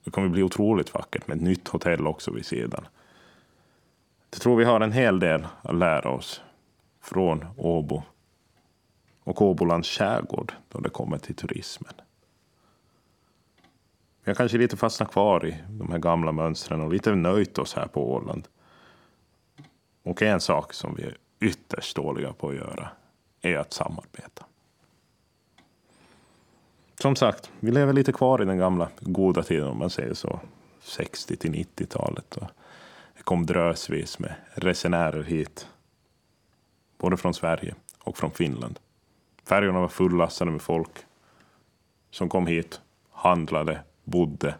Det 0.03 0.11
kommer 0.11 0.29
bli 0.29 0.43
otroligt 0.43 0.93
vackert 0.93 1.27
med 1.27 1.37
ett 1.37 1.43
nytt 1.43 1.67
hotell 1.67 2.07
också 2.07 2.31
vid 2.31 2.45
sidan. 2.45 2.87
Jag 4.31 4.41
tror 4.41 4.55
vi 4.55 4.63
har 4.63 4.81
en 4.81 4.91
hel 4.91 5.19
del 5.19 5.47
att 5.61 5.75
lära 5.75 6.09
oss 6.09 6.41
från 7.01 7.45
Åbo 7.57 8.03
och 9.23 9.41
Åbolands 9.41 9.89
skärgård 9.89 10.53
då 10.69 10.79
det 10.79 10.89
kommer 10.89 11.17
till 11.17 11.35
turismen. 11.35 11.93
Vi 14.23 14.29
har 14.29 14.35
kanske 14.35 14.57
lite 14.57 14.77
fastnat 14.77 15.11
kvar 15.11 15.45
i 15.45 15.57
de 15.69 15.91
här 15.91 15.99
gamla 15.99 16.31
mönstren 16.31 16.81
och 16.81 16.93
lite 16.93 17.15
nöjt 17.15 17.57
oss 17.57 17.73
här 17.73 17.87
på 17.87 18.13
Åland. 18.13 18.47
Och 20.07 20.21
en 20.21 20.41
sak 20.41 20.73
som 20.73 20.95
vi 20.95 21.03
är 21.03 21.17
ytterst 21.39 21.95
dåliga 21.95 22.33
på 22.33 22.49
att 22.49 22.55
göra 22.55 22.89
är 23.41 23.57
att 23.57 23.73
samarbeta. 23.73 24.45
Som 27.01 27.15
sagt, 27.15 27.51
vi 27.59 27.71
lever 27.71 27.93
lite 27.93 28.11
kvar 28.11 28.41
i 28.41 28.45
den 28.45 28.57
gamla 28.57 28.89
goda 28.99 29.43
tiden 29.43 29.67
om 29.67 29.77
man 29.77 29.89
säger 29.89 30.13
så. 30.13 30.39
60 30.81 31.35
till 31.35 31.51
90-talet. 31.51 32.37
Det 33.17 33.23
kom 33.23 33.45
drösvis 33.45 34.19
med 34.19 34.33
resenärer 34.53 35.23
hit. 35.23 35.67
Både 36.97 37.17
från 37.17 37.33
Sverige 37.33 37.75
och 37.99 38.17
från 38.17 38.31
Finland. 38.31 38.79
Färjorna 39.43 39.79
var 39.79 39.87
fullastade 39.87 40.51
med 40.51 40.61
folk 40.61 41.05
som 42.11 42.29
kom 42.29 42.47
hit, 42.47 42.81
handlade, 43.11 43.83
bodde 44.03 44.55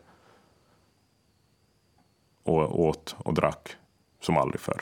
och 2.43 2.79
åt 2.79 3.15
och 3.17 3.33
drack 3.33 3.75
som 4.19 4.37
aldrig 4.37 4.61
förr. 4.61 4.81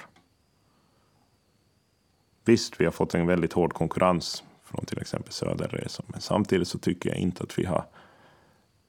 Visst, 2.45 2.81
vi 2.81 2.86
har 2.86 2.91
fått 2.91 3.15
en 3.15 3.27
väldigt 3.27 3.53
hård 3.53 3.73
konkurrens 3.73 4.43
från 4.63 4.86
till 4.86 4.99
exempel 4.99 5.34
Söderresor, 5.34 6.05
men 6.08 6.21
samtidigt 6.21 6.67
så 6.67 6.77
tycker 6.77 7.10
jag 7.10 7.17
inte 7.17 7.43
att 7.43 7.60
vi 7.60 7.65
har 7.65 7.86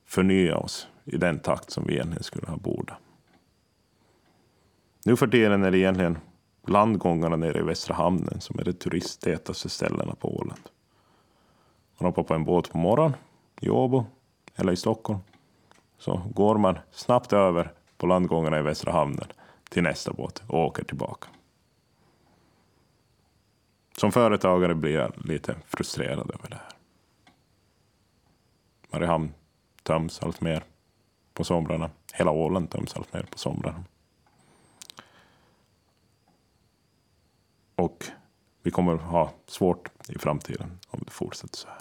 förnyat 0.04 0.64
oss 0.64 0.88
i 1.04 1.16
den 1.16 1.38
takt 1.38 1.70
som 1.70 1.84
vi 1.86 1.92
egentligen 1.92 2.22
skulle 2.22 2.46
ha 2.46 2.56
borde. 2.56 2.96
Nu 5.04 5.16
för 5.16 5.26
tiden 5.26 5.64
är 5.64 5.70
det 5.70 5.78
egentligen 5.78 6.18
landgångarna 6.66 7.36
nere 7.36 7.58
i 7.58 7.62
Västra 7.62 7.94
hamnen 7.94 8.40
som 8.40 8.58
är 8.58 8.64
de 8.64 8.72
turisttätaste 8.72 9.68
ställena 9.68 10.14
på 10.14 10.36
Åland. 10.36 10.60
Man 11.98 12.06
hoppar 12.06 12.22
på 12.22 12.34
en 12.34 12.44
båt 12.44 12.70
på 12.70 12.78
morgonen 12.78 13.16
i 13.60 13.68
Åbo 13.68 14.04
eller 14.56 14.72
i 14.72 14.76
Stockholm 14.76 15.20
så 15.98 16.22
går 16.34 16.58
man 16.58 16.78
snabbt 16.90 17.32
över 17.32 17.72
på 17.96 18.06
landgångarna 18.06 18.58
i 18.58 18.62
Västra 18.62 18.92
hamnen 18.92 19.28
till 19.70 19.82
nästa 19.82 20.12
båt 20.12 20.42
och 20.46 20.64
åker 20.64 20.84
tillbaka. 20.84 21.28
Som 24.00 24.12
företagare 24.12 24.74
blir 24.74 24.94
jag 24.94 25.12
lite 25.24 25.56
frustrerad 25.66 26.30
över 26.30 26.48
det 26.48 26.56
här. 26.56 26.72
Mariehamn 28.92 29.34
töms 29.82 30.22
allt 30.22 30.40
mer 30.40 30.64
på 31.34 31.44
somrarna. 31.44 31.90
Hela 32.12 32.30
Åland 32.30 32.70
töms 32.70 32.96
allt 32.96 33.12
mer 33.12 33.22
på 33.22 33.38
somrarna. 33.38 33.84
Och 37.74 38.04
vi 38.62 38.70
kommer 38.70 38.94
ha 38.94 39.32
svårt 39.46 39.88
i 40.08 40.18
framtiden 40.18 40.78
om 40.88 41.00
det 41.04 41.10
fortsätter 41.10 41.56
så 41.56 41.68
här. 41.68 41.78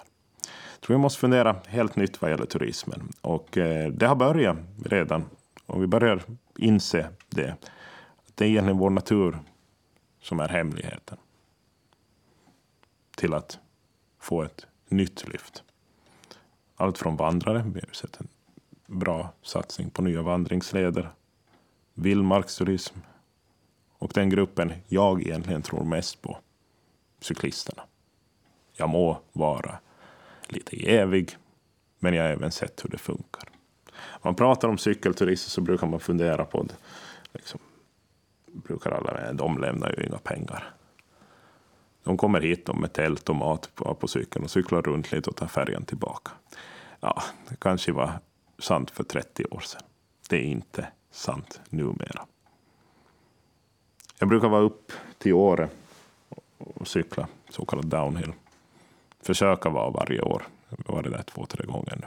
Jag 0.72 0.80
tror 0.80 0.96
vi 0.96 1.02
måste 1.02 1.20
fundera 1.20 1.56
helt 1.66 1.96
nytt 1.96 2.22
vad 2.22 2.30
gäller 2.30 2.46
turismen. 2.46 3.12
Och 3.20 3.58
eh, 3.58 3.88
det 3.92 4.06
har 4.06 4.16
börjat 4.16 4.58
redan. 4.84 5.24
Och 5.66 5.82
vi 5.82 5.86
börjar 5.86 6.22
inse 6.56 7.08
det. 7.28 7.56
Det 8.34 8.44
är 8.44 8.48
egentligen 8.48 8.78
vår 8.78 8.90
natur 8.90 9.38
som 10.20 10.40
är 10.40 10.48
hemligheten 10.48 11.18
till 13.16 13.34
att 13.34 13.58
få 14.18 14.42
ett 14.42 14.66
nytt 14.88 15.28
lyft. 15.28 15.62
Allt 16.76 16.98
från 16.98 17.16
vandrare, 17.16 17.64
vi 17.74 17.80
har 17.80 17.92
sett 17.92 18.20
en 18.20 18.28
bra 18.86 19.32
satsning 19.42 19.90
på 19.90 20.02
nya 20.02 20.22
vandringsleder, 20.22 21.10
vildmarksturism 21.94 22.98
och 23.98 24.12
den 24.14 24.30
gruppen 24.30 24.72
jag 24.86 25.22
egentligen 25.22 25.62
tror 25.62 25.84
mest 25.84 26.22
på, 26.22 26.38
cyklisterna. 27.20 27.82
Jag 28.72 28.88
må 28.88 29.20
vara 29.32 29.78
lite 30.48 30.76
evig, 30.76 31.36
men 31.98 32.14
jag 32.14 32.22
har 32.22 32.30
även 32.30 32.52
sett 32.52 32.84
hur 32.84 32.90
det 32.90 32.98
funkar. 32.98 33.48
Om 33.96 34.20
man 34.22 34.34
pratar 34.34 34.68
om 34.68 34.78
cykelturister 34.78 35.50
så 35.50 35.60
brukar 35.60 35.86
man 35.86 36.00
fundera 36.00 36.44
på 36.44 36.62
det. 36.62 36.74
Liksom, 37.32 37.60
brukar 38.46 38.90
alla, 38.90 39.32
de 39.32 39.58
lämnar 39.58 39.94
ju 39.98 40.06
inga 40.06 40.18
pengar. 40.18 40.74
De 42.06 42.16
kommer 42.16 42.40
hit 42.40 42.74
med 42.74 42.92
tält 42.92 43.28
och 43.28 43.36
mat 43.36 43.70
på, 43.74 43.94
på 43.94 44.08
cykeln 44.08 44.44
och 44.44 44.50
cyklar 44.50 44.82
runt 44.82 45.12
lite 45.12 45.30
och 45.30 45.36
tar 45.36 45.46
färjan 45.46 45.84
tillbaka. 45.84 46.32
Ja, 47.00 47.22
det 47.48 47.56
kanske 47.60 47.92
var 47.92 48.12
sant 48.58 48.90
för 48.90 49.04
30 49.04 49.44
år 49.44 49.60
sedan. 49.60 49.82
Det 50.28 50.36
är 50.36 50.42
inte 50.42 50.88
sant 51.10 51.60
numera. 51.68 52.26
Jag 54.18 54.28
brukar 54.28 54.48
vara 54.48 54.62
upp 54.62 54.92
till 55.18 55.32
Åre 55.32 55.68
och 56.58 56.88
cykla 56.88 57.28
så 57.50 57.64
kallad 57.64 57.86
downhill. 57.86 58.32
Försöka 59.20 59.68
vara 59.68 59.90
varje 59.90 60.20
år. 60.20 60.42
Jag 60.68 60.76
har 60.86 60.94
varit 60.94 61.12
där 61.12 61.22
två, 61.22 61.46
tre 61.46 61.66
gånger 61.66 62.00
nu. 62.00 62.06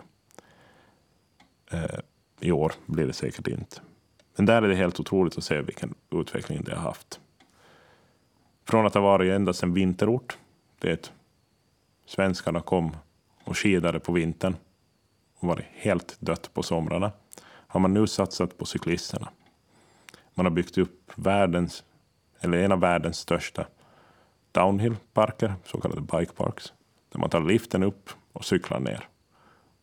Eh, 1.78 2.00
I 2.40 2.52
år 2.52 2.74
blir 2.86 3.08
det 3.08 3.14
säkert 3.14 3.48
inte. 3.48 3.82
Men 4.36 4.46
där 4.46 4.62
är 4.62 4.68
det 4.68 4.76
helt 4.76 5.00
otroligt 5.00 5.38
att 5.38 5.44
se 5.44 5.62
vilken 5.62 5.94
utveckling 6.12 6.64
det 6.64 6.76
har 6.76 6.82
haft. 6.82 7.20
Från 8.70 8.86
att 8.86 8.94
ha 8.94 9.02
varit 9.02 9.32
endast 9.32 9.64
en 9.64 9.74
vinterort, 9.74 10.38
det 10.80 11.12
svenskarna 12.06 12.62
kom 12.62 12.96
och 13.44 13.58
skidade 13.58 14.00
på 14.00 14.12
vintern 14.12 14.56
och 15.40 15.48
varit 15.48 15.66
helt 15.74 16.18
dött 16.20 16.54
på 16.54 16.64
somrarna, 16.64 17.12
har 17.44 17.80
man 17.80 17.94
nu 17.94 18.08
satsat 18.08 18.58
på 18.58 18.66
cyklisterna. 18.66 19.30
Man 20.34 20.46
har 20.46 20.52
byggt 20.52 20.78
upp 20.78 21.12
världens, 21.16 21.84
eller 22.40 22.58
en 22.58 22.72
av 22.72 22.80
världens 22.80 23.18
största 23.18 23.68
downhillparker, 24.52 25.56
så 25.66 25.82
kallade 25.82 26.02
bikeparks, 26.02 26.74
där 27.10 27.20
man 27.20 27.30
tar 27.30 27.42
liften 27.42 27.84
upp 27.84 28.10
och 28.34 28.46
cyklar 28.46 28.80
ner. 28.80 29.08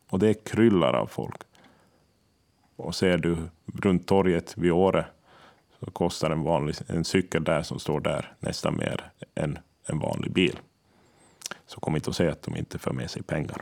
Och 0.09 0.19
det 0.19 0.43
kryllar 0.45 0.93
av 0.93 1.07
folk. 1.07 1.41
Och 2.75 2.95
ser 2.95 3.17
du 3.17 3.37
runt 3.65 4.07
torget 4.07 4.57
vid 4.57 4.71
Åre 4.71 5.05
så 5.79 5.91
kostar 5.91 6.29
en, 6.29 6.43
vanlig, 6.43 6.75
en 6.87 7.05
cykel 7.05 7.43
där 7.43 7.63
som 7.63 7.79
står 7.79 7.99
där 7.99 8.33
nästan 8.39 8.77
mer 8.77 9.11
än 9.35 9.59
en 9.85 9.99
vanlig 9.99 10.31
bil. 10.31 10.59
Så 11.65 11.79
kom 11.79 11.95
inte 11.95 12.09
och 12.09 12.15
säg 12.15 12.29
att 12.29 12.41
de 12.41 12.55
inte 12.55 12.79
för 12.79 12.91
med 12.91 13.11
sig 13.11 13.23
pengar. 13.23 13.61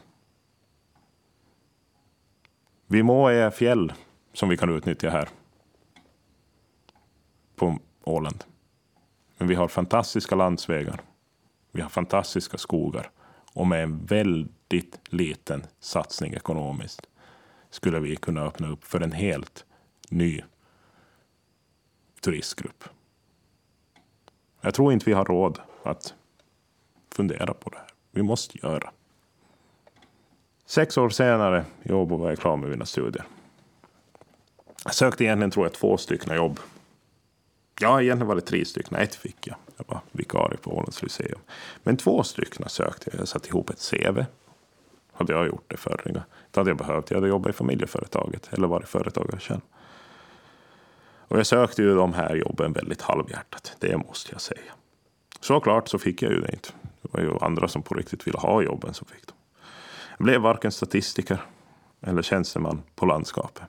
Vi 2.87 3.03
må 3.03 3.27
är 3.27 3.51
fjäll 3.51 3.93
som 4.33 4.49
vi 4.49 4.57
kan 4.57 4.75
utnyttja 4.75 5.09
här 5.09 5.29
på 7.55 7.79
Åland. 8.03 8.43
Men 9.37 9.47
vi 9.47 9.55
har 9.55 9.67
fantastiska 9.67 10.35
landsvägar. 10.35 11.01
Vi 11.71 11.81
har 11.81 11.89
fantastiska 11.89 12.57
skogar. 12.57 13.11
Och 13.53 13.67
med 13.67 13.83
en 13.83 14.05
väldigt 14.05 14.99
liten 15.09 15.63
satsning 15.79 16.33
ekonomiskt 16.33 17.01
skulle 17.69 17.99
vi 17.99 18.15
kunna 18.15 18.41
öppna 18.41 18.67
upp 18.67 18.83
för 18.83 19.01
en 19.01 19.11
helt 19.11 19.65
ny 20.09 20.41
turistgrupp. 22.25 22.83
Jag 24.61 24.73
tror 24.73 24.93
inte 24.93 25.05
vi 25.05 25.13
har 25.13 25.25
råd 25.25 25.59
att 25.83 26.13
fundera 27.11 27.53
på 27.53 27.69
det 27.69 27.77
här. 27.77 27.87
Vi 28.11 28.23
måste 28.23 28.57
göra. 28.57 28.91
Sex 30.65 30.97
år 30.97 31.09
senare 31.09 31.65
i 31.83 31.91
Åbo 31.91 32.17
var 32.17 32.29
jag 32.29 32.39
klar 32.39 32.57
med 32.57 32.69
mina 32.69 32.85
studier. 32.85 33.25
Jag 34.83 34.93
sökte 34.93 35.23
egentligen 35.23 35.51
tror 35.51 35.65
jag 35.65 35.73
två 35.73 35.97
stycken 35.97 36.35
jobb. 36.35 36.59
Ja, 37.79 38.01
egentligen 38.01 38.27
var 38.27 38.35
det 38.35 38.41
tre 38.41 38.65
stycken. 38.65 38.97
Ett 38.97 39.15
fick 39.15 39.47
jag. 39.47 39.55
Jag 39.77 39.85
var 39.87 39.99
vikarie 40.11 40.57
på 40.57 40.77
Ålands 40.77 41.03
Lyceum. 41.03 41.39
Men 41.83 41.97
två 41.97 42.23
stycken 42.23 42.69
sökte 42.69 43.09
jag. 43.11 43.19
Jag 43.19 43.27
satte 43.27 43.47
ihop 43.47 43.69
ett 43.69 43.89
CV. 43.91 44.23
Hade 45.11 45.33
jag 45.33 45.47
gjort 45.47 45.65
det 45.67 45.77
förr? 45.77 46.01
Det 46.51 46.59
hade 46.59 46.69
jag 46.69 46.77
behövt. 46.77 47.11
Jag 47.11 47.17
hade 47.17 47.27
jobbat 47.27 47.49
i 47.49 47.53
familjeföretaget 47.53 48.53
eller 48.53 48.67
varit 48.67 48.87
företagare 48.87 49.39
själv. 49.39 49.61
Och 51.27 51.39
jag 51.39 51.47
sökte 51.47 51.81
ju 51.81 51.95
de 51.95 52.13
här 52.13 52.35
jobben 52.35 52.73
väldigt 52.73 53.01
halvhjärtat, 53.01 53.75
det 53.79 53.97
måste 53.97 54.31
jag 54.31 54.41
säga. 54.41 54.71
Såklart 55.39 55.87
så 55.87 55.99
fick 55.99 56.21
jag 56.21 56.31
ju 56.31 56.41
det 56.41 56.51
inte. 56.51 56.69
Det 57.01 57.09
var 57.11 57.21
ju 57.21 57.37
andra 57.41 57.67
som 57.67 57.81
på 57.81 57.93
riktigt 57.93 58.27
ville 58.27 58.37
ha 58.37 58.61
jobben 58.61 58.93
som 58.93 59.07
fick 59.07 59.27
dem. 59.27 59.37
Jag 60.17 60.25
blev 60.25 60.41
varken 60.41 60.71
statistiker 60.71 61.41
eller 62.01 62.21
tjänsteman 62.21 62.81
på 62.95 63.05
landskapet. 63.05 63.63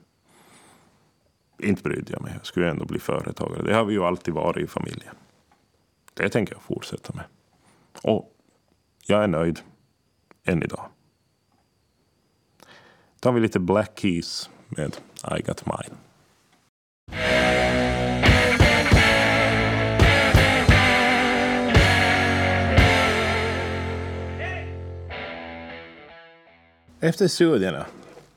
Inte 1.59 1.83
brydde 1.83 2.13
jag 2.13 2.21
mig, 2.21 2.33
jag 2.37 2.45
skulle 2.45 2.69
ändå 2.69 2.85
bli 2.85 2.99
företagare. 2.99 3.63
Det 3.63 3.75
har 3.75 3.85
vi 3.85 3.93
ju 3.93 4.03
alltid 4.03 4.33
varit 4.33 4.63
i 4.63 4.67
familjen. 4.67 5.15
Det 6.13 6.29
tänker 6.29 6.53
jag 6.53 6.61
fortsätta 6.61 7.13
med. 7.13 7.25
Och 8.03 8.33
jag 9.05 9.23
är 9.23 9.27
nöjd 9.27 9.59
än 10.43 10.63
idag. 10.63 10.85
Då 12.59 13.19
tar 13.19 13.31
vi 13.31 13.39
lite 13.39 13.59
Black 13.59 13.99
Keys 13.99 14.49
med 14.67 14.97
I 15.37 15.41
Got 15.41 15.65
Mine. 15.65 15.97
Efter 27.07 27.27
studierna 27.27 27.85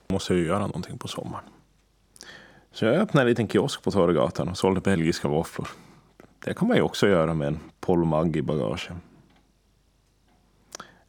måste 0.09 0.35
jag 0.35 0.43
göra 0.47 0.59
någonting 0.59 0.99
på 0.99 1.09
sommaren. 1.09 1.45
Så 2.73 2.85
jag 2.85 2.95
öppnade 2.95 3.25
en 3.25 3.29
liten 3.29 3.49
kiosk 3.49 3.83
på 3.83 3.91
Torggatan 3.91 4.49
och 4.49 4.59
sålde 4.59 4.81
belgiska 4.81 5.29
våfflor. 5.29 5.69
Det 6.45 6.55
kan 6.55 6.69
man 6.69 6.77
ju 6.77 6.83
också 6.83 7.09
göra 7.09 7.35
med 7.35 7.49
en 7.49 7.61
polmagg 7.81 8.37
i 8.37 8.43
bagaget. 8.43 8.93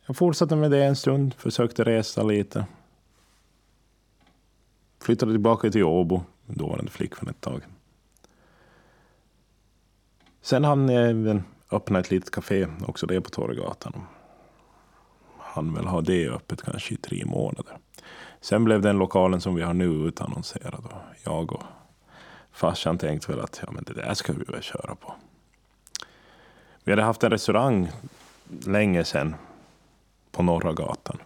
Jag 0.06 0.18
fortsatte 0.18 0.56
med 0.56 0.72
det 0.72 0.84
en 0.84 0.96
stund, 0.96 1.34
försökte 1.34 1.84
resa 1.84 2.24
lite. 2.24 2.66
Flyttade 5.00 5.32
tillbaka 5.32 5.72
till 5.72 5.84
Åbo, 5.84 6.22
dåvarande 6.46 6.92
flickvän 6.92 7.30
ett 7.30 7.42
tag. 7.42 7.62
Sen 10.42 10.64
hann 10.64 10.90
jag 10.90 11.10
även 11.10 11.44
öppna 11.72 12.00
ett 12.00 12.12
litet 12.12 12.32
café, 12.32 12.68
också 12.88 13.06
det 13.06 13.22
på 13.22 13.30
Torggatan. 13.30 13.94
Han 15.54 15.74
väl 15.74 15.86
ha 15.86 16.02
det 16.02 16.30
öppet 16.30 16.62
kanske 16.62 16.94
i 16.94 16.98
tre 16.98 17.26
månader. 17.26 17.78
Sen 18.42 18.64
blev 18.64 18.82
den 18.82 18.98
lokalen 18.98 19.42
som 19.42 19.56
vi 19.56 19.62
har 19.62 19.74
nu 19.74 19.86
utannonserad. 19.86 20.86
Och 20.86 21.02
jag 21.24 21.54
och 21.54 21.64
farsan 22.52 22.98
tänkte 22.98 23.32
väl 23.32 23.42
att 23.42 23.60
ja, 23.66 23.72
men 23.72 23.84
det 23.84 23.94
där 23.94 24.14
ska 24.14 24.34
vi 24.34 24.44
väl 24.44 24.62
köra 24.62 24.96
på. 24.96 25.14
Vi 26.84 26.92
hade 26.92 27.04
haft 27.04 27.24
en 27.24 27.32
restaurang 27.32 27.92
länge 28.66 29.04
sedan 29.04 29.36
på 30.32 30.44
Norra 30.44 30.74
gatan. 30.74 31.18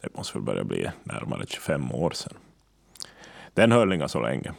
Det 0.00 0.16
måste 0.16 0.38
väl 0.38 0.44
börja 0.44 0.64
bli 0.64 0.90
närmare 1.04 1.46
25 1.46 1.92
år 1.92 2.10
sedan. 2.10 2.34
Den 3.54 3.72
höll 3.72 3.92
inga 3.92 4.08
så 4.08 4.20
länge. 4.20 4.52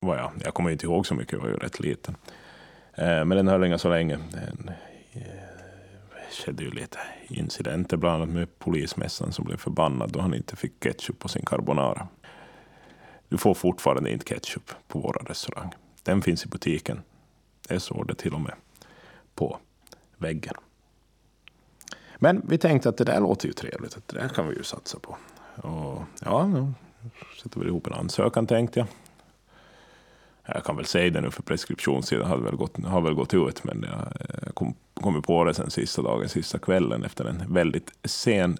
Var 0.00 0.16
jag. 0.16 0.32
jag 0.44 0.54
kommer 0.54 0.70
inte 0.70 0.86
ihåg 0.86 1.06
så 1.06 1.14
mycket, 1.14 1.32
jag 1.32 1.40
var 1.40 1.48
ju 1.48 1.56
rätt 1.56 1.80
liten. 1.80 2.16
Eh, 2.94 3.24
men 3.24 3.28
den 3.28 3.48
höll 3.48 3.64
inga 3.64 3.78
så 3.78 3.88
länge. 3.88 4.18
Den 4.32 4.70
eh, 5.12 5.47
skedde 6.38 6.64
ju 6.64 6.70
lite 6.70 6.98
incidenter, 7.28 7.96
bland 7.96 8.22
annat 8.22 8.34
med 8.34 8.58
polismässan 8.58 9.32
som 9.32 9.44
blev 9.44 9.56
förbannad 9.56 10.12
då 10.12 10.20
han 10.20 10.34
inte 10.34 10.56
fick 10.56 10.80
ketchup 10.80 11.18
på 11.18 11.28
sin 11.28 11.44
carbonara. 11.46 12.08
Du 13.28 13.38
får 13.38 13.54
fortfarande 13.54 14.10
inte 14.10 14.24
ketchup 14.24 14.70
på 14.88 14.98
våra 14.98 15.22
restaurang. 15.22 15.74
Den 16.02 16.22
finns 16.22 16.44
i 16.44 16.48
butiken. 16.48 17.02
Det 17.68 17.80
står 17.80 18.04
det 18.04 18.14
till 18.14 18.34
och 18.34 18.40
med 18.40 18.54
på 19.34 19.58
väggen. 20.16 20.54
Men 22.16 22.42
vi 22.48 22.58
tänkte 22.58 22.88
att 22.88 22.96
det 22.96 23.04
där 23.04 23.20
låter 23.20 23.46
ju 23.46 23.52
trevligt. 23.52 23.96
Att 23.96 24.08
det 24.08 24.20
där 24.20 24.28
kan 24.28 24.48
vi 24.48 24.56
ju 24.56 24.62
satsa 24.62 24.98
på. 24.98 25.16
Och 25.68 26.02
ja, 26.24 26.46
nu 26.46 26.72
sätter 27.42 27.60
vi 27.60 27.66
ihop 27.66 27.86
en 27.86 27.92
ansökan 27.92 28.46
tänkte 28.46 28.80
jag. 28.80 28.88
Jag 30.54 30.64
kan 30.64 30.76
väl 30.76 30.86
säga 30.86 31.10
det 31.10 31.20
nu 31.20 31.30
för 31.30 31.42
preskriptionstiden 31.42 32.26
har 32.26 32.38
väl 32.38 32.56
gått, 32.56 32.84
har 32.84 33.00
väl 33.00 33.14
gått 33.14 33.34
ut. 33.34 33.64
Men 33.64 33.86
jag 33.88 33.98
eh, 33.98 34.52
kom, 34.54 34.74
kom 35.12 35.22
på 35.22 35.44
det 35.44 35.54
sen 35.54 35.70
sista 35.70 36.02
dagen, 36.02 36.28
sista 36.28 36.58
kvällen 36.58 37.04
efter 37.04 37.24
en 37.24 37.54
väldigt 37.54 37.92
sen 38.04 38.58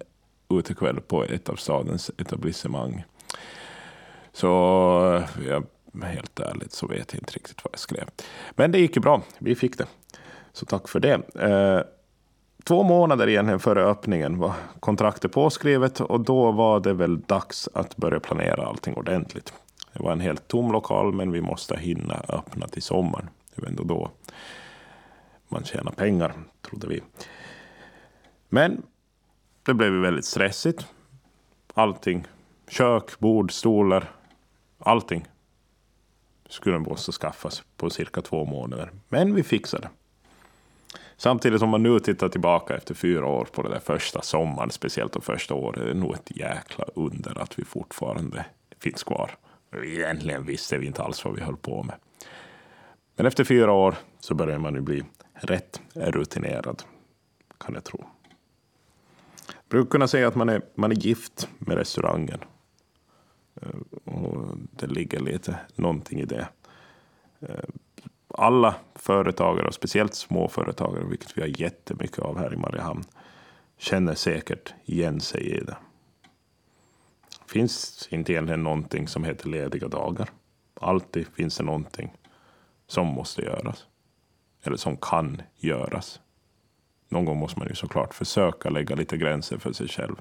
utekväll 0.49 1.01
på 1.01 1.23
ett 1.23 1.49
av 1.49 1.55
stadens 1.55 2.11
etablissemang. 2.17 3.03
Så 4.33 4.47
jag, 5.47 5.63
helt 6.03 6.39
ärligt 6.39 6.71
så 6.71 6.87
vet 6.87 7.13
jag 7.13 7.21
inte 7.21 7.33
riktigt 7.33 7.63
vad 7.63 7.73
jag 7.73 7.79
skrev. 7.79 8.09
Men 8.51 8.71
det 8.71 8.79
gick 8.79 8.95
ju 8.95 9.01
bra. 9.01 9.21
Vi 9.39 9.55
fick 9.55 9.77
det. 9.77 9.85
Så 10.53 10.65
tack 10.65 10.87
för 10.87 10.99
det. 10.99 11.13
Eh, 11.35 11.81
två 12.63 12.83
månader 12.83 13.29
egentligen 13.29 13.59
före 13.59 13.83
öppningen 13.83 14.37
var 14.37 14.53
kontraktet 14.79 15.31
påskrivet 15.31 15.99
och 15.99 16.19
då 16.19 16.51
var 16.51 16.79
det 16.79 16.93
väl 16.93 17.19
dags 17.19 17.69
att 17.73 17.97
börja 17.97 18.19
planera 18.19 18.65
allting 18.65 18.95
ordentligt. 18.95 19.53
Det 19.93 20.03
var 20.03 20.11
en 20.11 20.19
helt 20.19 20.47
tom 20.47 20.71
lokal, 20.71 21.13
men 21.13 21.31
vi 21.31 21.41
måste 21.41 21.77
hinna 21.77 22.23
öppna 22.27 22.67
till 22.67 22.83
sommaren. 22.83 23.29
Det 23.55 23.61
var 23.61 23.69
ändå 23.69 23.83
då 23.83 24.11
man 25.49 25.63
tjänar 25.63 25.91
pengar, 25.91 26.33
trodde 26.61 26.87
vi. 26.87 27.01
Men 28.49 28.83
det 29.63 29.73
blev 29.73 29.91
väldigt 29.91 30.25
stressigt. 30.25 30.87
Allting, 31.73 32.27
kök, 32.67 33.19
bord, 33.19 33.51
stolar, 33.51 34.11
allting 34.79 35.25
skulle 36.49 36.79
måste 36.79 37.11
skaffas 37.11 37.63
på 37.77 37.89
cirka 37.89 38.21
två 38.21 38.45
månader. 38.45 38.91
Men 39.09 39.35
vi 39.35 39.43
fixade. 39.43 39.89
Samtidigt 41.17 41.59
som 41.59 41.69
man 41.69 41.83
nu 41.83 41.99
tittar 41.99 42.29
tillbaka 42.29 42.77
efter 42.77 42.93
fyra 42.93 43.25
år 43.25 43.47
på 43.51 43.61
den 43.61 43.71
där 43.71 43.79
första 43.79 44.21
sommaren, 44.21 44.71
speciellt 44.71 45.13
de 45.13 45.21
första 45.21 45.53
åren, 45.53 45.81
är 45.81 45.87
det 45.87 45.93
nog 45.93 46.13
ett 46.13 46.37
jäkla 46.37 46.85
under 46.95 47.41
att 47.41 47.59
vi 47.59 47.65
fortfarande 47.65 48.45
finns 48.79 49.03
kvar. 49.03 49.31
Egentligen 49.83 50.45
visste 50.45 50.77
vi 50.77 50.87
inte 50.87 51.03
alls 51.03 51.25
vad 51.25 51.35
vi 51.35 51.41
höll 51.41 51.57
på 51.57 51.83
med. 51.83 51.95
Men 53.15 53.25
efter 53.25 53.43
fyra 53.43 53.71
år 53.71 53.95
så 54.19 54.33
börjar 54.33 54.57
man 54.57 54.75
ju 54.75 54.81
bli 54.81 55.03
rätt 55.41 55.81
rutinerad, 55.93 56.83
kan 57.57 57.73
jag 57.73 57.83
tro. 57.83 58.05
Jag 59.47 59.69
brukar 59.69 59.89
kunna 59.89 60.07
säga 60.07 60.27
att 60.27 60.35
man 60.35 60.49
är, 60.49 60.61
man 60.75 60.91
är 60.91 60.95
gift 60.95 61.49
med 61.59 61.77
restaurangen. 61.77 62.39
Eh, 63.61 64.13
och 64.13 64.57
det 64.71 64.87
ligger 64.87 65.19
lite 65.19 65.59
någonting 65.75 66.19
i 66.19 66.25
det. 66.25 66.47
Eh, 67.39 67.69
alla 68.27 68.75
företagare, 68.95 69.67
och 69.67 69.73
speciellt 69.73 70.15
småföretagare, 70.15 71.05
vilket 71.05 71.37
vi 71.37 71.41
har 71.41 71.61
jättemycket 71.61 72.19
av 72.19 72.37
här 72.37 72.53
i 72.53 72.57
Mariehamn, 72.57 73.03
känner 73.77 74.15
säkert 74.15 74.73
igen 74.85 75.21
sig 75.21 75.41
i 75.41 75.59
det. 75.59 75.77
Det 77.45 77.51
finns 77.51 78.07
inte 78.11 78.33
egentligen 78.33 78.63
någonting 78.63 79.07
som 79.07 79.23
heter 79.23 79.49
lediga 79.49 79.87
dagar. 79.87 80.29
Alltid 80.73 81.27
finns 81.27 81.57
det 81.57 81.63
någonting 81.63 82.13
som 82.87 83.07
måste 83.07 83.41
göras. 83.41 83.85
Eller 84.63 84.77
som 84.77 84.97
kan 84.97 85.41
göras. 85.57 86.21
Någon 87.09 87.25
gång 87.25 87.37
måste 87.37 87.59
man 87.59 87.67
ju 87.67 87.75
såklart 87.75 88.13
försöka 88.13 88.69
lägga 88.69 88.95
lite 88.95 89.17
gränser 89.17 89.57
för 89.57 89.73
sig 89.73 89.87
själv. 89.87 90.15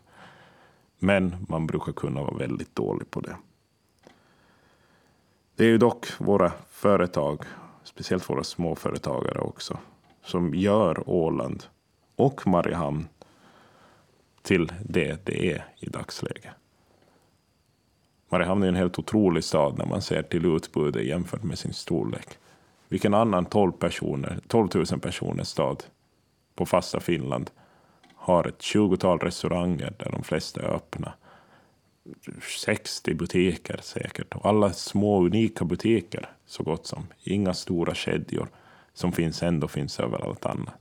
Men 0.98 1.46
man 1.48 1.66
brukar 1.66 1.92
kunna 1.92 2.22
vara 2.22 2.36
väldigt 2.36 2.74
dålig 2.74 3.10
på 3.10 3.20
det. 3.20 3.36
Det 5.56 5.64
är 5.64 5.68
ju 5.68 5.78
dock 5.78 6.06
våra 6.18 6.52
företag 6.70 7.44
speciellt 7.84 8.30
våra 8.30 8.44
småföretagare 8.44 9.38
också, 9.38 9.78
som 10.24 10.54
gör 10.54 11.10
Åland 11.10 11.64
och 12.16 12.46
Mariehamn 12.46 13.08
till 14.42 14.72
det 14.84 15.26
det 15.26 15.52
är 15.52 15.66
i 15.76 15.88
dagsläget. 15.88 16.52
Mariehamn 18.28 18.62
är 18.62 18.68
en 18.68 18.74
helt 18.74 18.98
otrolig 18.98 19.44
stad 19.44 19.78
när 19.78 19.86
man 19.86 20.02
ser 20.02 20.22
till 20.22 20.46
utbudet 20.46 21.04
jämfört 21.04 21.42
med 21.42 21.58
sin 21.58 21.72
storlek. 21.72 22.38
Vilken 22.88 23.14
annan 23.14 23.44
12, 23.44 23.72
personer, 23.72 24.40
12 24.46 24.68
000 24.74 24.86
personers 25.00 25.48
stad 25.48 25.84
på 26.54 26.66
fasta 26.66 27.00
Finland 27.00 27.50
har 28.14 28.48
ett 28.48 28.62
tjugotal 28.62 29.18
restauranger 29.18 29.92
där 29.98 30.10
de 30.10 30.22
flesta 30.22 30.62
är 30.62 30.74
öppna 30.74 31.12
60 32.64 33.14
butiker 33.14 33.80
säkert. 33.82 34.34
Och 34.34 34.46
alla 34.46 34.72
små 34.72 35.24
unika 35.24 35.64
butiker 35.64 36.30
så 36.46 36.62
gott 36.62 36.86
som. 36.86 37.06
Inga 37.22 37.54
stora 37.54 37.94
kedjor 37.94 38.48
som 38.92 39.12
finns 39.12 39.42
ändå 39.42 39.68
finns 39.68 40.00
överallt 40.00 40.46
annat. 40.46 40.74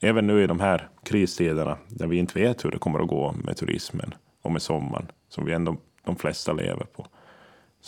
Även 0.00 0.26
nu 0.26 0.42
i 0.42 0.46
de 0.46 0.60
här 0.60 0.88
kristiderna 1.02 1.78
där 1.88 2.06
vi 2.06 2.16
inte 2.16 2.40
vet 2.40 2.64
hur 2.64 2.70
det 2.70 2.78
kommer 2.78 3.00
att 3.00 3.08
gå 3.08 3.34
med 3.44 3.56
turismen 3.56 4.14
och 4.42 4.52
med 4.52 4.62
sommaren 4.62 5.10
som 5.28 5.44
vi 5.44 5.52
ändå 5.52 5.76
de 6.04 6.16
flesta 6.16 6.52
lever 6.52 6.84
på. 6.84 7.06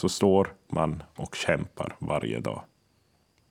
Så 0.00 0.08
står 0.08 0.52
man 0.68 1.02
och 1.16 1.34
kämpar 1.34 1.96
varje 1.98 2.40
dag. 2.40 2.62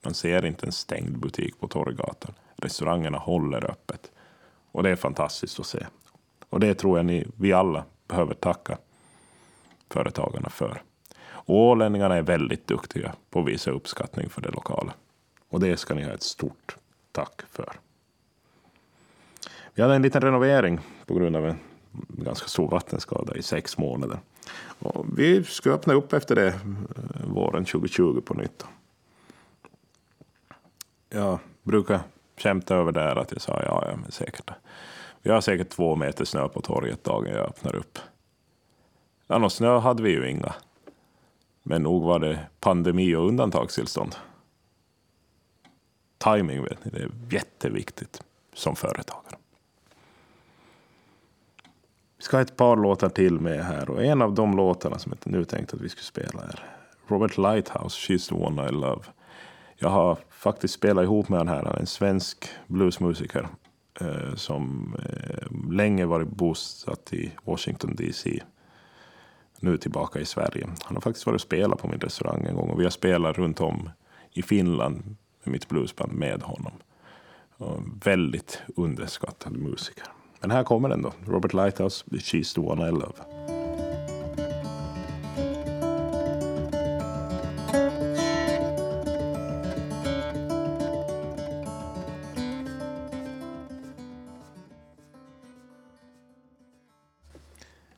Man 0.01 0.13
ser 0.13 0.45
inte 0.45 0.65
en 0.65 0.71
stängd 0.71 1.19
butik 1.19 1.59
på 1.59 1.67
Torggatan. 1.67 2.33
Restaurangerna 2.55 3.17
håller 3.17 3.71
öppet. 3.71 4.11
Och 4.71 4.83
det 4.83 4.89
är 4.89 4.95
fantastiskt 4.95 5.59
att 5.59 5.65
se. 5.65 5.85
Och 6.49 6.59
det 6.59 6.73
tror 6.73 6.97
jag 6.97 7.05
ni, 7.05 7.27
vi 7.35 7.53
alla 7.53 7.83
behöver 8.07 8.33
tacka 8.33 8.77
företagarna 9.89 10.49
för. 10.49 10.81
Och 11.21 11.55
ålänningarna 11.55 12.15
är 12.15 12.21
väldigt 12.21 12.67
duktiga 12.67 13.13
på 13.29 13.39
att 13.39 13.47
visa 13.47 13.71
uppskattning 13.71 14.29
för 14.29 14.41
det 14.41 14.51
lokala. 14.51 14.93
Och 15.49 15.59
det 15.59 15.77
ska 15.77 15.93
ni 15.93 16.03
ha 16.03 16.11
ett 16.11 16.23
stort 16.23 16.77
tack 17.11 17.41
för. 17.51 17.79
Vi 19.73 19.81
hade 19.81 19.95
en 19.95 20.01
liten 20.01 20.21
renovering 20.21 20.79
på 21.05 21.13
grund 21.13 21.35
av 21.35 21.45
en 21.47 21.59
ganska 22.07 22.47
stor 22.47 22.69
vattenskada 22.69 23.35
i 23.35 23.43
sex 23.43 23.77
månader. 23.77 24.19
Och 24.79 25.05
vi 25.17 25.43
ska 25.43 25.71
öppna 25.71 25.93
upp 25.93 26.13
efter 26.13 26.35
det 26.35 26.47
eh, 26.47 26.53
våren 27.27 27.65
2020 27.65 28.21
på 28.21 28.33
nytt. 28.33 28.65
Jag 31.09 31.39
brukar 31.63 31.99
skämta 32.37 32.75
över 32.75 32.91
det 32.91 33.01
här 33.01 33.15
att 33.15 33.31
jag 33.31 33.41
sa 33.41 33.63
ja, 33.63 33.83
ja 33.89 33.95
men 33.95 34.11
säkert. 34.11 34.51
Vi 35.21 35.31
har 35.31 35.41
säkert 35.41 35.69
två 35.69 35.95
meter 35.95 36.25
snö 36.25 36.47
på 36.47 36.61
torget 36.61 37.03
dagen 37.03 37.33
jag 37.33 37.47
öppnar 37.47 37.75
upp. 37.75 37.99
Ja, 39.27 39.37
någon 39.37 39.51
snö 39.51 39.77
hade 39.77 40.03
vi 40.03 40.09
ju 40.09 40.29
inga. 40.29 40.53
Men 41.63 41.83
nog 41.83 42.03
var 42.03 42.19
det 42.19 42.39
pandemi 42.59 43.15
och 43.15 43.27
undantagstillstånd. 43.27 44.15
Timing 46.17 46.63
vet 46.63 46.85
ni, 46.85 46.91
det 46.91 46.99
är 46.99 47.11
jätteviktigt 47.29 48.21
som 48.53 48.75
företagare. 48.75 49.35
Vi 52.19 52.23
ska 52.23 52.37
ha 52.37 52.41
ett 52.41 52.57
par 52.57 52.75
låtar 52.75 53.09
till 53.09 53.39
med 53.39 53.65
här 53.65 53.89
och 53.89 54.03
en 54.03 54.21
av 54.21 54.33
de 54.33 54.57
låtarna 54.57 54.99
som 54.99 55.13
jag 55.23 55.31
nu 55.31 55.45
tänkte 55.45 55.75
att 55.75 55.81
vi 55.81 55.89
skulle 55.89 56.03
spela 56.03 56.43
är 56.43 56.59
Robert 57.07 57.37
Lighthouse, 57.37 57.97
She's 57.97 58.29
the 58.29 58.35
one 58.35 58.69
I 58.69 58.71
love. 58.71 59.03
Jag 59.75 59.89
har 59.89 60.17
faktiskt 60.29 60.73
spelat 60.73 61.03
ihop 61.03 61.29
med 61.29 61.39
den 61.39 61.47
här, 61.47 61.79
en 61.79 61.85
svensk 61.85 62.49
bluesmusiker 62.67 63.47
eh, 64.01 64.35
som 64.35 64.95
eh, 64.99 65.71
länge 65.71 66.05
varit 66.05 66.27
bosatt 66.27 67.13
i 67.13 67.31
Washington 67.43 67.95
DC. 67.95 68.43
Nu 69.59 69.77
tillbaka 69.77 70.19
i 70.19 70.25
Sverige. 70.25 70.69
Han 70.83 70.95
har 70.95 71.01
faktiskt 71.01 71.25
varit 71.25 71.35
och 71.35 71.41
spelat 71.41 71.79
på 71.79 71.87
min 71.87 71.99
restaurang 71.99 72.45
en 72.45 72.55
gång 72.55 72.69
och 72.69 72.79
vi 72.79 72.83
har 72.83 72.91
spelat 72.91 73.37
runt 73.37 73.61
om 73.61 73.89
i 74.31 74.41
Finland 74.41 75.15
med 75.43 75.51
mitt 75.51 75.69
bluesband 75.69 76.13
med 76.13 76.41
honom. 76.41 76.73
Och 77.57 77.81
väldigt 78.05 78.61
underskattad 78.75 79.57
musiker. 79.57 80.07
Men 80.39 80.51
här 80.51 80.63
kommer 80.63 80.89
den 80.89 81.01
då. 81.01 81.13
Robert 81.25 81.53
Lighthouse, 81.53 82.05
She's 82.11 82.55
the 82.55 82.61
one 82.61 82.89
I 82.89 82.91
love. 82.91 83.13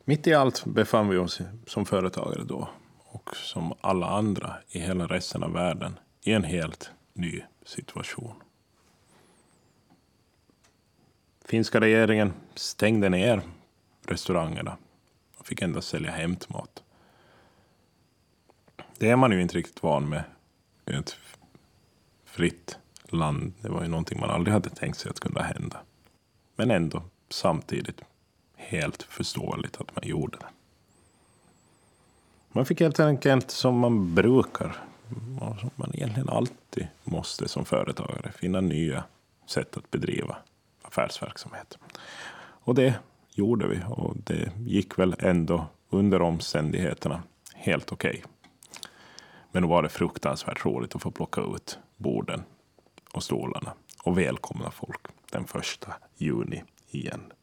Mitt 0.06 0.28
i 0.28 0.34
allt 0.34 0.66
befann 0.66 1.10
vi 1.10 1.18
oss 1.18 1.42
som 1.68 1.86
företagare 1.86 2.44
då 2.44 2.70
och 2.98 3.36
som 3.36 3.74
alla 3.82 4.08
andra 4.10 4.56
i 4.70 4.80
hela 4.80 5.08
resten 5.08 5.44
av 5.44 5.54
världen 5.54 6.00
i 6.24 6.34
en 6.34 6.44
helt 6.44 6.92
ny 7.14 7.42
situation. 7.66 8.36
Finska 11.52 11.80
regeringen 11.80 12.34
stängde 12.56 13.10
ner 13.10 13.42
restaurangerna 14.08 14.78
och 15.38 15.48
fick 15.48 15.62
endast 15.62 15.88
sälja 15.88 16.12
hämtmat. 16.12 16.84
Det 18.98 19.10
är 19.10 19.16
man 19.16 19.32
ju 19.32 19.42
inte 19.42 19.58
riktigt 19.58 19.84
van 19.84 20.10
med 20.10 20.24
i 20.86 20.94
ett 20.94 21.16
fritt 22.26 22.78
land. 23.04 23.54
Det 23.62 23.70
var 23.70 23.82
ju 23.82 23.88
någonting 23.88 24.20
man 24.20 24.30
aldrig 24.30 24.54
hade 24.54 24.70
tänkt 24.70 25.00
sig 25.00 25.10
att 25.10 25.20
kunna 25.20 25.42
hända. 25.42 25.78
Men 26.56 26.72
ändå 26.72 27.04
samtidigt 27.30 28.02
helt 28.56 29.04
förståeligt 29.04 29.82
att 29.82 29.96
man 29.96 30.08
gjorde 30.08 30.38
det. 30.38 30.48
Man 32.52 32.66
fick 32.66 32.80
helt 32.80 33.00
enkelt 33.00 33.52
som 33.52 33.80
man 33.80 34.16
brukar, 34.16 34.84
som 35.60 35.70
man 35.76 35.92
egentligen 35.94 36.30
alltid 36.30 36.88
måste 37.04 37.48
som 37.48 37.66
företagare, 37.66 38.32
finna 38.32 38.62
nya 38.62 39.04
sätt 39.46 39.78
att 39.78 39.92
bedriva 39.92 40.38
affärsverksamhet. 40.92 41.78
Och 42.64 42.76
det 42.76 43.00
gjorde 43.34 43.68
vi 43.68 43.80
och 43.90 44.16
det 44.18 44.52
gick 44.58 45.00
väl 45.00 45.16
ändå 45.20 45.66
under 45.90 46.22
omständigheterna 46.22 47.24
helt 47.54 47.92
okej. 47.92 48.10
Okay. 48.10 48.22
Men 49.52 49.64
då 49.64 49.70
var 49.70 49.84
det 49.84 49.90
fruktansvärt 49.90 50.66
roligt 50.66 50.96
att 50.96 51.02
få 51.02 51.12
plocka 51.12 51.42
ut 51.42 51.80
borden 51.98 52.44
och 53.14 53.24
stolarna 53.24 53.74
och 54.04 54.18
välkomna 54.18 54.72
folk 54.72 55.02
den 55.32 55.46
första 55.46 55.94
juni 56.18 56.64
igen. 56.90 57.34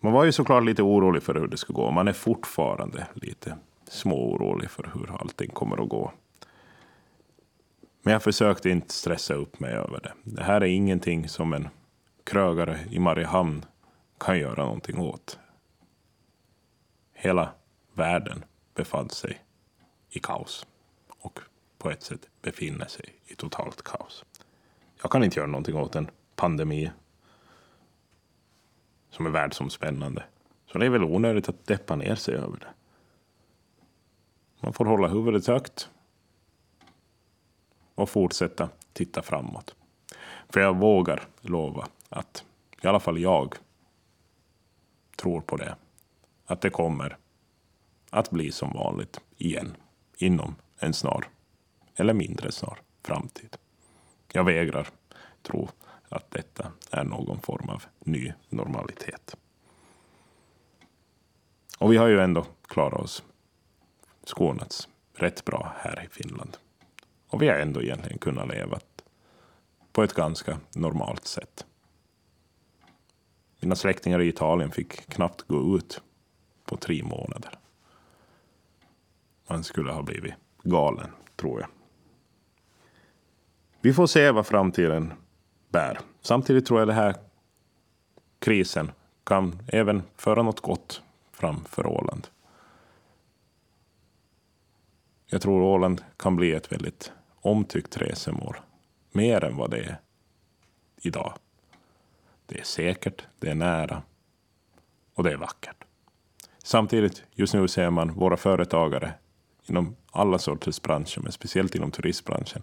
Man 0.00 0.12
var 0.12 0.24
ju 0.24 0.32
såklart 0.32 0.64
lite 0.64 0.82
orolig 0.82 1.22
för 1.22 1.34
hur 1.34 1.46
det 1.46 1.56
skulle 1.56 1.76
gå. 1.76 1.90
Man 1.90 2.08
är 2.08 2.12
fortfarande 2.12 3.06
lite 3.14 3.58
småorolig 3.88 4.70
för 4.70 4.90
hur 4.94 5.20
allting 5.20 5.50
kommer 5.50 5.82
att 5.82 5.88
gå. 5.88 6.12
Men 8.02 8.12
jag 8.12 8.22
försökte 8.22 8.70
inte 8.70 8.94
stressa 8.94 9.34
upp 9.34 9.60
mig 9.60 9.72
över 9.72 10.00
det. 10.00 10.12
Det 10.24 10.42
här 10.42 10.60
är 10.60 10.66
ingenting 10.66 11.28
som 11.28 11.52
en 11.52 11.68
krögare 12.24 12.78
i 12.90 12.98
Mariehamn 12.98 13.64
kan 14.18 14.38
göra 14.38 14.64
någonting 14.64 14.98
åt. 14.98 15.38
Hela 17.12 17.54
världen 17.92 18.44
befann 18.74 19.10
sig 19.10 19.40
i 20.10 20.18
kaos 20.18 20.66
och 21.08 21.40
på 21.78 21.90
ett 21.90 22.02
sätt 22.02 22.28
befinner 22.42 22.86
sig 22.86 23.14
i 23.26 23.34
totalt 23.34 23.82
kaos. 23.82 24.24
Jag 25.02 25.10
kan 25.10 25.24
inte 25.24 25.38
göra 25.38 25.46
någonting 25.46 25.76
åt 25.76 25.96
en 25.96 26.10
pandemi 26.36 26.90
som 29.10 29.26
är 29.26 29.30
världsomspännande. 29.30 30.24
Så 30.66 30.78
det 30.78 30.86
är 30.86 30.90
väl 30.90 31.04
onödigt 31.04 31.48
att 31.48 31.66
deppa 31.66 31.96
ner 31.96 32.14
sig 32.14 32.34
över 32.34 32.58
det. 32.58 32.68
Man 34.60 34.72
får 34.72 34.84
hålla 34.84 35.08
huvudet 35.08 35.46
högt 35.46 35.90
och 37.98 38.10
fortsätta 38.10 38.68
titta 38.92 39.22
framåt. 39.22 39.74
För 40.48 40.60
jag 40.60 40.76
vågar 40.76 41.28
lova 41.40 41.88
att 42.08 42.44
i 42.82 42.86
alla 42.86 43.00
fall 43.00 43.18
jag 43.18 43.54
tror 45.16 45.40
på 45.40 45.56
det. 45.56 45.76
Att 46.46 46.60
det 46.60 46.70
kommer 46.70 47.16
att 48.10 48.30
bli 48.30 48.52
som 48.52 48.72
vanligt 48.72 49.20
igen 49.36 49.76
inom 50.16 50.54
en 50.78 50.94
snar 50.94 51.28
eller 51.96 52.14
mindre 52.14 52.52
snar 52.52 52.80
framtid. 53.02 53.56
Jag 54.32 54.44
vägrar 54.44 54.88
tro 55.42 55.68
att 56.08 56.30
detta 56.30 56.72
är 56.90 57.04
någon 57.04 57.40
form 57.40 57.68
av 57.68 57.84
ny 57.98 58.32
normalitet. 58.48 59.36
Och 61.78 61.92
vi 61.92 61.96
har 61.96 62.06
ju 62.06 62.20
ändå 62.20 62.46
klarat 62.68 63.00
oss, 63.00 63.22
skonats 64.24 64.88
rätt 65.14 65.44
bra 65.44 65.72
här 65.76 66.04
i 66.04 66.08
Finland. 66.08 66.56
Och 67.28 67.42
vi 67.42 67.48
har 67.48 67.56
ändå 67.56 67.82
egentligen 67.82 68.18
kunnat 68.18 68.48
leva 68.48 68.78
på 69.92 70.02
ett 70.02 70.14
ganska 70.14 70.58
normalt 70.74 71.24
sätt. 71.26 71.66
Mina 73.60 73.76
släktingar 73.76 74.20
i 74.20 74.28
Italien 74.28 74.70
fick 74.70 75.10
knappt 75.10 75.42
gå 75.42 75.76
ut 75.76 76.02
på 76.64 76.76
tre 76.76 77.02
månader. 77.02 77.58
Man 79.48 79.64
skulle 79.64 79.92
ha 79.92 80.02
blivit 80.02 80.34
galen, 80.62 81.10
tror 81.36 81.60
jag. 81.60 81.68
Vi 83.80 83.92
får 83.92 84.06
se 84.06 84.30
vad 84.30 84.46
framtiden 84.46 85.12
bär. 85.68 86.00
Samtidigt 86.20 86.66
tror 86.66 86.80
jag 86.80 86.88
den 86.88 86.96
här 86.96 87.14
krisen 88.38 88.90
kan 89.24 89.62
även 89.66 90.02
föra 90.16 90.42
något 90.42 90.60
gott 90.60 91.02
framför 91.32 91.86
Åland. 91.86 92.28
Jag 95.26 95.42
tror 95.42 95.62
Åland 95.62 96.04
kan 96.16 96.36
bli 96.36 96.52
ett 96.52 96.72
väldigt 96.72 97.12
omtyckt 97.40 97.96
resemål. 97.96 98.56
Mer 99.12 99.44
än 99.44 99.56
vad 99.56 99.70
det 99.70 99.78
är 99.78 99.96
idag. 100.96 101.34
Det 102.46 102.58
är 102.58 102.64
säkert, 102.64 103.26
det 103.38 103.50
är 103.50 103.54
nära 103.54 104.02
och 105.14 105.24
det 105.24 105.32
är 105.32 105.36
vackert. 105.36 105.84
Samtidigt, 106.62 107.22
just 107.32 107.54
nu 107.54 107.68
ser 107.68 107.90
man 107.90 108.12
våra 108.12 108.36
företagare 108.36 109.12
inom 109.66 109.96
alla 110.10 110.38
sorters 110.38 110.82
branscher, 110.82 111.20
men 111.20 111.32
speciellt 111.32 111.74
inom 111.74 111.90
turistbranschen, 111.90 112.62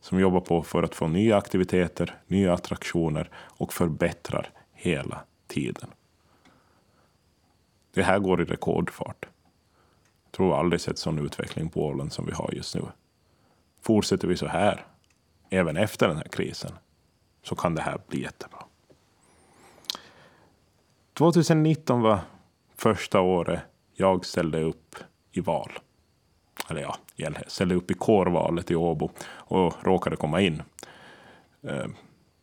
som 0.00 0.20
jobbar 0.20 0.40
på 0.40 0.62
för 0.62 0.82
att 0.82 0.94
få 0.94 1.08
nya 1.08 1.36
aktiviteter, 1.36 2.18
nya 2.26 2.54
attraktioner 2.54 3.30
och 3.36 3.72
förbättrar 3.72 4.50
hela 4.72 5.20
tiden. 5.46 5.90
Det 7.94 8.02
här 8.02 8.18
går 8.18 8.42
i 8.42 8.44
rekordfart. 8.44 9.28
Jag 10.24 10.32
tror 10.32 10.58
aldrig 10.58 10.80
sett 10.80 10.98
sån 10.98 11.18
utveckling 11.18 11.68
på 11.68 11.86
Åland 11.86 12.12
som 12.12 12.26
vi 12.26 12.32
har 12.32 12.50
just 12.52 12.74
nu. 12.74 12.82
Fortsätter 13.82 14.28
vi 14.28 14.36
så 14.36 14.46
här, 14.46 14.86
även 15.50 15.76
efter 15.76 16.08
den 16.08 16.16
här 16.16 16.28
krisen, 16.28 16.72
så 17.42 17.54
kan 17.54 17.74
det 17.74 17.82
här 17.82 18.00
bli 18.08 18.22
jättebra. 18.22 18.64
2019 21.14 22.00
var 22.00 22.20
första 22.76 23.20
året 23.20 23.60
jag 23.94 24.26
ställde 24.26 24.62
upp 24.62 24.96
i 25.32 25.40
val 25.40 25.70
eller 26.70 26.80
ja, 26.80 26.96
jag 27.16 27.34
ställde 27.46 27.74
upp 27.74 27.90
i 27.90 27.94
kårvalet 27.94 28.70
i 28.70 28.74
Åbo 28.74 29.10
och 29.30 29.74
råkade 29.84 30.16
komma 30.16 30.40
in. 30.40 30.62
Eh, 31.62 31.86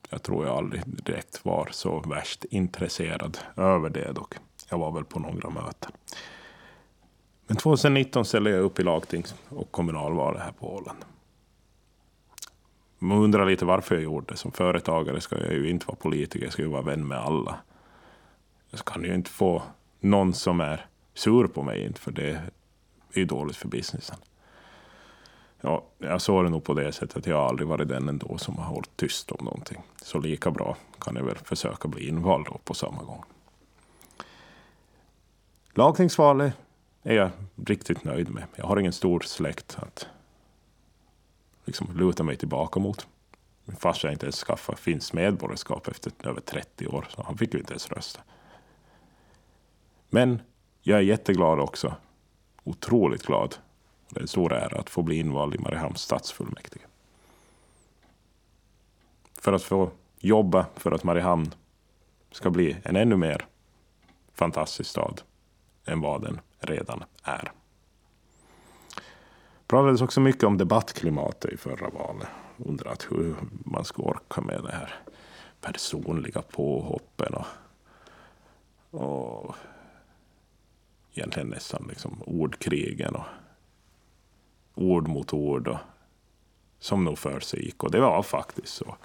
jag 0.10 0.24
tror 0.24 0.46
jag 0.46 0.58
aldrig 0.58 0.82
direkt 0.86 1.46
var 1.46 1.70
så 1.72 2.00
värst 2.00 2.46
intresserad 2.46 3.38
över 3.56 3.90
det 3.90 4.12
dock. 4.12 4.34
Jag 4.70 4.78
var 4.78 4.92
väl 4.92 5.06
på 5.06 5.20
några 5.20 5.50
möten. 5.50 5.92
Men 7.48 7.58
2019 7.58 8.26
ställde 8.26 8.50
jag 8.50 8.60
upp 8.60 8.80
i 8.80 8.84
lagtings 8.84 9.36
och 9.50 9.72
kommunalvalet 9.72 10.42
här 10.42 10.52
på 10.52 10.76
Åland. 10.76 11.06
Man 13.00 13.18
undrar 13.18 13.45
lite 13.45 13.66
varför 13.66 13.95
jag 13.95 14.04
gjorde 14.04 14.26
det. 14.34 14.38
Som 14.38 14.52
företagare 14.52 15.22
ska 15.22 15.38
jag 15.38 15.54
ju 15.54 15.70
inte 15.70 15.86
vara 15.88 15.98
politiker, 15.98 16.45
jag 16.45 16.54
ska 16.54 16.62
ju 16.62 16.68
vara 16.68 16.82
vän 16.82 17.08
med 17.08 17.18
alla. 17.18 17.60
Jag 18.70 18.86
kan 18.86 19.04
ju 19.04 19.14
inte 19.14 19.30
få 19.30 19.64
någon 20.00 20.34
som 20.34 20.62
är 20.62 20.86
sur 21.14 21.48
på 21.48 21.64
mig, 21.64 21.93
för 21.93 22.12
det 22.12 22.30
är 23.14 23.20
ju 23.20 23.26
dåligt 23.26 23.56
för 23.56 23.68
businessen. 23.68 24.18
Ja, 25.62 25.84
jag 25.98 26.22
såg 26.22 26.45
det 26.45 26.50
nog 26.50 26.64
på 26.64 26.74
det 26.74 26.91
sättet 26.91 27.18
att 27.18 27.28
jag 27.28 27.39
aldrig 27.39 27.68
varit 27.68 27.88
den 27.88 28.10
ändå 28.10 28.38
som 28.38 28.58
har 28.58 28.66
hållit 28.66 28.98
tyst 28.98 29.32
om 29.32 29.45
någonting. 29.45 29.82
Så 30.02 30.20
lika 30.20 30.52
bra 30.52 30.78
kan 31.00 31.16
jag 31.16 31.24
väl 31.24 31.38
försöka 31.38 31.88
bli 31.88 32.08
invald 32.08 32.45
då 32.45 32.60
på 32.64 32.74
samma 32.74 33.04
gång. 33.04 33.24
Lagtingsvalet 35.74 36.54
är 37.04 37.16
jag 37.16 37.30
riktigt 37.66 38.04
nöjd 38.04 38.30
med. 38.30 38.43
Jag 38.56 38.66
har 38.66 38.80
ingen 38.80 38.93
stor 38.93 39.20
släkt 39.20 39.78
att 39.82 40.08
liksom 41.68 41.97
luta 41.97 42.24
mig 42.24 42.38
tillbaka 42.38 42.80
mot. 42.80 43.07
Min 43.65 43.78
farsa 43.78 44.07
har 44.07 44.11
inte 44.11 44.26
ens 44.26 44.43
skaffat 44.43 44.80
finns 44.80 45.13
medborgarskap 45.13 45.88
efter 45.88 46.11
över 46.24 46.41
30 46.41 46.88
år, 46.88 47.07
så 47.09 47.24
han 47.24 47.38
fick 47.38 47.53
ju 47.53 47.59
inte 47.59 47.74
ens 47.74 47.91
rösta. 47.91 48.20
Men 50.09 50.41
jag 50.82 50.97
är 50.97 51.03
jätteglad 51.03 51.59
också 51.59 51.95
otroligt 52.63 53.26
glad. 53.26 53.55
Det 54.09 54.20
är 54.20 54.22
en 54.22 54.28
stor 54.28 54.53
ära 54.53 54.80
att 54.80 54.89
få 54.89 55.01
bli 55.01 55.15
invald 55.15 55.55
i 55.55 55.57
Mariehamns 55.57 56.01
stadsfullmäktige. 56.01 56.86
För 59.34 59.53
att 59.53 59.63
få 59.63 59.91
jobba 60.20 60.65
för 60.76 60.91
att 60.91 61.03
Mariehamn 61.03 61.53
ska 62.32 62.49
bli 62.49 62.78
en 62.84 62.95
ännu 62.95 63.15
mer 63.15 63.47
fantastisk 64.34 64.89
stad 64.89 65.22
än 65.86 66.01
vad 66.01 66.22
den 66.22 66.39
redan 66.59 67.03
är. 67.24 67.51
Det 69.68 69.70
pratades 69.70 70.01
också 70.01 70.22
mycket 70.22 70.43
om 70.43 70.57
debattklimatet 70.57 71.53
i 71.53 71.57
förra 71.57 71.89
valet. 71.89 72.28
Undrat 72.57 73.07
hur 73.09 73.36
man 73.65 73.86
ska 73.86 74.03
orka 74.03 74.41
med 74.41 74.63
det 74.63 74.72
här 74.72 74.95
personliga 75.61 76.41
påhoppen 76.41 77.34
och, 77.34 77.45
och 79.01 79.55
egentligen 81.13 81.47
nästan 81.49 81.86
liksom 81.89 82.24
ordkrigen 82.26 83.15
och 83.15 83.26
ord 84.76 85.07
mot 85.07 85.34
ord. 85.34 85.68
Och, 85.68 85.78
som 86.80 87.03
nog 87.03 87.18
för 87.18 87.39
sig 87.39 87.65
gick. 87.65 87.84
Och 87.84 87.91
det 87.91 87.99
var 87.99 88.24
faktiskt 88.24 88.74
så. 88.74 88.95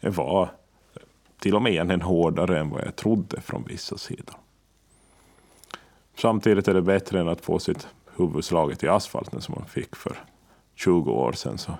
Det 0.00 0.10
var 0.10 0.50
till 1.38 1.54
och 1.54 1.62
med 1.62 1.72
egentligen 1.72 2.02
hårdare 2.02 2.60
än 2.60 2.70
vad 2.70 2.84
jag 2.84 2.96
trodde 2.96 3.40
från 3.40 3.64
vissa 3.64 3.98
sidor. 3.98 4.36
Samtidigt 6.14 6.68
är 6.68 6.74
det 6.74 6.82
bättre 6.82 7.20
än 7.20 7.28
att 7.28 7.40
få 7.40 7.58
sitt 7.58 7.88
huvudslaget 8.16 8.82
i 8.82 8.88
asfalten 8.88 9.40
som 9.40 9.54
man 9.58 9.68
fick 9.68 9.96
för 9.96 10.24
20 10.74 11.10
år 11.10 11.32
sedan. 11.32 11.58
Så 11.58 11.72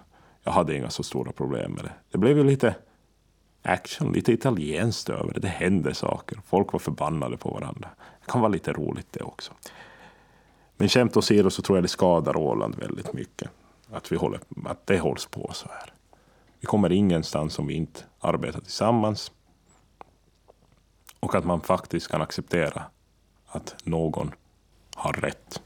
jag 0.43 0.53
hade 0.53 0.77
inga 0.77 0.91
så 0.91 1.03
stora 1.03 1.33
problem 1.33 1.73
med 1.73 1.85
det. 1.85 1.93
Det 2.11 2.19
blev 2.19 2.37
ju 2.37 2.45
lite 2.45 2.75
action, 3.63 4.13
lite 4.13 4.33
italienskt 4.33 5.09
över 5.09 5.35
det. 5.35 5.41
Det 5.41 5.49
hände 5.49 5.95
saker. 5.95 6.39
Folk 6.47 6.73
var 6.73 6.81
förbannade 6.81 7.37
på 7.37 7.51
varandra. 7.51 7.89
Det 8.25 8.33
kan 8.33 8.41
vara 8.41 8.53
lite 8.53 8.73
roligt 8.73 9.07
det 9.11 9.23
också. 9.23 9.53
Men 10.77 10.89
skämt 10.89 11.17
åsido 11.17 11.51
så 11.51 11.63
tror 11.63 11.79
jag 11.79 11.85
det 11.85 11.89
skadar 11.89 12.37
Åland 12.37 12.75
väldigt 12.75 13.13
mycket. 13.13 13.51
Att, 13.91 14.13
vi 14.13 14.17
håller, 14.17 14.41
att 14.65 14.87
det 14.87 14.99
hålls 14.99 15.27
på 15.27 15.51
så 15.53 15.69
här. 15.71 15.93
Vi 16.61 16.67
kommer 16.67 16.93
ingenstans 16.93 17.59
om 17.59 17.67
vi 17.67 17.75
inte 17.75 18.01
arbetar 18.21 18.61
tillsammans. 18.61 19.33
Och 21.21 21.35
att 21.35 21.45
man 21.45 21.61
faktiskt 21.61 22.09
kan 22.09 22.23
acceptera 22.23 22.83
att 23.47 23.77
någon 23.85 24.35
har 24.95 25.13
rätt 25.13 25.63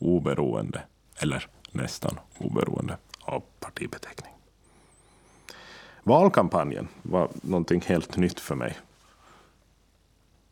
oberoende, 0.00 0.82
eller 1.16 1.46
nästan 1.72 2.18
oberoende, 2.38 2.96
av 3.20 3.42
partibeteckning. 3.60 4.32
Valkampanjen 6.02 6.88
var 7.02 7.28
någonting 7.42 7.80
helt 7.80 8.16
nytt 8.16 8.40
för 8.40 8.54
mig. 8.54 8.78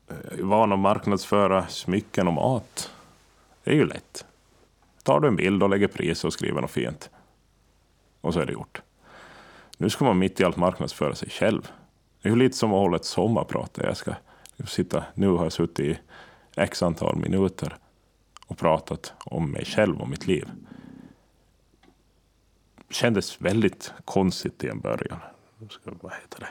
Jag 0.09 0.39
är 0.39 0.43
van 0.43 0.73
att 0.73 0.79
marknadsföra 0.79 1.67
smycken 1.67 2.29
och 2.29 2.35
mat. 2.35 2.91
Det 3.65 3.71
är 3.71 3.75
ju 3.75 3.87
lätt. 3.87 4.25
Tar 5.03 5.21
du 5.21 5.29
en 5.29 5.37
bild 5.37 5.63
och 5.63 5.71
lägger 5.71 5.89
pris 5.89 6.25
och 6.25 6.33
skriver 6.33 6.61
något 6.61 6.71
fint. 6.71 7.11
Och 8.21 8.35
så 8.35 8.41
är 8.41 8.47
det 8.47 8.53
gjort. 8.53 8.83
Nu 9.77 9.91
ska 9.91 10.05
man 10.05 10.19
mitt 10.19 10.41
i 10.41 10.45
allt 10.45 10.57
marknadsföra 10.57 11.15
sig 11.15 11.31
själv. 11.31 11.69
Det 12.23 12.29
är 12.29 12.31
ju 12.31 12.39
lite 12.39 12.57
som 12.57 12.73
att 12.73 12.79
hålla 12.79 12.97
ett 12.97 13.05
sommarprat. 13.05 13.79
Jag 13.83 13.97
ska 13.97 14.15
sitta, 14.67 15.05
nu 15.15 15.29
har 15.29 15.43
jag 15.43 15.53
suttit 15.53 15.81
i 15.81 15.99
x 16.57 16.83
antal 16.83 17.17
minuter 17.17 17.77
och 18.49 18.59
pratat 18.59 19.13
om 19.19 19.51
mig 19.51 19.65
själv 19.65 20.01
och 20.01 20.09
mitt 20.09 20.27
liv. 20.27 20.51
Det 22.89 22.95
kändes 22.95 23.41
väldigt 23.41 23.93
konstigt 24.05 24.65
i 24.65 24.69
en 24.69 24.81
början. 24.81 25.19
Jag 25.59 25.73
ska, 25.73 25.91
vad 26.01 26.13
heter 26.13 26.41
det, 26.41 26.49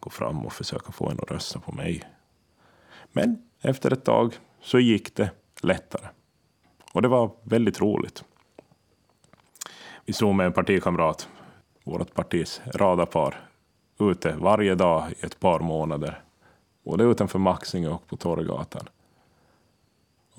gå 0.00 0.10
fram 0.10 0.46
och 0.46 0.52
försöka 0.52 0.92
få 0.92 1.10
en 1.10 1.20
att 1.22 1.30
rösta 1.30 1.60
på 1.60 1.72
mig. 1.72 2.02
Men 3.12 3.48
efter 3.60 3.92
ett 3.92 4.04
tag 4.04 4.34
så 4.60 4.78
gick 4.78 5.16
det 5.16 5.30
lättare. 5.60 6.06
Och 6.92 7.02
det 7.02 7.08
var 7.08 7.30
väldigt 7.42 7.80
roligt. 7.80 8.24
Vi 10.04 10.12
stod 10.12 10.34
med 10.34 10.46
en 10.46 10.52
partikamrat, 10.52 11.28
vårt 11.84 12.14
partis 12.14 12.60
radarpar, 12.74 13.48
ute 13.98 14.36
varje 14.36 14.74
dag 14.74 15.12
i 15.12 15.26
ett 15.26 15.40
par 15.40 15.60
månader. 15.60 16.22
Både 16.84 17.04
utanför 17.04 17.38
Maxinge 17.38 17.88
och 17.88 18.06
på 18.06 18.16
Torggatan. 18.16 18.88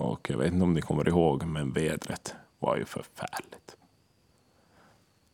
Och 0.00 0.30
jag 0.30 0.38
vet 0.38 0.52
inte 0.52 0.64
om 0.64 0.72
ni 0.72 0.80
kommer 0.80 1.08
ihåg, 1.08 1.44
men 1.44 1.72
vädret 1.72 2.34
var 2.58 2.76
ju 2.76 2.84
förfärligt. 2.84 3.76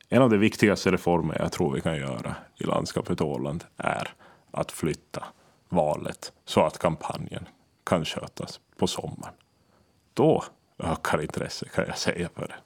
En 0.09 0.23
av 0.23 0.31
de 0.31 0.39
viktigaste 0.39 0.91
reformer 0.91 1.37
jag 1.39 1.53
tror 1.53 1.75
vi 1.75 1.81
kan 1.81 1.97
göra 1.97 2.37
i 2.57 2.64
landskapet 2.64 3.21
Åland 3.21 3.64
är 3.77 4.14
att 4.51 4.73
flytta 4.73 5.25
valet 5.69 6.33
så 6.45 6.61
att 6.61 6.79
kampanjen 6.79 7.49
kan 7.85 8.05
skötas 8.05 8.61
på 8.77 8.87
sommaren. 8.87 9.35
Då 10.14 10.45
ökar 10.79 11.23
intresset 11.23 11.73
kan 11.73 11.85
jag 11.87 11.99
säga 11.99 12.29
för 12.35 12.49
det. 12.49 12.57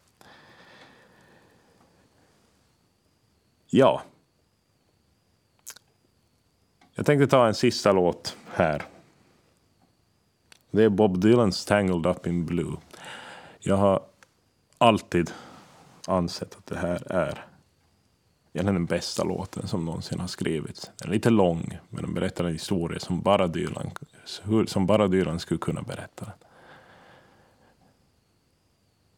Ja. 3.67 4.03
Jag 6.95 7.07
tänkte 7.07 7.27
ta 7.27 7.47
en 7.47 7.55
sista 7.55 7.93
låt 7.93 8.37
här. 8.51 8.83
Det 10.71 10.85
är 10.85 10.89
Bob 10.89 11.21
Dylans 11.21 11.65
Tangled 11.65 12.07
Up 12.07 12.27
in 12.27 12.47
Blue. 12.47 12.77
Jag 13.61 13.77
har 13.77 14.03
alltid 14.79 15.31
ansett 16.07 16.57
att 16.59 16.67
det 16.67 16.79
här 16.79 17.13
är 17.13 17.45
egentligen 18.53 18.75
den 18.75 18.87
bästa 18.87 19.25
låten 19.25 19.69
som 19.69 19.85
någonsin 19.85 20.21
har 20.21 20.27
skrivits. 20.27 20.91
Den 20.97 21.09
är 21.09 21.13
lite 21.13 21.31
lång, 21.31 21.79
men 21.89 22.05
den 22.05 22.15
berättar 22.15 22.45
en 22.45 22.53
historia 22.53 23.01
som 23.01 23.21
bara 23.21 23.47
Dylan, 23.47 23.91
som 24.67 24.87
bara 24.87 25.09
Dylan 25.09 25.41
skulle 25.41 25.59
kunna 25.59 25.83
berätta. 25.83 26.33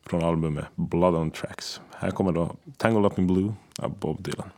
Från 0.06 0.24
albumet 0.24 0.64
Blood 0.74 1.14
on 1.14 1.30
Tracks. 1.30 1.80
Här 1.94 2.10
kommer 2.10 2.32
då 2.32 2.56
Tangled 2.76 3.04
Up 3.12 3.18
in 3.18 3.26
Blue 3.26 3.54
av 3.78 3.98
Bob 3.98 4.22
Dylan. 4.22 4.50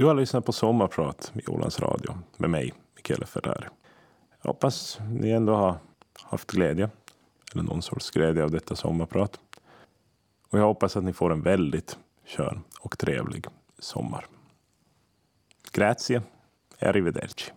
Du 0.00 0.06
har 0.06 0.14
lyssnat 0.14 0.44
på 0.44 0.52
Sommarprat 0.52 1.32
i 1.34 1.46
Ålands 1.46 1.80
Radio 1.80 2.18
med 2.36 2.50
mig, 2.50 2.72
Mikael 2.96 3.24
Ferrari. 3.24 3.66
Jag 4.42 4.48
hoppas 4.48 4.98
ni 5.10 5.30
ändå 5.30 5.54
har 5.54 5.78
haft 6.22 6.50
glädje, 6.50 6.90
eller 7.52 7.62
någon 7.62 7.82
sorts 7.82 8.10
glädje 8.10 8.44
av 8.44 8.50
detta 8.50 8.76
sommarprat. 8.76 9.40
Och 10.50 10.58
jag 10.58 10.64
hoppas 10.64 10.96
att 10.96 11.04
ni 11.04 11.12
får 11.12 11.32
en 11.32 11.42
väldigt 11.42 11.98
skön 12.26 12.62
och 12.80 12.98
trevlig 12.98 13.46
sommar. 13.78 14.26
Grazie 15.72 16.22
arrivederci. 16.78 17.52